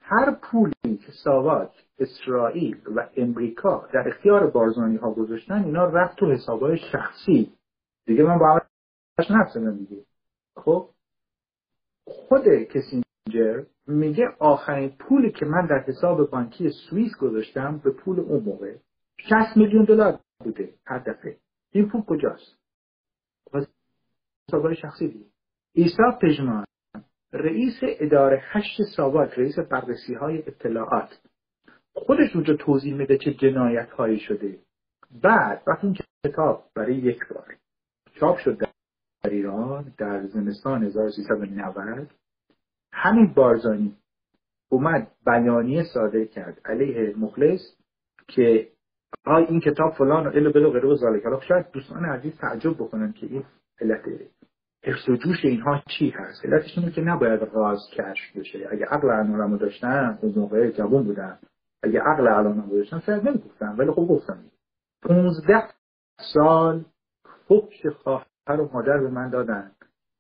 هر 0.02 0.32
پولی 0.32 0.98
که 0.98 1.12
ساواک 1.24 1.87
اسرائیل 2.00 2.82
و 2.96 3.10
امریکا 3.18 3.90
در 3.94 4.08
اختیار 4.08 4.50
بارزانی 4.50 4.98
ها 4.98 5.14
گذاشتن 5.14 5.64
اینا 5.64 5.86
رفت 5.86 6.18
تو 6.18 6.32
حسابهای 6.32 6.78
شخصی. 6.92 7.54
دیگه 8.06 8.24
من 8.24 8.38
با 8.40 8.62
نفسم 9.30 9.78
دیگه. 9.78 10.06
خب؟ 10.58 10.90
خود 12.08 12.44
کسینجر 12.48 13.64
میگه 13.88 14.28
آخرین 14.40 14.90
پولی 14.90 15.32
که 15.32 15.46
من 15.46 15.66
در 15.66 15.80
حساب 15.80 16.30
بانکی 16.30 16.70
سوئیس 16.90 17.12
گذاشتم 17.22 17.78
به 17.78 17.92
پول 17.92 18.20
اون 18.20 18.44
موقع 18.44 18.76
60 19.18 19.58
میلیون 19.58 19.86
دلار 19.86 20.20
بوده 20.44 20.74
هر 20.86 21.00
دفعه. 21.00 21.38
این 21.72 21.90
پول 21.90 22.02
کجاست؟ 22.02 22.58
حسابهای 24.50 24.76
شخصی 24.76 25.08
دیگه. 25.08 25.26
ایسا 25.74 26.20
پژمان 26.22 26.66
رئیس 27.34 27.80
اداره 27.82 28.42
هشت 28.44 28.82
ساواک 28.96 29.30
رئیس 29.30 29.60
بررسی 29.60 30.14
های 30.14 30.44
اطلاعات 30.48 31.10
خودش 32.06 32.36
اونجا 32.36 32.56
توضیح 32.56 32.94
میده 32.94 33.18
چه 33.18 33.34
جنایت 33.34 33.90
هایی 33.90 34.20
شده. 34.20 34.60
بعد 35.24 35.64
وقتی 35.68 35.88
این 35.88 35.98
کتاب 36.26 36.64
برای 36.76 36.96
یک 36.96 37.20
بار 37.30 37.56
چاپ 38.20 38.38
شد 38.38 38.58
در 39.24 39.30
ایران 39.30 39.94
در 39.98 40.26
زمستان 40.26 40.84
1390 40.84 42.12
همین 42.94 43.34
بارزانی 43.34 43.98
اومد 44.70 45.12
بیانیه 45.26 45.84
صادر 45.94 46.26
کرد 46.26 46.62
علیه 46.66 47.16
مخلص 47.18 47.62
که 48.28 48.68
آی 49.26 49.44
این 49.44 49.60
کتاب 49.60 49.94
فلان 49.94 50.28
و 50.28 50.30
الو 50.30 50.52
بلو 50.52 50.72
غیره 50.72 50.88
و 50.88 50.96
زالک 50.96 51.24
شاید 51.48 51.72
دوستان 51.72 52.06
عزیز 52.06 52.38
تعجب 52.38 52.74
بکنن 52.74 53.14
که 53.14 53.26
این 53.26 53.44
علت 53.82 54.02
حفظ 54.84 55.10
و 55.10 55.16
جوش 55.16 55.46
اینها 55.46 55.84
چی 55.88 56.10
هست. 56.10 56.46
علتش 56.46 56.78
اینه 56.78 56.92
که 56.92 57.02
نباید 57.02 57.42
راز 57.54 57.80
کشف 57.94 58.38
بشه. 58.38 58.68
اگه 58.72 58.86
عقل 58.86 59.10
الانمو 59.10 59.58
داشتن 59.58 60.20
اون 60.22 60.34
موقع 60.36 60.72
جوون 60.72 61.04
بودن. 61.04 61.40
اگه 61.84 62.00
عقل 62.00 62.28
الانمو 62.28 62.76
داشتن 62.78 63.00
شاید 63.00 63.28
ولی 63.78 63.92
خب 63.92 64.08
گفتم. 64.10 64.38
15 65.02 65.64
سال 66.34 66.86
فکش 67.48 67.88
خواهر 68.04 68.62
و 68.62 68.70
مادر 68.74 68.98
به 68.98 69.10
من 69.10 69.30
دادن. 69.30 69.72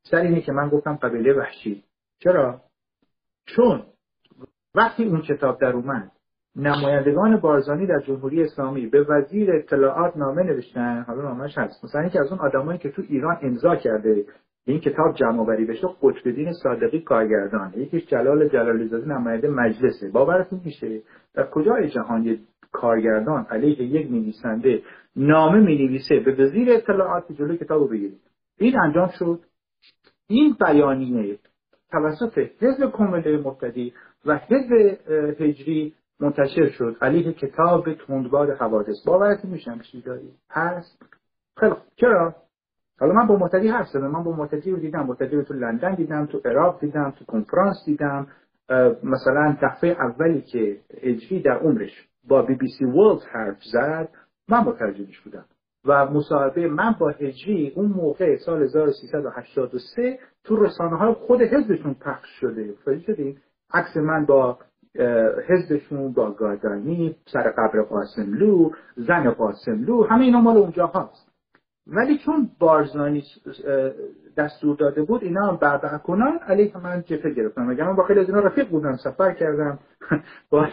سر 0.03 0.17
اینه 0.17 0.41
که 0.41 0.51
من 0.51 0.69
گفتم 0.69 0.95
قبیله 0.95 1.33
وحشی. 1.33 1.83
چرا؟ 2.19 2.61
چون 3.45 3.83
وقتی 4.75 5.05
اون 5.05 5.21
کتاب 5.21 5.59
در 5.59 5.73
اومد 5.73 6.11
نمایندگان 6.55 7.37
بارزانی 7.37 7.87
در 7.87 7.99
جمهوری 7.99 8.43
اسلامی 8.43 8.87
به 8.87 9.03
وزیر 9.03 9.55
اطلاعات 9.55 10.17
نامه 10.17 10.43
نوشتن 10.43 11.03
حالا 11.07 11.21
نامش 11.21 11.57
هست. 11.57 11.83
مثلا 11.83 12.01
اینکه 12.01 12.19
از 12.19 12.31
اون 12.31 12.39
آدمایی 12.39 12.79
که 12.79 12.91
تو 12.91 13.01
ایران 13.09 13.37
امضا 13.41 13.75
کرده 13.75 14.25
این 14.65 14.79
کتاب 14.79 15.15
جمع 15.15 15.39
آوری 15.39 15.65
بشه 15.65 15.87
قطبالدین 16.01 16.53
صادقی 16.53 17.01
کارگردان. 17.01 17.73
یکیش 17.75 18.05
جلال 18.05 18.47
جلالی 18.47 18.87
زاده 18.87 19.07
نماینده 19.07 19.47
مجلسه. 19.47 20.09
باورتون 20.09 20.61
میشه؟ 20.65 21.01
در 21.37 21.49
کجای 21.49 21.89
جهان 21.89 22.23
یک 22.23 22.39
کارگردان 22.71 23.45
علیه 23.49 23.81
یک 23.81 24.11
نویسنده 24.11 24.81
نامه 25.15 25.59
می‌نویسه 25.59 26.19
به 26.19 26.31
وزیر 26.31 26.71
اطلاعات 26.71 27.31
جلوی 27.31 27.57
کتاب 27.57 27.89
بگیرید. 27.91 28.21
این 28.57 28.79
انجام 28.79 29.09
شد. 29.19 29.39
این 30.27 30.55
بیانیه 30.59 31.39
توسط 31.91 32.37
حزب 32.59 32.91
کمله 32.91 33.37
مبتدی 33.37 33.93
و 34.25 34.37
حزب 34.37 34.71
هجری 35.41 35.93
منتشر 36.19 36.69
شد. 36.69 36.95
علیه 37.01 37.33
کتاب 37.33 37.93
تندباد 37.93 38.49
حوادث. 38.49 39.05
باورتون 39.05 39.51
میشم 39.51 39.79
چیزی 39.79 40.03
داری 40.03 40.31
هست؟ 40.49 41.01
خیلی 41.57 41.75
چرا؟ 41.95 42.35
حالا 42.99 43.13
من 43.13 43.27
با 43.27 43.35
معتدی 43.35 43.67
حرف 43.67 43.87
زدم. 43.87 44.11
من 44.11 44.23
با 44.23 44.31
معتدی 44.31 44.71
رو 44.71 44.77
دیدم. 44.77 45.05
معتدی 45.05 45.35
رو 45.35 45.43
تو 45.43 45.53
لندن 45.53 45.95
دیدم 45.95 46.25
تو 46.25 46.41
عراق 46.45 46.79
دیدم 46.79 47.13
تو 47.19 47.25
کنفرانس 47.25 47.77
دیدم. 47.85 48.27
مثلا 49.03 49.57
دفعه 49.61 49.91
اولی 49.99 50.41
که 50.41 50.77
اجری 50.89 51.41
در 51.41 51.57
عمرش 51.57 52.07
با 52.27 52.41
بی 52.41 52.55
بی 52.55 52.67
سی 52.67 52.85
ورلد 52.85 53.21
حرف 53.33 53.63
زد 53.63 54.09
من 54.49 54.59
مترجمش 54.59 55.19
بودم. 55.19 55.45
و 55.85 56.05
مصاحبه 56.05 56.67
من 56.67 56.95
با 56.99 57.09
هجری 57.09 57.73
اون 57.75 57.85
موقع 57.85 58.37
سال 58.37 58.63
1383 58.63 60.19
تو 60.43 60.55
رسانه 60.63 60.97
های 60.97 61.13
خود 61.13 61.41
حزبشون 61.41 61.93
پخش 61.93 62.29
شده. 62.39 62.75
شدین 63.07 63.37
عکس 63.73 63.97
من 63.97 64.25
با 64.25 64.59
حزبشون 65.47 66.13
با 66.13 66.31
گادانی 66.31 67.15
سر 67.25 67.51
قبر 67.51 67.81
قاسملو 67.81 68.71
زن 68.95 69.29
قاسملو 69.29 70.03
همه 70.03 70.23
اینا 70.25 70.41
مال 70.41 70.57
اونجا 70.57 70.87
هست 70.87 71.26
ولی 71.89 72.17
چون 72.17 72.49
بارزانی 72.59 73.23
دستور 74.37 74.75
داده 74.75 75.03
بود 75.03 75.23
اینا 75.23 75.47
هم 75.47 75.57
برده 75.57 75.97
کنن 75.97 76.39
علیه 76.47 76.77
من 76.77 77.01
جفه 77.01 77.29
گرفتم 77.29 77.63
مگر 77.63 77.83
من 77.83 77.95
با 77.95 78.03
خیلی 78.03 78.19
از 78.19 78.29
اینا 78.29 78.39
رفیق 78.39 78.69
بودم 78.69 78.95
سفر 78.95 79.33
کردم 79.33 79.79
با 80.51 80.67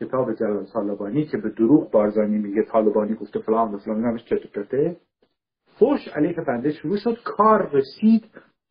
کتاب 0.00 0.34
جلال 0.34 0.64
طالبانی 0.64 1.26
که 1.26 1.38
به 1.38 1.48
دروغ 1.48 1.90
بارزانی 1.90 2.38
میگه 2.38 2.62
طالبانی 2.62 3.14
گفته 3.14 3.38
فلان 3.38 3.74
و 3.74 3.78
فلان 3.78 4.04
همش 4.04 4.24
چطور 4.24 4.64
فوش 5.78 6.08
علیه 6.08 6.36
بنده 6.46 6.72
شروع 6.72 6.96
شد. 6.96 7.18
کار 7.24 7.70
رسید 7.72 8.24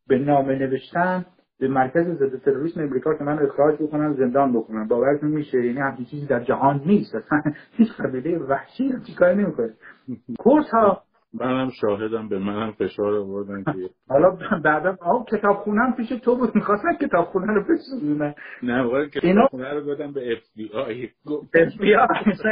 به 0.07 0.19
نامه 0.19 0.55
نوشتن. 0.55 1.25
به 1.59 1.67
مرکز 1.67 2.07
ضد 2.07 2.39
تروریسم 2.45 2.81
امریکا 2.81 3.13
که 3.17 3.23
من 3.23 3.39
اخراج 3.39 3.81
بکنم 3.81 4.13
زندان 4.13 4.53
بکنم. 4.53 4.87
باورتون 4.87 5.31
میشه؟ 5.31 5.65
یعنی 5.65 5.79
همچین 5.79 6.05
چیزی 6.05 6.25
در 6.25 6.43
جهان 6.43 6.81
نیست. 6.85 7.15
اصلا 7.15 7.41
هیچ 7.71 7.91
قبیله 7.91 8.39
وحشی 8.39 8.93
این 9.07 9.18
کار 9.18 9.33
نمی‌کنه. 9.33 9.73
کوردها 10.39 11.01
منم 11.39 11.69
شاهدم 11.81 12.29
به 12.29 12.39
منم 12.39 12.71
فشار 12.71 13.15
آوردن 13.15 13.63
که 13.63 13.89
حالا 14.09 14.37
بعدا 14.63 14.97
آه 15.01 15.25
کتاب 15.25 15.55
خونم 15.55 15.93
پیش 15.93 16.09
تو 16.09 16.35
بود 16.35 16.55
می‌خواستن 16.55 16.93
کتاب 17.01 17.25
خونه 17.25 17.53
رو 17.53 17.63
بسونن 17.63 18.35
نه 18.63 18.83
واقعا 18.83 19.05
کتاب 19.05 19.47
خونه 19.49 19.73
رو 19.73 19.85
بدم 19.85 20.11
به 20.11 20.33
اف 20.33 20.39
بی 20.55 20.71
آی 20.73 21.09
اف 21.55 21.77
بی 21.79 21.95
آی 21.95 22.05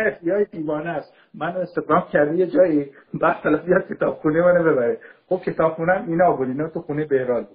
اف 0.07 0.23
بی 0.23 0.31
آی 0.31 0.45
دیوانه 0.45 0.89
است. 0.89 1.13
من 1.34 1.47
استفاده 1.57 2.05
کردم 2.11 2.36
یه 2.36 2.47
جایی 2.47 2.91
بعد 3.13 3.36
حالا 3.36 3.57
بیاد 3.57 3.88
کتاب 3.88 4.15
خونه 4.15 4.41
منو 4.41 4.63
ببره. 4.63 4.99
خب 5.27 5.41
کتاب 5.45 5.73
خونم 5.73 6.05
اینا 6.07 6.31
بود 6.36 6.47
اینا 6.47 6.69
تو 6.69 6.81
خونه 6.81 7.05
بهرال 7.05 7.45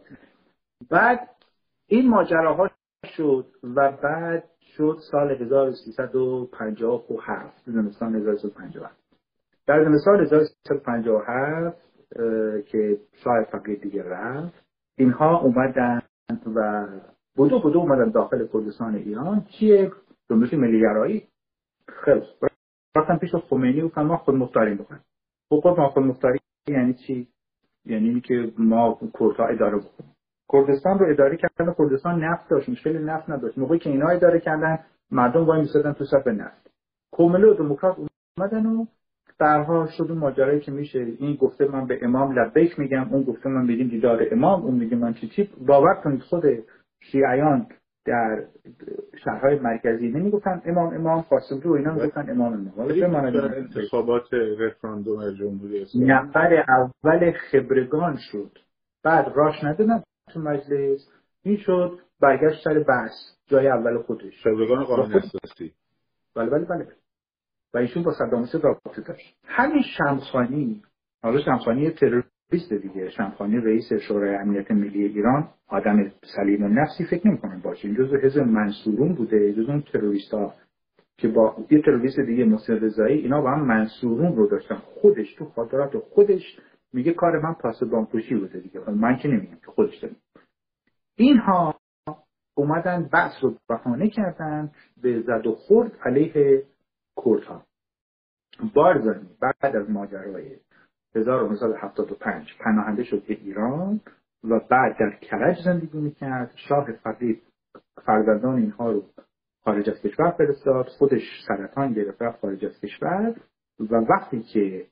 بعد 0.91 1.29
این 1.89 2.09
ماجراها 2.11 2.71
شد 3.17 3.47
و 3.77 3.93
بعد 4.03 4.45
شد 4.77 4.97
سال 5.11 5.31
1357 5.31 7.63
زمستان 7.67 8.15
1357 8.15 8.98
در 9.69 9.85
زمستان 9.85 10.21
1357 10.21 11.79
که 12.67 12.99
شاه 13.13 13.45
فقیر 13.53 13.79
دیگه 13.79 14.03
رفت 14.03 14.65
اینها 14.99 15.41
اومدن 15.41 16.03
و 16.55 16.87
بودو 17.37 17.61
بودو 17.61 17.79
اومدن 17.79 18.11
داخل 18.11 18.47
کردستان 18.47 18.95
ایران 18.95 19.45
چیه 19.59 19.93
جنبش 20.31 20.55
ملیگرایی 20.55 21.29
خیلی 21.89 22.23
رفتن 22.97 23.17
پیش 23.17 23.35
خمینی 23.35 23.81
و 23.81 24.03
ما 24.03 24.17
خود 24.17 24.35
مختاری 24.35 24.75
بکنیم 24.75 25.05
خب 25.51 25.75
ما 25.79 25.89
خود 25.89 26.03
مختاری 26.03 26.39
یعنی 26.69 26.95
چی؟ 26.95 27.29
یعنی 27.85 28.21
که 28.21 28.53
ما 28.59 28.99
کردها 29.19 29.47
اداره 29.47 29.79
بکنیم. 29.79 30.17
کردستان 30.53 30.99
رو 30.99 31.07
اداره 31.11 31.37
کردن 31.37 31.75
کردستان 31.79 32.25
نفت 32.25 32.51
داشت 32.51 32.69
مشکل 32.69 32.99
نفت 32.99 33.31
نداشت. 33.31 33.59
موقعی 33.59 33.79
که 33.79 33.91
اینا 33.91 34.09
اداره 34.09 34.41
کردن 34.41 34.79
مردم 35.11 35.45
وای 35.45 35.61
میسادن 35.61 35.93
تو 35.93 36.05
صف 36.05 36.27
نفت. 36.27 36.71
کومله 37.13 37.51
و 37.51 37.55
دموکرات 37.55 37.97
اومدن 38.39 38.67
و 38.67 38.87
برها 39.39 39.87
شد 39.87 40.07
اون 40.09 40.19
ماجرایی 40.19 40.61
که 40.61 40.71
میشه. 40.71 40.99
این 41.19 41.37
گفته 41.37 41.69
من 41.69 41.87
به 41.87 41.99
امام 42.03 42.39
لبیک 42.39 42.79
میگم 42.79 43.09
اون 43.13 43.23
گفته 43.23 43.49
من 43.49 43.67
میگیم 43.67 43.89
دیدار 43.89 44.27
امام 44.33 44.63
اون 44.63 44.75
میگه 44.75 44.97
من 44.97 45.15
چی 45.15 45.29
چی. 45.29 45.51
باور 45.67 45.95
کنید 45.95 46.21
خود 46.21 46.45
شیعیان 47.01 47.67
در 48.05 48.45
شهرهای 49.25 49.59
مرکزی 49.59 50.09
نمی‌گفتن 50.09 50.63
امام 50.67 50.95
امام 50.95 51.21
قاسم 51.21 51.61
رو 51.61 51.73
اینا 51.73 51.95
می‌گفتن 51.95 52.31
امام 52.31 52.53
امام. 52.53 52.89
انتخابات 53.55 54.35
رفراندوم 54.59 55.31
جمهوری 55.35 55.83
اسلامی. 55.83 56.07
نفر 56.07 56.65
اول 56.69 57.33
خبرگان 57.33 58.17
شد. 58.33 58.51
بعد 59.05 59.33
راش 59.35 59.65
ندادن 59.65 60.03
تو 60.33 60.41
مجلس. 60.41 61.09
این 61.43 61.57
شد 61.57 61.99
برگشت 62.21 62.65
سر 62.65 62.79
بحث. 62.79 63.13
جای 63.47 63.69
اول 63.69 64.03
خودش. 64.03 64.43
خبرگان 64.45 64.85
قانون 64.85 65.13
اساسی. 65.13 65.73
بله 66.37 66.51
بله 66.51 66.65
بله. 66.65 66.87
و 67.75 67.79
ایشون 67.79 68.03
با 68.03 68.13
صدام 68.13 68.43
حسین 68.43 68.61
رابطه 68.61 69.03
داشت. 69.03 69.37
همین 69.45 69.83
شمخانی 69.83 70.83
حالا 71.23 71.41
شمخانی 71.41 71.91
تروریست 71.91 72.73
دیگه 72.83 73.11
شمخانی 73.11 73.57
رئیس 73.57 73.93
شورای 73.93 74.37
امنیت 74.37 74.71
ملی 74.71 75.05
ایران 75.05 75.49
آدم 75.69 76.13
سلیم 76.37 76.65
و 76.65 76.69
نفسی 76.69 77.05
فکر 77.11 77.29
نمی‌کنم 77.29 77.61
باشه. 77.61 77.89
این 77.89 77.97
جزو 77.97 78.17
حزب 78.17 78.41
منصورون 78.41 79.15
بوده 79.15 79.53
جزو 79.53 79.71
اون 79.71 79.83
تروریست 79.83 80.35
ها 80.35 80.55
که 81.17 81.29
با 81.29 81.57
یه 81.71 81.83
تروریست 81.83 82.21
دیگه 82.21 82.45
محسن 82.45 82.73
رضایی 82.73 83.19
اینا 83.19 83.41
با 83.41 83.51
هم 83.51 83.67
منصورون 83.67 84.37
رو 84.37 84.47
داشتن. 84.47 84.75
خودش 84.75 85.35
تو 85.35 85.45
خاطرات 85.45 85.99
خودش 85.99 86.59
میگه 86.93 87.13
کار 87.13 87.39
من 87.39 87.55
پاس 87.55 87.83
بانکوشی 87.83 88.35
بوده 88.35 88.61
دیگه. 88.61 88.91
من 88.91 89.17
که 89.17 89.29
نمیگم 89.29 89.55
که 89.55 89.71
خودش 89.75 89.99
داریم 89.99 90.17
اینها 91.17 91.75
اومدن 92.55 93.09
بحث 93.13 93.33
رو 93.43 93.55
بهانه 93.69 94.09
کردن 94.11 94.71
به 95.03 95.21
زد 95.21 95.47
و 95.47 95.53
خورد 95.53 95.93
علیه 96.05 96.63
کردها. 97.25 97.63
بارزانی 98.75 99.29
بعد 99.41 99.77
از 99.77 99.91
ماجرای 99.91 100.57
1975 101.15 102.47
پناهنده 102.61 103.05
شد 103.05 103.27
به 103.27 103.35
ایران 103.35 104.01
و 104.45 104.61
بعد 104.71 104.97
در 104.99 105.19
کرج 105.21 105.57
زندگی 105.65 105.99
می‌کرد. 105.99 106.53
شاه 106.57 106.93
فقید 106.93 107.43
فرزندان 108.07 108.55
اینها 108.55 108.93
رو 108.93 109.05
خارج 109.65 109.91
از 109.91 110.01
کشور 110.01 110.31
فرستاد. 110.31 110.87
خودش 110.87 111.23
سرطان 111.49 111.93
گرفت 111.93 112.23
رفت 112.23 112.41
خارج 112.41 112.65
از 112.65 112.81
کشور 112.81 113.35
و 113.81 113.95
وقتی 113.95 114.43
که 114.43 114.87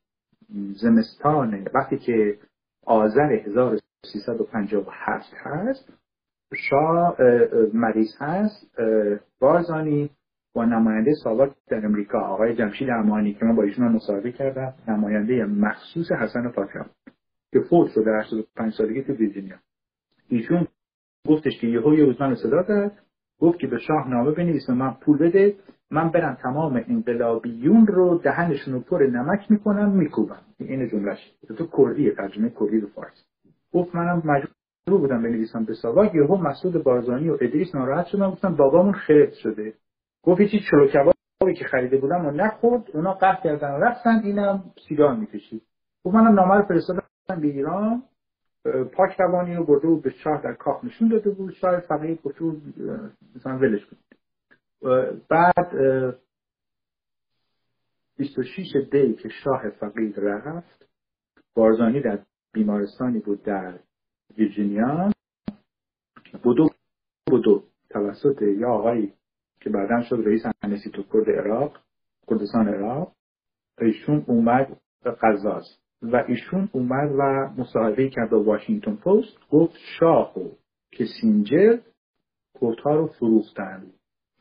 زمستان 0.83 1.69
وقتی 1.75 1.99
که 1.99 2.39
آذر 2.87 3.33
1357 3.33 5.35
هست 5.37 5.93
شاه 6.55 7.17
مریض 7.75 8.17
هست 8.19 8.79
بارزانی 9.41 10.11
با 10.57 10.65
نماینده 10.65 11.15
سابق 11.25 11.53
در 11.69 11.87
امریکا. 11.87 12.21
آقای 12.21 12.55
جمشید 12.55 12.91
امانی 12.91 13.35
که 13.35 13.45
من 13.45 13.57
با 13.57 13.63
ایشون 13.63 13.89
مصاحبه 13.89 14.33
کردم 14.33 14.75
نماینده 14.89 15.45
مخصوص 15.45 16.13
حسن 16.13 16.49
فاطمی 16.49 16.85
که 17.53 17.61
فوت 17.61 17.91
شده 17.91 18.05
در 18.05 18.21
85 18.21 18.73
سالگی 18.73 19.03
تو 19.03 19.13
ویرجینیا. 19.13 19.57
ایشون 20.29 20.67
گفتش 21.29 21.61
که 21.61 21.67
یهو 21.67 21.95
یه 21.95 22.05
روز 22.05 22.17
صدا 22.43 22.63
داد 22.63 22.93
گفت 23.41 23.59
که 23.59 23.67
به 23.67 23.79
شاه 23.79 24.11
نامه 24.11 24.31
بنویس 24.31 24.71
من 24.71 24.95
پول 25.01 25.19
بده 25.19 25.55
من 25.91 26.09
برم 26.11 26.35
تمام 26.43 26.85
انقلابیون 26.89 27.87
رو 27.87 28.19
دهنشون 28.19 28.75
رو 28.75 28.81
پر 28.81 29.03
نمک 29.03 29.51
می‌کنم 29.51 29.91
میکوبم. 29.91 30.41
این 30.59 30.89
جملهش 30.89 31.33
تو 31.49 31.67
کردی 31.77 32.11
ترجمه 32.11 32.53
کردی 32.61 32.81
رو 32.81 32.89
فارسی. 32.89 33.25
گفت 33.73 33.95
منم 33.95 34.23
مجبور 34.25 35.01
بودم 35.01 35.23
بنویسم 35.23 35.65
به 35.65 35.75
ساواک. 35.75 36.15
یهو 36.15 36.37
مسعود 36.37 36.83
بارزانی 36.83 37.29
و 37.29 37.33
ادریس 37.33 37.75
ناراحت 37.75 38.07
شدن 38.07 38.31
گفتم 38.31 38.57
بابامون 38.57 38.93
خرد 38.93 39.33
شده. 39.33 39.73
گفت 40.27 40.43
چی 40.43 40.61
چلو 40.71 40.87
کبابی 40.87 41.55
که 41.55 41.65
خریده 41.65 41.99
بودم 41.99 42.27
و 42.27 42.31
نخورد. 42.31 42.91
اونا 42.95 43.13
قهر 43.13 43.41
کردن 43.45 43.71
و 43.71 43.77
رفتن 43.77 44.21
اینم 44.25 44.65
سیگار 44.89 45.17
می‌کشید. 45.17 45.63
گفت 46.05 46.15
منم 46.15 46.35
نامه 46.35 46.55
رو 46.55 46.63
فرستادم 46.63 47.03
به 47.29 47.47
ایران. 47.47 48.03
پاک 48.93 49.21
روانی 49.21 49.55
رو 49.55 49.65
برده 49.65 49.87
بود 49.87 50.03
به 50.03 50.11
شاه 50.11 50.43
در 50.43 50.55
کاخ 50.55 50.85
نشون 50.85 51.09
داده 51.09 51.31
بود. 51.31 51.53
شاه 51.53 51.81
فقیه 51.81 52.15
گفت 52.15 52.43
مثلا 53.37 53.59
ولش 53.59 53.87
کنید. 53.87 54.07
بعد 55.29 55.73
26 58.19 58.77
دی 58.93 59.15
که 59.15 59.29
شاه 59.29 59.71
فقید 59.71 60.21
رفت 60.21 60.89
بارزانی 61.55 62.01
در 62.01 62.19
بیمارستانی 62.53 63.19
بود 63.19 63.43
در 63.43 63.79
ویرجینیا. 64.39 65.13
بودو 66.43 66.69
بودو 67.27 67.63
توسط 67.91 68.43
یا 68.43 68.71
آقایی 68.71 69.13
که 69.67 69.73
بعدا 69.73 70.03
شد 70.03 70.23
رئیس 70.27 70.43
تو 70.95 71.03
کرد 71.03 71.31
عراق 71.31 71.79
کردستان 72.31 72.69
عراق. 72.69 73.13
ایشون 73.81 74.25
اومد 74.29 74.81
قزاز 75.23 75.65
و 76.03 76.25
ایشون 76.29 76.69
اومد 76.73 77.13
و 77.19 77.51
مصاحبه 77.61 78.09
کرد 78.09 78.31
با 78.31 78.43
واشنگتن 78.43 78.97
پست 78.97 79.49
گفت 79.51 79.75
شاه 79.99 80.39
و 80.39 80.51
کسینجر 80.93 81.79
کردها 82.61 82.97
رو 82.97 83.07
فروختن. 83.07 83.93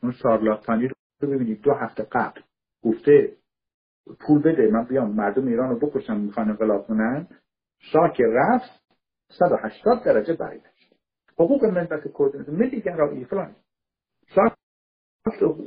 اون 0.04 0.12
شارلاتانی 0.12 0.88
رو 0.88 0.96
ببینید 1.30 1.62
دو 1.62 1.74
هفته 1.74 2.08
قبل 2.12 2.42
گفته 2.84 3.38
پول 4.28 4.42
بده 4.42 4.72
من 4.72 4.86
بیام 4.86 5.12
مردم 5.12 5.48
ایران 5.48 5.70
رو 5.70 5.88
بکشم 5.88 6.20
می‌خوان 6.20 6.50
انقلاب 6.50 6.88
کنن. 6.88 7.28
شاه 7.80 8.14
که 8.14 8.24
رفت 8.24 8.84
180 9.30 10.04
درجه 10.06 10.34
برگشت. 10.34 10.94
حقوق 11.34 11.66
ملت 11.66 12.04
کرد 12.20 12.50
ملی 12.50 12.82
گرایی 12.82 13.26
فلان. 13.26 13.56
شاه 14.28 14.58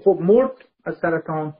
خب 0.05 0.19
مرد 0.21 0.53
از 0.85 0.95
سرطان 1.03 1.55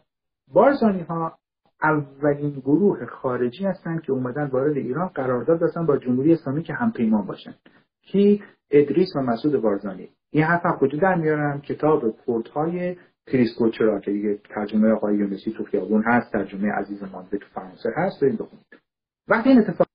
بارزانی 0.53 1.01
ها 1.01 1.39
اولین 1.83 2.51
گروه 2.51 3.07
خارجی 3.07 3.65
هستند 3.65 4.03
که 4.03 4.13
اومدن 4.13 4.47
وارد 4.47 4.77
ایران 4.77 5.09
قرارداد 5.09 5.61
داشتن 5.61 5.87
با 5.87 5.97
جمهوری 5.97 6.33
اسلامی 6.33 6.63
که 6.63 6.75
هم 6.75 6.93
پیمان 6.93 7.27
باشن. 7.27 7.55
کی؟ 8.03 8.43
ادریس 8.71 9.09
و 9.17 9.21
مسعود 9.21 9.63
بارزانی. 9.63 10.09
این 10.31 10.45
حرف 10.45 10.79
کجا 10.79 10.99
در 10.99 11.15
میارن 11.15 11.61
کتاب 11.61 12.11
پورتهای 12.11 12.97
کریس 13.27 13.49
کوچرا 13.59 14.01
که 14.01 14.11
دیگه 14.11 14.39
ترجمه 14.55 14.93
آقای 14.93 15.17
یونسی 15.17 15.53
تو 15.53 15.65
خیابون 15.65 16.03
هست 16.07 16.33
ترجمه 16.33 16.73
عزیز 16.73 17.03
مانده 17.03 17.39
تو 17.39 17.47
فرانسه 17.55 17.91
هست 17.97 18.21
بریم 18.21 18.37
بخونید 18.37 18.67
وقتی 19.29 19.49
این 19.49 19.59
اتفاق 19.59 19.89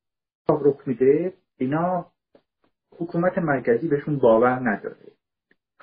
رخ 0.49 0.88
میده 0.88 1.34
اینا 1.58 2.06
حکومت 2.97 3.38
مرکزی 3.38 3.88
بهشون 3.88 4.20
باور 4.20 4.70
نداره. 4.70 5.12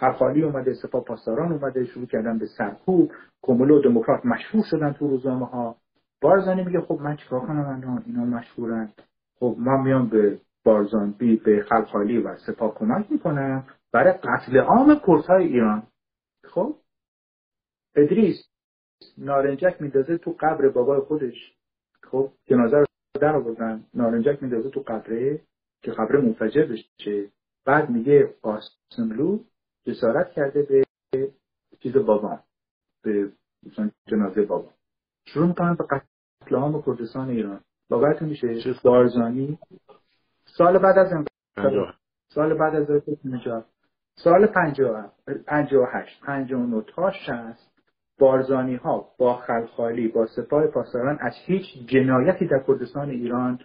خرخالی 0.01 0.43
اومده 0.43 0.75
سپاه 0.75 1.05
پاسداران 1.05 1.53
اومده 1.53 1.85
شروع 1.85 2.07
کردن 2.07 2.39
به 2.39 2.47
سرکوب 2.47 3.13
کمولو 3.43 3.79
و 3.79 3.83
دموکرات 3.83 4.27
مشهور 4.27 4.65
شدن 4.71 4.93
تو 4.93 5.09
روزنامه 5.09 5.47
ها 5.47 5.77
بارزانی 6.21 6.65
میگه 6.65 6.81
خب 6.81 7.01
من 7.01 7.17
چیکار 7.17 7.41
کنم 7.41 8.03
اینا 8.07 8.25
مشهورن. 8.25 8.93
خب 9.39 9.57
من 9.59 9.81
میام 9.81 10.09
به 10.09 10.41
بارزان 10.65 11.13
بی 11.13 11.37
به 11.37 11.63
خلخالی 11.69 12.19
و 12.19 12.37
سپاه 12.37 12.75
کمک 12.75 13.13
می‌کنم 13.13 13.67
برای 13.93 14.13
قتل 14.13 14.59
عام 14.59 15.01
کردهای 15.07 15.47
ایران. 15.47 15.83
خب؟ 16.45 16.75
ادریس 17.97 18.37
نارنجک 19.19 19.77
میدازه 19.81 20.19
تو 20.19 20.37
قبر 20.41 20.69
بابای 20.69 21.01
خودش. 21.01 21.55
خب؟ 22.03 22.31
جنازه 22.47 22.77
رو 22.77 22.85
در 23.21 23.37
آوردن. 23.37 23.85
نارنجک 23.95 24.43
میدازه 24.43 24.71
تو 24.71 24.81
قبره 24.81 25.41
که 25.83 25.91
قبر 25.91 26.17
منفجر 26.17 26.67
بشه. 26.67 27.31
بعد 27.65 27.91
میگه 27.91 28.35
قاسملو 28.43 29.39
جسارت 29.91 30.33
کرده 30.33 30.63
به 30.63 30.85
چیز 31.81 31.97
بابا 31.97 32.39
به 33.03 33.33
جنازه 34.07 34.43
بابا. 34.43 34.71
شروع 35.27 35.47
می‌کنن 35.47 35.75
به 35.75 35.85
قتل 35.85 36.57
عام 36.57 36.83
کردستان 36.83 37.29
ایران. 37.29 37.61
باورتون 37.89 38.29
میشه 38.29 38.75
بارزانی. 38.85 39.59
سال 40.45 40.79
بعد 40.79 40.99
از 40.99 41.13
انقلاب 41.13 41.95
سال 42.29 42.55
بعد 42.55 42.75
از 42.75 43.03
نجات. 43.25 43.67
سال 44.15 44.47
58 44.47 46.21
59 46.21 46.83
تا 46.83 47.11
60 47.11 47.71
بارزانی 48.19 48.77
ها 48.77 49.09
با 49.19 49.37
خلخالی 49.37 50.09
با 50.09 50.27
سپاه 50.27 50.67
پاسداران 50.67 51.19
از 51.21 51.33
هیچ 51.47 51.65
جنایتی 51.87 52.47
در 52.47 52.63
کردستان 52.67 53.11
ایران 53.11 53.59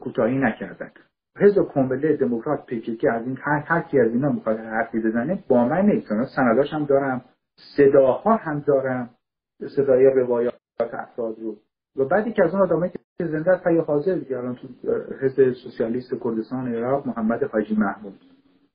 کوتاهی 0.00 0.38
نکردند. 0.38 0.98
حزب 1.40 1.68
کمبله 1.74 2.16
دموکرات 2.16 2.66
پیکیکی 2.66 3.08
از 3.08 3.26
این 3.26 3.38
هر 3.40 3.64
هر 3.66 3.80
کی 3.80 4.00
از 4.00 4.12
اینا 4.12 4.32
می‌خواد 4.32 4.58
حرفی 4.58 5.00
بزنه 5.00 5.44
با 5.48 5.64
من 5.64 5.86
نیست. 5.86 6.08
سنداش 6.36 6.72
هم 6.72 6.84
دارم 6.84 7.24
صداها 7.76 8.36
هم 8.36 8.64
دارم 8.66 9.10
صدای 9.76 10.04
روایات 10.04 10.54
افراد 10.78 11.38
رو. 11.38 11.56
و 11.96 12.04
بعدی 12.04 12.32
که 12.32 12.44
از 12.44 12.54
اون 12.54 12.62
آدمایی 12.62 12.92
که 13.18 13.26
زنده 13.26 13.50
است 13.50 13.66
حاضر 13.86 14.14
دیگه. 14.14 14.38
الان 14.38 14.54
تو 14.54 14.68
حزب 15.20 15.52
سوسیالیست 15.52 16.14
کردستان 16.24 16.74
عراق 16.74 17.06
محمد 17.06 17.42
حاجی 17.42 17.74
محمود. 17.74 18.20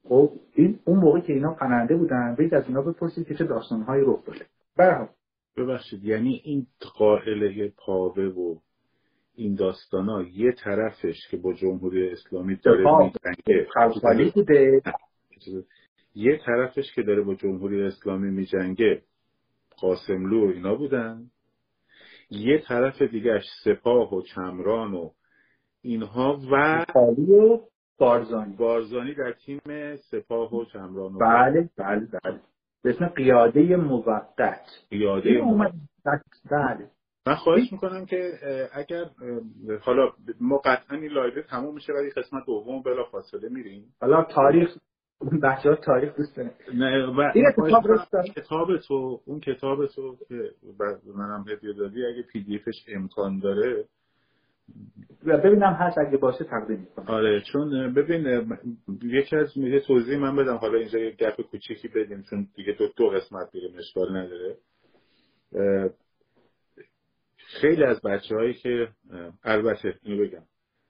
خب 0.10 0.32
این 0.54 0.80
اون 0.86 1.00
موقعی 1.00 1.22
که 1.22 1.34
اینا 1.34 1.54
پناهنده 1.54 1.96
بودن 1.96 2.36
برید 2.36 2.54
از 2.54 2.64
اینا 2.68 2.82
بپرسید 2.82 3.28
که 3.28 3.36
چه 3.36 3.44
داستانهایی 3.44 4.04
رخ 4.06 4.26
داده. 4.26 4.46
برام 4.78 5.10
ببخشید 5.58 6.04
یعنی 6.04 6.42
این 6.44 6.68
قائله 6.98 7.72
پاوه 7.86 8.24
و 8.24 8.56
این 9.36 9.60
ها 9.94 10.24
یه 10.34 10.52
طرفش 10.52 11.28
که 11.32 11.38
با 11.38 11.54
جمهوری 11.54 12.10
اسلامی 12.10 12.56
داره 12.56 12.98
میجنگه. 12.98 13.68
یه 16.16 16.40
طرفش 16.46 16.94
که 16.96 17.04
داره 17.04 17.22
با 17.22 17.36
جمهوری 17.36 17.84
اسلامی 17.84 18.30
میجنگه 18.30 19.02
قاسملو 19.78 20.48
و 20.48 20.52
اینا 20.52 20.76
بودن. 20.76 21.30
یه 22.30 22.58
طرف 22.68 23.02
دیگهش 23.02 23.44
سپاه 23.64 24.14
و 24.14 24.22
چمران 24.22 24.94
و 24.94 25.10
اینها 25.82 26.42
و 26.52 26.86
بارزانی. 27.98 28.56
بارزانی 28.56 29.14
در 29.14 29.32
تیم 29.32 29.96
سپاه 29.96 30.56
و 30.56 30.66
چمران 30.66 31.14
و 31.14 31.20
بله 31.20 31.70
بله 31.78 32.08
بله. 32.24 32.40
به 32.84 32.90
اسم 32.90 33.08
قیاده 33.08 33.76
موقت. 33.76 34.66
قیاده 34.90 35.42
موقت. 35.42 35.74
بله. 36.52 36.90
من 37.28 37.36
خواهش 37.36 37.72
می‌کنم 37.72 38.06
که 38.06 38.32
اگر 38.74 39.06
حالا 39.82 40.12
ما 40.42 40.58
قطعا 40.58 40.98
این 40.98 41.12
لایو 41.12 41.42
تموم 41.42 41.76
میشه 41.76 41.94
ولی 41.94 42.10
قسمت 42.10 42.46
دوم 42.46 42.82
بلا 42.82 43.04
فاصله 43.04 43.50
میریم. 43.50 43.86
حالا 44.02 44.24
تاریخ 44.24 44.78
بچه 45.44 45.70
ها 45.70 45.76
تاریخ 45.76 46.16
دوست 46.18 46.40
نه 46.74 47.06
و 47.06 47.32
این 47.34 47.46
کتاب, 47.52 48.26
کتاب 48.36 48.78
تو 48.78 49.22
اون 49.26 49.40
کتاب 49.40 49.86
تو 49.88 50.18
که 50.28 50.52
منم 51.16 51.46
هدیه 51.50 51.74
دادی 51.74 52.06
اگه 52.06 52.22
PDF 52.22 52.56
ش 52.56 52.86
امکان 52.88 53.40
داره. 53.40 53.86
ببینم 55.26 55.74
هست 55.74 55.98
اگه 55.98 56.18
باشه 56.18 56.44
تقدیم 56.44 56.80
می‌کنم. 56.80 57.06
آره 57.08 57.42
چون 57.42 57.94
ببین 57.94 58.48
یکی 59.04 59.36
از 59.36 59.58
یه 59.58 59.80
توضیح 59.80 60.18
من 60.18 60.36
بدم. 60.36 60.56
حالا 60.56 60.78
اینجا 60.78 61.00
یه 61.00 61.12
گپ 61.12 61.42
کوچیکی 61.42 61.88
بدیم 61.88 62.24
چون 62.30 62.48
دیگه 62.56 62.74
دو, 62.80 62.88
دو 62.98 63.10
قسمت 63.10 63.52
دیگه 63.52 63.68
مشکال 63.78 64.18
نداره. 64.18 64.58
خیلی 67.62 67.84
از 67.84 68.02
بچه 68.02 68.36
هایی 68.36 68.54
که 68.54 68.88
البته 69.44 70.00
اینو 70.04 70.24
بگم 70.24 70.44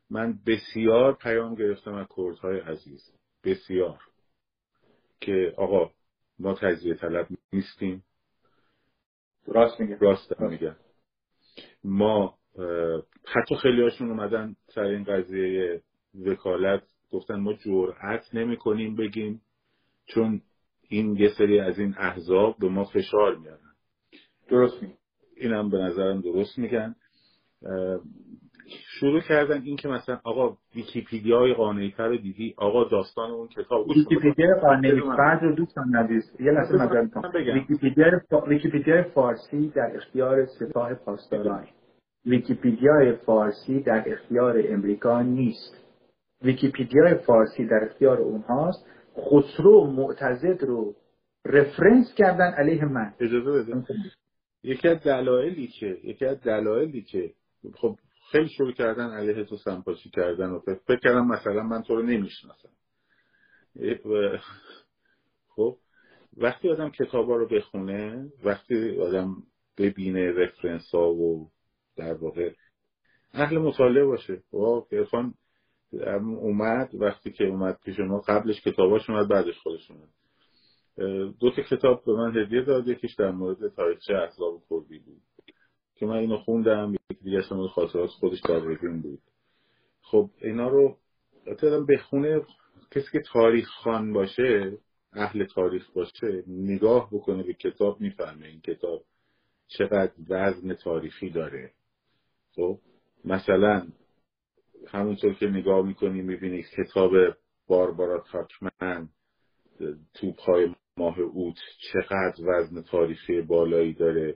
من 0.10 0.40
بسیار 0.48 1.16
پیام 1.16 1.56
گرفتم 1.56 1.94
از 1.94 2.08
کردهای 2.18 2.60
عزیز 2.60 3.14
بسیار 3.44 4.00
که 5.22 5.54
آقا 5.58 5.92
ما 6.40 6.54
تجزیه 6.54 6.94
طلب 6.94 7.28
نیستیم. 7.54 8.04
راست 9.48 9.80
میگم 9.80 9.98
راست 10.00 10.42
میگم 10.42 10.76
ما 11.84 12.38
حتی 13.26 13.56
خیلی 13.56 13.82
هاشون 13.82 14.10
اومدن 14.10 14.56
سر 14.68 14.82
این 14.82 15.04
قضیه 15.04 15.82
وکالت 16.26 16.84
گفتن 17.12 17.36
ما 17.36 17.54
جرأت 17.54 18.36
نمی 18.36 18.58
کنیم 18.58 18.96
بگیم 18.96 19.42
چون 20.06 20.42
این 20.90 21.16
یه 21.16 21.30
سری 21.38 21.60
از 21.60 21.80
این 21.80 21.96
احزاب 21.98 22.58
به 22.60 22.70
ما 22.70 22.84
فشار 22.84 23.36
میارن. 23.36 23.74
درست 24.48 24.84
میگم 24.84 25.03
اینم 25.38 25.70
به 25.70 25.78
نظرم 25.78 26.22
درست 26.22 26.60
میگن. 26.60 26.96
شروع 29.00 29.22
کردن 29.22 29.62
این 29.62 29.76
که 29.76 29.88
مثلا 29.88 30.20
آقا 30.24 30.58
ویکیپیدیای 30.76 31.54
قانعیتر 31.54 32.08
رو 32.08 32.18
دیدی؟ 32.18 32.54
آقا 32.58 32.84
داستان 32.84 33.32
اون 33.32 33.48
کتاب 33.48 33.88
ویکیپیدیا 33.90 34.60
قانعیتر 34.62 35.40
رو 35.42 35.56
دوستان 35.56 35.96
ندید 35.96 36.24
یه 36.40 36.52
لحظه 36.52 36.76
مجال 36.76 37.10
ویکیپیدیا 38.48 39.04
فارسی 39.04 39.70
در 39.70 39.92
اختیار 39.96 40.46
سپاه 40.46 40.94
پاسداران. 40.94 41.68
ویکیپیدیای 42.26 43.16
فارسی 43.16 43.80
در 43.80 44.04
اختیار 44.08 44.62
امریکا 44.70 45.22
نیست. 45.22 45.78
ویکیپیدیای 46.42 47.16
فارسی 47.16 47.66
در 47.66 47.88
اختیار 47.92 48.18
اونهاست. 48.18 48.86
خسرو 49.18 49.88
معتزد 49.88 50.64
رو 50.64 50.94
reference 51.46 52.14
کردن 52.18 52.54
علیه 52.58 52.86
من. 52.86 53.14
اجازه 53.20 53.52
بده. 53.52 53.84
یکی 54.64 54.88
از 54.88 55.04
دلایلی 55.04 55.68
که 55.68 55.98
یکی 56.04 56.26
از 56.26 56.42
دلایلی 56.42 57.02
که 57.02 57.34
خب 57.76 57.98
خیلی 58.32 58.50
شروع 58.50 58.72
کردن 58.72 59.10
علیه 59.10 59.44
تو 59.44 59.58
سمپاشی 59.58 60.10
کردن 60.10 60.50
و 60.50 60.60
فکر 60.60 61.00
کردم 61.04 61.28
مثلا 61.28 61.64
من 61.64 61.82
تو 61.82 61.96
رو 61.96 62.02
نمی‌شناسم. 62.02 62.70
خب 65.56 65.78
وقتی 66.38 66.70
آدم 66.70 66.90
کتابا 66.90 67.36
رو 67.36 67.48
بخونه 67.48 68.32
وقتی 68.44 69.00
آدم 69.00 69.36
ببینه 69.78 70.32
رفرنس 70.32 70.90
ها 70.94 71.14
و 71.14 71.50
در 71.96 72.14
واقع 72.14 72.54
اهل 73.34 73.58
مطالعه 73.58 74.06
باشه. 74.06 74.44
ارفان 74.92 75.34
اومد 76.22 76.90
وقتی 76.94 77.32
که 77.32 77.44
اومد 77.44 77.80
پیش 77.86 78.00
ما 78.00 78.20
قبلش 78.20 78.62
کتاباش 78.62 79.10
اومد 79.10 79.28
بعدش 79.28 79.58
خودش 79.60 79.92
اومد. 79.92 80.10
دو 81.40 81.52
تا 81.56 81.62
کتاب 81.62 82.06
به 82.06 82.14
من 82.14 82.38
هدیه 82.38 82.62
داد 82.62 82.88
یکیش 82.88 83.16
در 83.16 83.32
مورد 83.32 83.76
تاریخچه 83.76 84.14
احزاب 84.14 84.62
کردی 84.70 85.00
بود 85.00 85.22
که 85.96 86.06
من 86.06 86.18
اینو 86.18 86.38
خوندم 86.38 86.94
یکی 86.94 87.24
دیگه 87.24 87.38
اصلا 87.38 87.68
خاطرات 87.68 88.10
خودش 88.10 88.42
در 88.42 88.60
بود. 89.02 89.22
خب 90.02 90.30
اینا 90.42 90.68
رو 90.68 90.98
آدم 91.48 91.86
بخونه 91.86 92.42
کسی 92.92 93.08
که 93.12 93.22
تاریخ 93.34 93.70
خان 93.70 94.14
باشه 94.14 94.78
اهل 95.14 95.46
تاریخ 95.46 95.92
باشه 95.92 96.44
نگاه 96.48 97.10
بکنه 97.12 97.44
به 97.44 97.54
کتاب 97.54 98.02
می‌فهمه 98.02 98.48
این 98.48 98.62
کتاب 98.62 99.04
چقدر 99.68 100.12
وزن 100.30 100.74
تاریخی 100.74 101.30
داره. 101.30 101.72
خب 102.56 102.80
مثلا 103.26 103.88
همونطور 104.88 105.34
که 105.34 105.48
نگاه 105.48 105.86
می‌کنی 105.86 106.22
می‌بینی 106.22 106.64
کتاب 106.78 107.12
باربارا 107.68 108.24
تاکمن 108.32 109.10
توپهای 110.14 110.76
ماه 110.98 111.20
اوت 111.20 111.58
چقدر 111.92 112.36
وزن 112.46 112.82
تاریخی 112.82 113.42
بالایی 113.42 113.94
داره. 113.94 114.36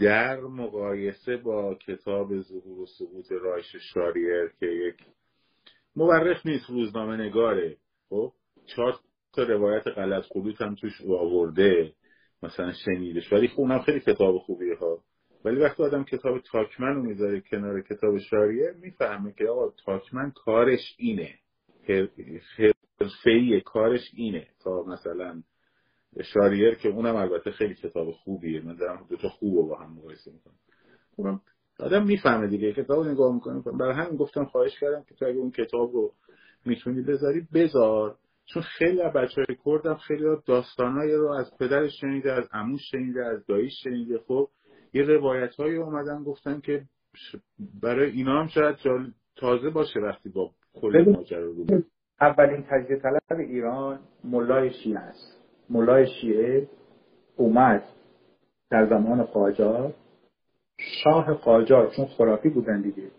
در 0.00 0.40
مقایسه 0.40 1.36
با 1.36 1.74
کتاب 1.74 2.40
ظهور 2.40 2.80
و 2.80 2.86
سقوط 2.86 3.32
رایش 3.32 3.76
شاریر 3.94 4.52
که 4.60 4.66
یک 4.66 4.96
مورخ 5.96 6.46
نیست 6.46 6.70
روزنامه 6.70 7.16
نگاره. 7.16 7.76
خب 8.08 8.32
چهار 8.66 8.94
تا 9.32 9.42
روایت 9.42 9.86
غلط 9.86 10.24
خلوط 10.24 10.62
هم 10.62 10.74
توش 10.74 11.00
آورده 11.08 11.92
مثلا 12.42 12.72
شنیدش. 12.84 13.32
ولی 13.32 13.48
خب 13.48 13.60
اونم 13.60 13.78
خیلی 13.78 14.00
کتاب 14.00 14.38
خوبیه 14.38 14.76
ها. 14.76 14.98
ولی 15.44 15.60
وقتی 15.60 15.82
آدم 15.82 16.04
کتاب 16.04 16.38
تاکمن 16.38 16.94
رو 16.94 17.02
می‌ذاره 17.02 17.40
کنار 17.40 17.82
کتاب 17.82 18.18
شاریه 18.18 18.74
می‌فهمه 18.80 19.32
که 19.32 19.44
آقا 19.48 19.74
تاکمن 19.84 20.30
کارش 20.30 20.94
اینه. 20.98 21.34
حرفه‌ای 22.98 23.60
کارش 23.60 24.10
اینه. 24.14 24.46
تا 24.64 24.82
مثلا 24.82 25.42
شاریر 26.20 26.74
که 26.74 26.88
اونم 26.88 27.16
البته 27.16 27.50
خیلی 27.50 27.74
کتاب 27.74 28.10
خوبیه. 28.10 28.64
من 28.64 28.76
دارم 28.76 29.06
دو 29.10 29.16
تا 29.16 29.28
خوب 29.28 29.56
رو 29.56 29.66
با 29.66 29.76
هم 29.78 29.92
مقایسه 29.92 30.30
می‌کنم. 30.32 31.40
خب 31.76 31.84
آدم 31.84 32.06
می‌فهمه 32.06 32.46
دیگه. 32.46 32.72
کتاب 32.72 33.06
نگاه 33.06 33.34
می‌کنه 33.34 33.62
برای 33.78 33.94
همین 33.94 34.16
گفتم 34.16 34.44
خواهش 34.44 34.80
کردم 34.80 35.04
که 35.08 35.14
تو 35.14 35.24
اگه 35.24 35.38
اون 35.38 35.50
کتاب 35.50 35.92
رو 35.92 36.12
می‌تونی 36.66 37.02
بذاری 37.02 37.46
بذار. 37.54 38.16
چون 38.46 38.62
خیلی 38.62 39.00
از 39.00 39.12
بچه 39.12 39.44
های 39.48 39.56
کردم 39.64 39.94
خیلی 39.94 40.24
داستانهایی 40.46 41.14
رو 41.14 41.32
از 41.32 41.50
پدرش 41.60 42.00
شنیده 42.00 42.32
از 42.32 42.48
عموش 42.52 42.80
شنیده 42.90 43.24
از 43.24 43.46
داییش 43.46 43.72
شنیده. 43.84 44.18
خب 44.18 44.48
یه 44.94 45.02
روایت 45.02 45.54
هایی 45.54 45.76
اومدن 45.76 46.22
گفتن 46.24 46.60
که 46.60 46.82
برای 47.82 48.10
اینا 48.10 48.40
هم 48.40 48.46
شاید 48.46 48.76
تازه 49.36 49.70
باشه 49.70 50.00
وقتی 50.00 50.28
با 50.28 50.50
کل 50.74 51.12
ماجرا 51.16 51.44
رو 51.44 51.66
اولین 52.20 52.64
تجزیه 52.70 52.96
طلب 52.96 53.38
ایران 53.38 54.00
ملای 54.24 54.70
شیعه 54.70 54.98
است. 54.98 55.41
ملای 55.72 56.06
شیعه 56.06 56.68
اومد 57.36 57.82
در 58.70 58.86
زمان 58.86 59.22
قاجار. 59.22 59.94
شاه 60.78 61.34
قاجار 61.34 61.90
چون 61.96 62.06
خرافی 62.06 62.48
بودن 62.48 62.80
دیگه 62.80 63.10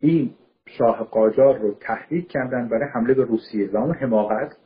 این 0.00 0.30
شاه 0.66 1.04
قاجار 1.04 1.58
رو 1.58 1.74
تهدید 1.80 2.28
کردن 2.28 2.68
برای 2.68 2.88
حمله 2.94 3.14
به 3.14 3.24
روسیه 3.24 3.70
و 3.72 3.76
اون 3.76 3.94
حماقت 3.94 4.56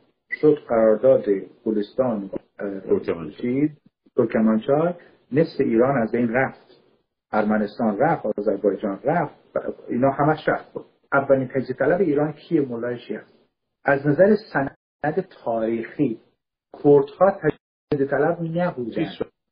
شد 0.41 0.57
قرارداد 0.67 1.25
گلستان 1.65 2.29
ترکمانچار 4.15 4.95
نصف 5.31 5.59
ایران 5.59 6.01
از 6.01 6.15
این 6.15 6.29
رفت. 6.29 6.83
ارمنستان 7.31 7.97
رفت 7.97 8.25
آذربایجان 8.25 8.99
رفت 9.03 9.35
اینا 9.89 10.11
همش 10.11 10.47
رفت. 10.47 10.71
اولین 11.13 11.47
تجزیه 11.47 11.75
طلب 11.75 12.01
ایران 12.01 12.31
کیه؟ 12.31 12.61
مولای 12.61 12.99
شیعه 12.99 13.21
از 13.85 14.07
نظر 14.07 14.35
سند 14.53 15.27
تاریخی 15.45 16.19
کردها 16.83 17.31
تجزیه 17.31 18.07
طلب 18.07 18.41
نبودن. 18.41 18.95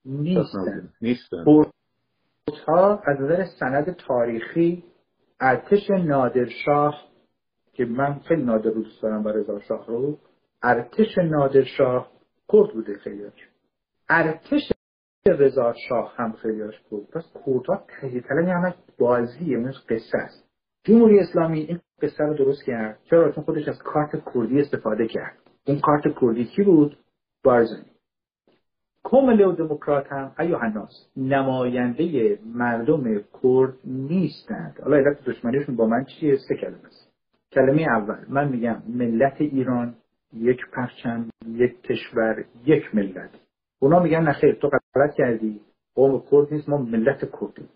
نیستن. 0.05 0.91
کردها 2.47 3.01
از 3.05 3.21
نظر 3.21 3.45
سند 3.59 3.95
تاریخی 3.95 4.83
ارتش 5.39 5.89
نادرشاه 5.89 7.03
که 7.73 7.85
من 7.85 8.19
خیلی 8.19 8.43
نادر 8.43 8.69
رو 8.69 8.83
دوست 8.83 9.01
دارم 9.03 9.23
با 9.23 9.31
رضا 9.31 9.59
شاه 9.59 9.87
رو 9.87 10.17
ارتش 10.63 11.17
نادرشاه 11.17 12.11
کرد 12.51 12.73
بوده 12.73 12.97
خیلی 12.97 13.23
ارتش 14.09 14.71
رضا 15.27 15.73
شاه 15.89 16.13
هم 16.15 16.31
خیلیاش 16.31 16.79
بود 16.89 17.07
پس 17.09 17.23
کردها 17.45 17.87
تجزیه 18.01 18.21
طلب 18.21 18.47
همش 18.47 18.73
بازیه 18.99 19.57
اون 19.57 19.85
قصه 19.89 20.17
است. 20.17 20.49
جمهوری 20.83 21.19
اسلامی 21.19 21.59
این 21.59 21.79
قصه 22.01 22.23
رو 22.23 22.33
درست 22.37 22.63
کرد. 22.65 22.99
چرا؟ 23.09 23.31
چون 23.31 23.43
خودش 23.43 23.67
از 23.67 23.79
کارت 23.83 24.23
کردی 24.33 24.61
استفاده 24.61 25.07
کرد. 25.07 25.37
اون 25.67 25.79
کارت 25.79 26.03
کردی 26.21 26.45
کی 26.45 26.63
بود؟ 26.63 26.97
بارزنی. 27.43 27.91
کومله 29.03 29.45
و 29.47 29.51
دموکرات 29.51 30.07
هم 30.11 30.31
ایو 30.39 30.57
هناس 30.57 31.09
نماینده 31.17 32.39
مردم 32.45 33.21
کرد 33.43 33.73
نیستند. 33.85 34.79
حالا 34.83 34.97
علت 34.97 35.23
دشمنیشون 35.25 35.75
با 35.75 35.85
من 35.85 36.03
چیه؟ 36.03 36.37
سه 36.47 36.55
کلمه 36.55 36.85
است. 36.85 37.11
کلمه 37.51 37.81
اول 37.81 38.25
من 38.29 38.47
میگم 38.49 38.83
ملت 38.87 39.41
ایران 39.41 39.95
یک 40.33 40.59
پرچم 40.73 41.29
یک 41.47 41.81
کشور 41.81 42.45
یک 42.65 42.95
ملت. 42.95 43.29
اونا 43.79 43.99
میگن 43.99 44.21
نخیر 44.21 44.55
تو 44.55 44.69
غلط 44.95 45.13
کردی. 45.13 45.61
قوم 45.95 46.23
کرد 46.31 46.53
نیست 46.53 46.69
ما 46.69 46.77
ملت 46.77 47.31
کردیم. 47.41 47.69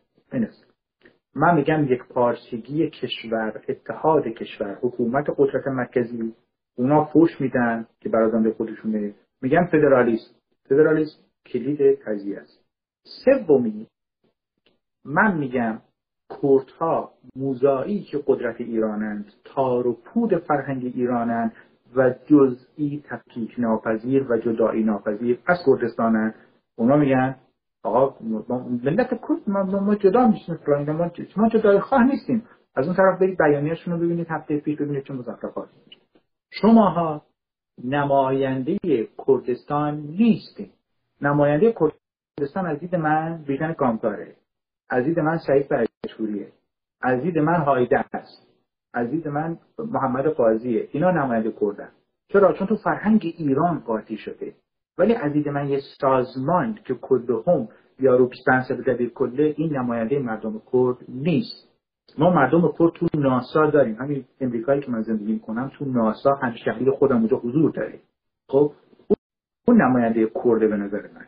من 1.35 1.55
میگم 1.55 1.85
یک 1.93 2.03
پارچگی 2.03 2.89
کشور 2.89 3.61
اتحاد 3.69 4.27
کشور 4.27 4.77
حکومت 4.81 5.25
قدرت 5.37 5.67
مرکزی 5.67 6.33
اونا 6.75 7.05
فوش 7.05 7.41
میدن 7.41 7.87
که 7.99 8.09
برازنده 8.09 8.53
خودشونه 8.53 9.13
میگن 9.45 9.65
فدرالیست 9.65 10.35
فدرالیست 10.69 11.25
کلید 11.45 11.99
قضیه 12.01 12.39
است. 12.39 12.65
سومی 13.03 13.87
من 15.05 15.37
میگم 15.37 15.81
کردها 16.41 17.13
موزایی 17.35 18.03
که 18.03 18.23
قدرت 18.27 18.61
ایرانند 18.61 19.33
تار 19.43 19.87
و 19.87 19.93
پود 19.93 20.37
فرهنگ 20.37 20.85
ایرانند 20.95 21.53
و 21.95 22.15
جزئی 22.25 23.03
تفکیک 23.09 23.55
ناپذیر 23.57 24.31
و 24.31 24.37
جدایی 24.37 24.83
ناپذیر 24.83 25.39
از 25.45 25.57
کردستانند. 25.65 26.35
اونا 26.75 26.97
میگن 26.97 27.35
آقا 27.83 28.15
ملت 28.83 29.09
کرد 29.09 29.41
ما, 29.47 29.63
ما 29.63 29.95
جدا 29.95 30.27
میشیم 30.27 30.55
فلان 30.55 30.91
ما 30.91 31.11
ما 31.37 31.49
جدای 31.49 31.79
خواه 31.79 32.03
نیستیم. 32.03 32.43
از 32.75 32.87
اون 32.87 32.95
طرف 32.95 33.19
برید 33.19 33.37
بیانیه‌شون 33.37 33.93
رو 33.93 33.99
ببینید 33.99 34.27
هفته 34.29 34.59
پیش 34.59 34.77
ببینید 34.77 35.03
چه 35.03 35.13
مزخرفاتی. 35.13 35.77
شماها 36.51 37.21
نماینده 37.83 38.77
کردستان 39.27 39.97
نیستیم 39.97 40.69
نماینده 41.21 41.75
کردستان 42.37 42.65
از 42.65 42.79
دید 42.79 42.95
من 42.95 43.43
بیژن 43.47 43.73
کامکاره. 43.73 44.35
از 44.89 45.03
دید 45.05 45.19
من 45.19 45.37
سعید 45.37 45.67
بهشوریه 45.69 46.51
از 47.01 47.21
دید 47.21 47.39
من 47.39 47.61
هایده 47.61 48.05
است. 48.13 48.47
از 48.93 49.09
دید 49.09 49.27
من 49.27 49.57
محمد 49.77 50.27
قاضیه 50.27 50.89
اینا 50.91 51.11
نماینده 51.11 51.53
کردن. 51.61 51.89
چرا؟ 52.27 52.53
چون 52.53 52.67
تو 52.67 52.75
فرهنگ 52.75 53.33
ایران 53.37 53.79
قاطی 53.79 54.17
شده. 54.17 54.53
ولی 54.97 55.15
از 55.15 55.33
دید 55.33 55.49
من 55.49 55.69
یه 55.69 55.79
سازمان 56.01 56.79
که 56.85 56.93
کلهم 56.93 57.67
یا 57.99 58.15
رو 58.15 58.29
دبیر 58.69 59.09
کله 59.09 59.53
این 59.57 59.77
نماینده 59.77 60.19
مردم 60.19 60.61
کرد 60.73 60.97
نیست. 61.09 61.64
ما 62.17 62.29
مردم 62.29 62.73
کرد 62.79 62.91
تو 62.95 63.07
ناسا 63.15 63.69
داریم. 63.69 63.95
همین 63.95 64.25
امریکایی 64.41 64.81
که 64.81 64.91
من 64.91 65.01
زندگی 65.01 65.33
می‌کنم 65.33 65.71
تو 65.77 65.85
ناسا 65.85 66.33
هم 66.35 66.53
شهری 66.65 66.91
خودم 66.91 67.17
اونجا 67.17 67.37
حضور 67.37 67.71
داره 67.71 67.99
خب 68.49 68.71
اون 69.67 69.81
نماینده 69.81 70.31
کرده 70.43 70.67
به 70.67 70.77
نظر 70.77 71.01
من. 71.01 71.25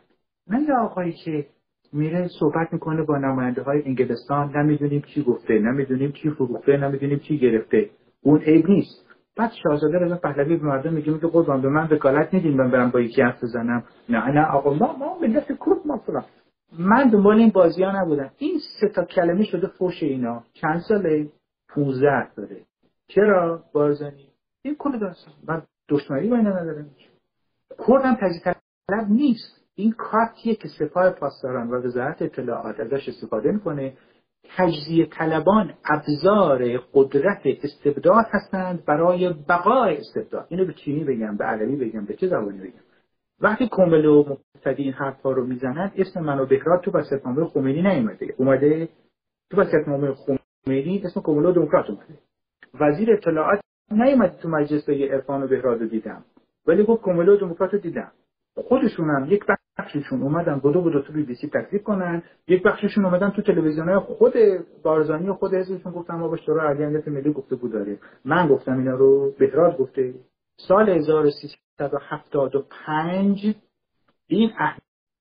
نه 0.50 0.62
یه 0.62 0.74
آقایی 0.74 1.12
که 1.12 1.46
میره 1.92 2.28
صحبت 2.40 2.72
می‌کنه 2.72 3.02
با 3.02 3.18
نماینده 3.18 3.62
های 3.62 3.82
انگلستان 3.86 4.56
نمی‌دونیم 4.56 5.02
چی 5.14 5.22
گفته 5.22 5.58
نمی‌دونیم 5.58 6.12
چی 6.12 6.30
فروخته 6.30 6.76
نمی‌دونیم 6.76 7.18
چی 7.18 7.38
گرفته. 7.38 7.90
اون 8.22 8.40
عیب 8.40 8.70
نیست. 8.70 9.04
بعد 9.36 9.52
شاهزاده 9.62 9.98
رضا 9.98 10.16
پهلوی 10.16 10.56
به 10.56 10.66
مردم 10.66 10.92
میگه 10.92 11.12
میگه 11.12 11.28
قربان 11.28 11.62
به 11.62 11.68
من 11.68 11.88
وکالت 11.90 12.34
ندین 12.34 12.56
من 12.56 12.70
برم 12.70 12.90
با 12.90 13.00
یکی 13.00 13.22
حرف 13.22 13.44
بزنم. 13.44 13.84
نه 14.08 14.30
نه 14.30 14.46
آقا 14.46 14.74
ما 14.74 14.96
ما 14.96 15.18
ملت 15.22 15.46
کرد 15.46 15.86
ما 15.86 15.98
فلان. 15.98 16.24
من 16.78 17.08
دنبال 17.08 17.38
این 17.38 17.50
بازی 17.50 17.82
ها 17.82 18.02
نبودم. 18.02 18.30
این 18.38 18.60
سه 18.80 18.88
تا 18.88 19.04
کلمه 19.04 19.44
شده 19.44 19.66
فوش 19.66 20.02
اینا. 20.02 20.44
چند 20.52 20.80
ساله؟ 20.88 21.28
15 21.68 22.34
داره 22.34 22.60
چرا؟ 23.08 23.62
بارزنی 23.72 24.28
این 24.62 24.76
کل 24.78 24.98
داستان. 24.98 25.34
من 25.48 25.62
دشمنی 25.88 26.28
با 26.28 26.36
اینا 26.36 26.50
ندارم. 26.50 26.90
کردم 27.88 28.14
تجزیه 28.20 28.56
طلب 28.88 29.10
نیست. 29.10 29.64
این 29.74 29.92
کارتیه 29.92 30.54
که 30.54 30.68
سپاه 30.68 31.10
پاسداران 31.10 31.70
و 31.70 31.86
وزارت 31.86 32.22
اطلاعات 32.22 32.80
ازش 32.80 33.08
استفاده 33.08 33.52
می‌کنه. 33.52 33.96
تجزیه 34.56 35.06
طلبان 35.06 35.74
ابزار 35.84 36.78
قدرت 36.92 37.42
استبداد 37.44 38.26
هستند 38.30 38.84
برای 38.84 39.32
بقای 39.48 39.96
استبداد. 39.96 40.46
اینو 40.48 40.64
به 40.66 40.72
چینی 40.72 41.04
بگم 41.04 41.36
به 41.36 41.44
عربی 41.44 41.76
بگم 41.76 42.04
به 42.04 42.14
چه 42.14 42.26
زبانی 42.26 42.58
بگم؟ 42.58 42.87
وقتی 43.40 43.68
کومل 43.68 44.06
و 44.06 44.24
مقتدی 44.56 44.82
این 44.82 44.92
حرفا 44.92 45.32
رو 45.32 45.46
می‌زنند 45.46 45.92
اسم 45.96 46.20
منو 46.20 46.46
بهراد 46.46 46.80
تو 46.80 46.90
وسیقتنامه 46.90 47.44
خمینی 47.44 47.82
نیومده. 47.82 48.34
اومده 48.36 48.88
تو 49.50 49.56
وسیقتنامه 49.56 50.14
خمینی 50.14 51.02
اسم 51.04 51.20
کومل 51.20 51.46
و 51.46 51.52
دموکرات 51.52 51.90
اومده. 51.90 52.18
وزیر 52.80 53.12
اطلاعات 53.12 53.60
نیومده 53.90 54.36
تو 54.36 54.48
مجلس 54.48 54.88
عرفان 54.88 55.42
و 55.42 55.46
بهراد 55.46 55.80
رو 55.80 55.88
دیدم. 55.88 56.24
ولی 56.66 56.84
گفت 56.84 57.02
کومل 57.02 57.28
و 57.28 57.36
دموکرات 57.36 57.72
رو 57.72 57.78
دیدم. 57.78 58.12
خودشون 58.56 59.10
هم 59.10 59.26
یک 59.30 59.44
بخششون 59.78 60.22
اومدن 60.22 60.58
بدو 60.58 60.82
بدو 60.82 61.02
تو 61.02 61.12
بی 61.12 61.22
بی 61.22 61.34
سی 61.34 61.48
تکلیف 61.48 61.82
کنن. 61.82 62.22
یک 62.48 62.62
بخششون 62.62 63.04
اومدن 63.04 63.30
تو 63.30 63.42
تلویزیون 63.42 63.98
خود 64.00 64.34
بارزانی 64.82 65.28
و 65.28 65.34
خود 65.34 65.54
حزبشون 65.54 65.92
گفتن 65.92 66.14
ما 66.14 66.28
با 66.28 66.36
شورای 66.36 66.66
عالی 66.66 67.10
ملی 67.10 67.32
گفته 67.32 67.56
بود 67.56 67.72
داریم. 67.72 67.98
من 68.24 68.48
گفتم 68.48 68.78
اینا 68.78 68.94
رو 68.94 69.34
بهراد 69.38 69.78
گفته. 69.78 70.14
سال 70.56 70.88
1375 71.80 73.54
این 74.26 74.52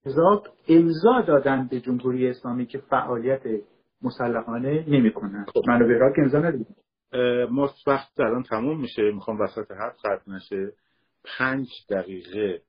احزاب 0.05 0.47
امضا 0.68 1.22
دادن 1.22 1.68
به 1.68 1.80
جمهوری 1.80 2.30
اسلامی 2.30 2.66
که 2.66 2.78
فعالیت 2.78 3.41
مسلحانه 4.01 4.86
نمی‌کنن 4.88 5.45
خب. 5.53 5.62
منو 5.68 5.88
بهراد 5.88 6.16
که 6.16 6.22
امضا 6.22 6.39
ندیدم 6.39 6.76
ما 7.51 7.70
وقت 7.88 8.20
الان 8.20 8.43
تموم 8.43 8.82
میشه. 8.82 9.01
می‌خوام 9.01 9.39
وسط 9.39 9.72
حرف 9.72 9.95
قطع 10.05 10.32
نشه. 10.32 10.72
پنج 11.38 11.68
دقیقه 11.89 12.62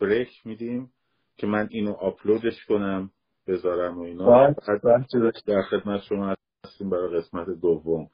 بریک 0.00 0.28
میدیم 0.44 0.90
که 1.36 1.46
من 1.46 1.68
اینو 1.70 1.92
آپلودش 1.92 2.64
کنم 2.64 3.10
بذارم 3.48 3.98
و 3.98 4.02
اینا. 4.02 4.54
در 5.46 5.62
خدمت 5.62 6.02
شما 6.02 6.34
هستیم 6.66 6.90
برای 6.90 7.20
قسمت 7.20 7.46
دوم. 7.62 8.08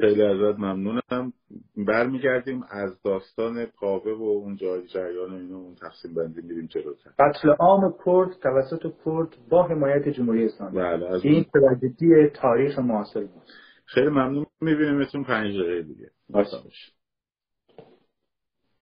خیلی 0.00 0.22
ازت 0.22 0.58
ممنونم. 0.58 1.32
برمیگردیم 1.76 2.64
از 2.70 3.02
داستان 3.02 3.66
پاوه 3.66 4.12
و 4.12 4.22
اون 4.22 4.56
جای 4.56 4.86
جریان 4.86 5.34
اینو 5.34 5.56
اون 5.56 5.74
تقسیم 5.74 6.14
بندی 6.14 6.42
میریم 6.42 6.66
جلوتر. 6.66 7.10
قتل 7.18 7.48
عام 7.48 7.94
کرد 8.06 8.30
توسط 8.42 8.82
کرد 8.82 9.36
با 9.50 9.62
حمایت 9.62 10.08
جمهوری 10.08 10.44
اسلامی. 10.44 10.76
بله 10.76 11.20
این 11.22 11.44
تراژدی 11.54 12.28
تاریخ 12.34 12.78
معاصر 12.78 13.26
خیلی 13.86 14.08
ممنون. 14.08 14.46
میبینیمتون 14.60 15.24
پنج 15.24 15.54
دقیقه 15.54 15.82
دیگه. 15.82 16.10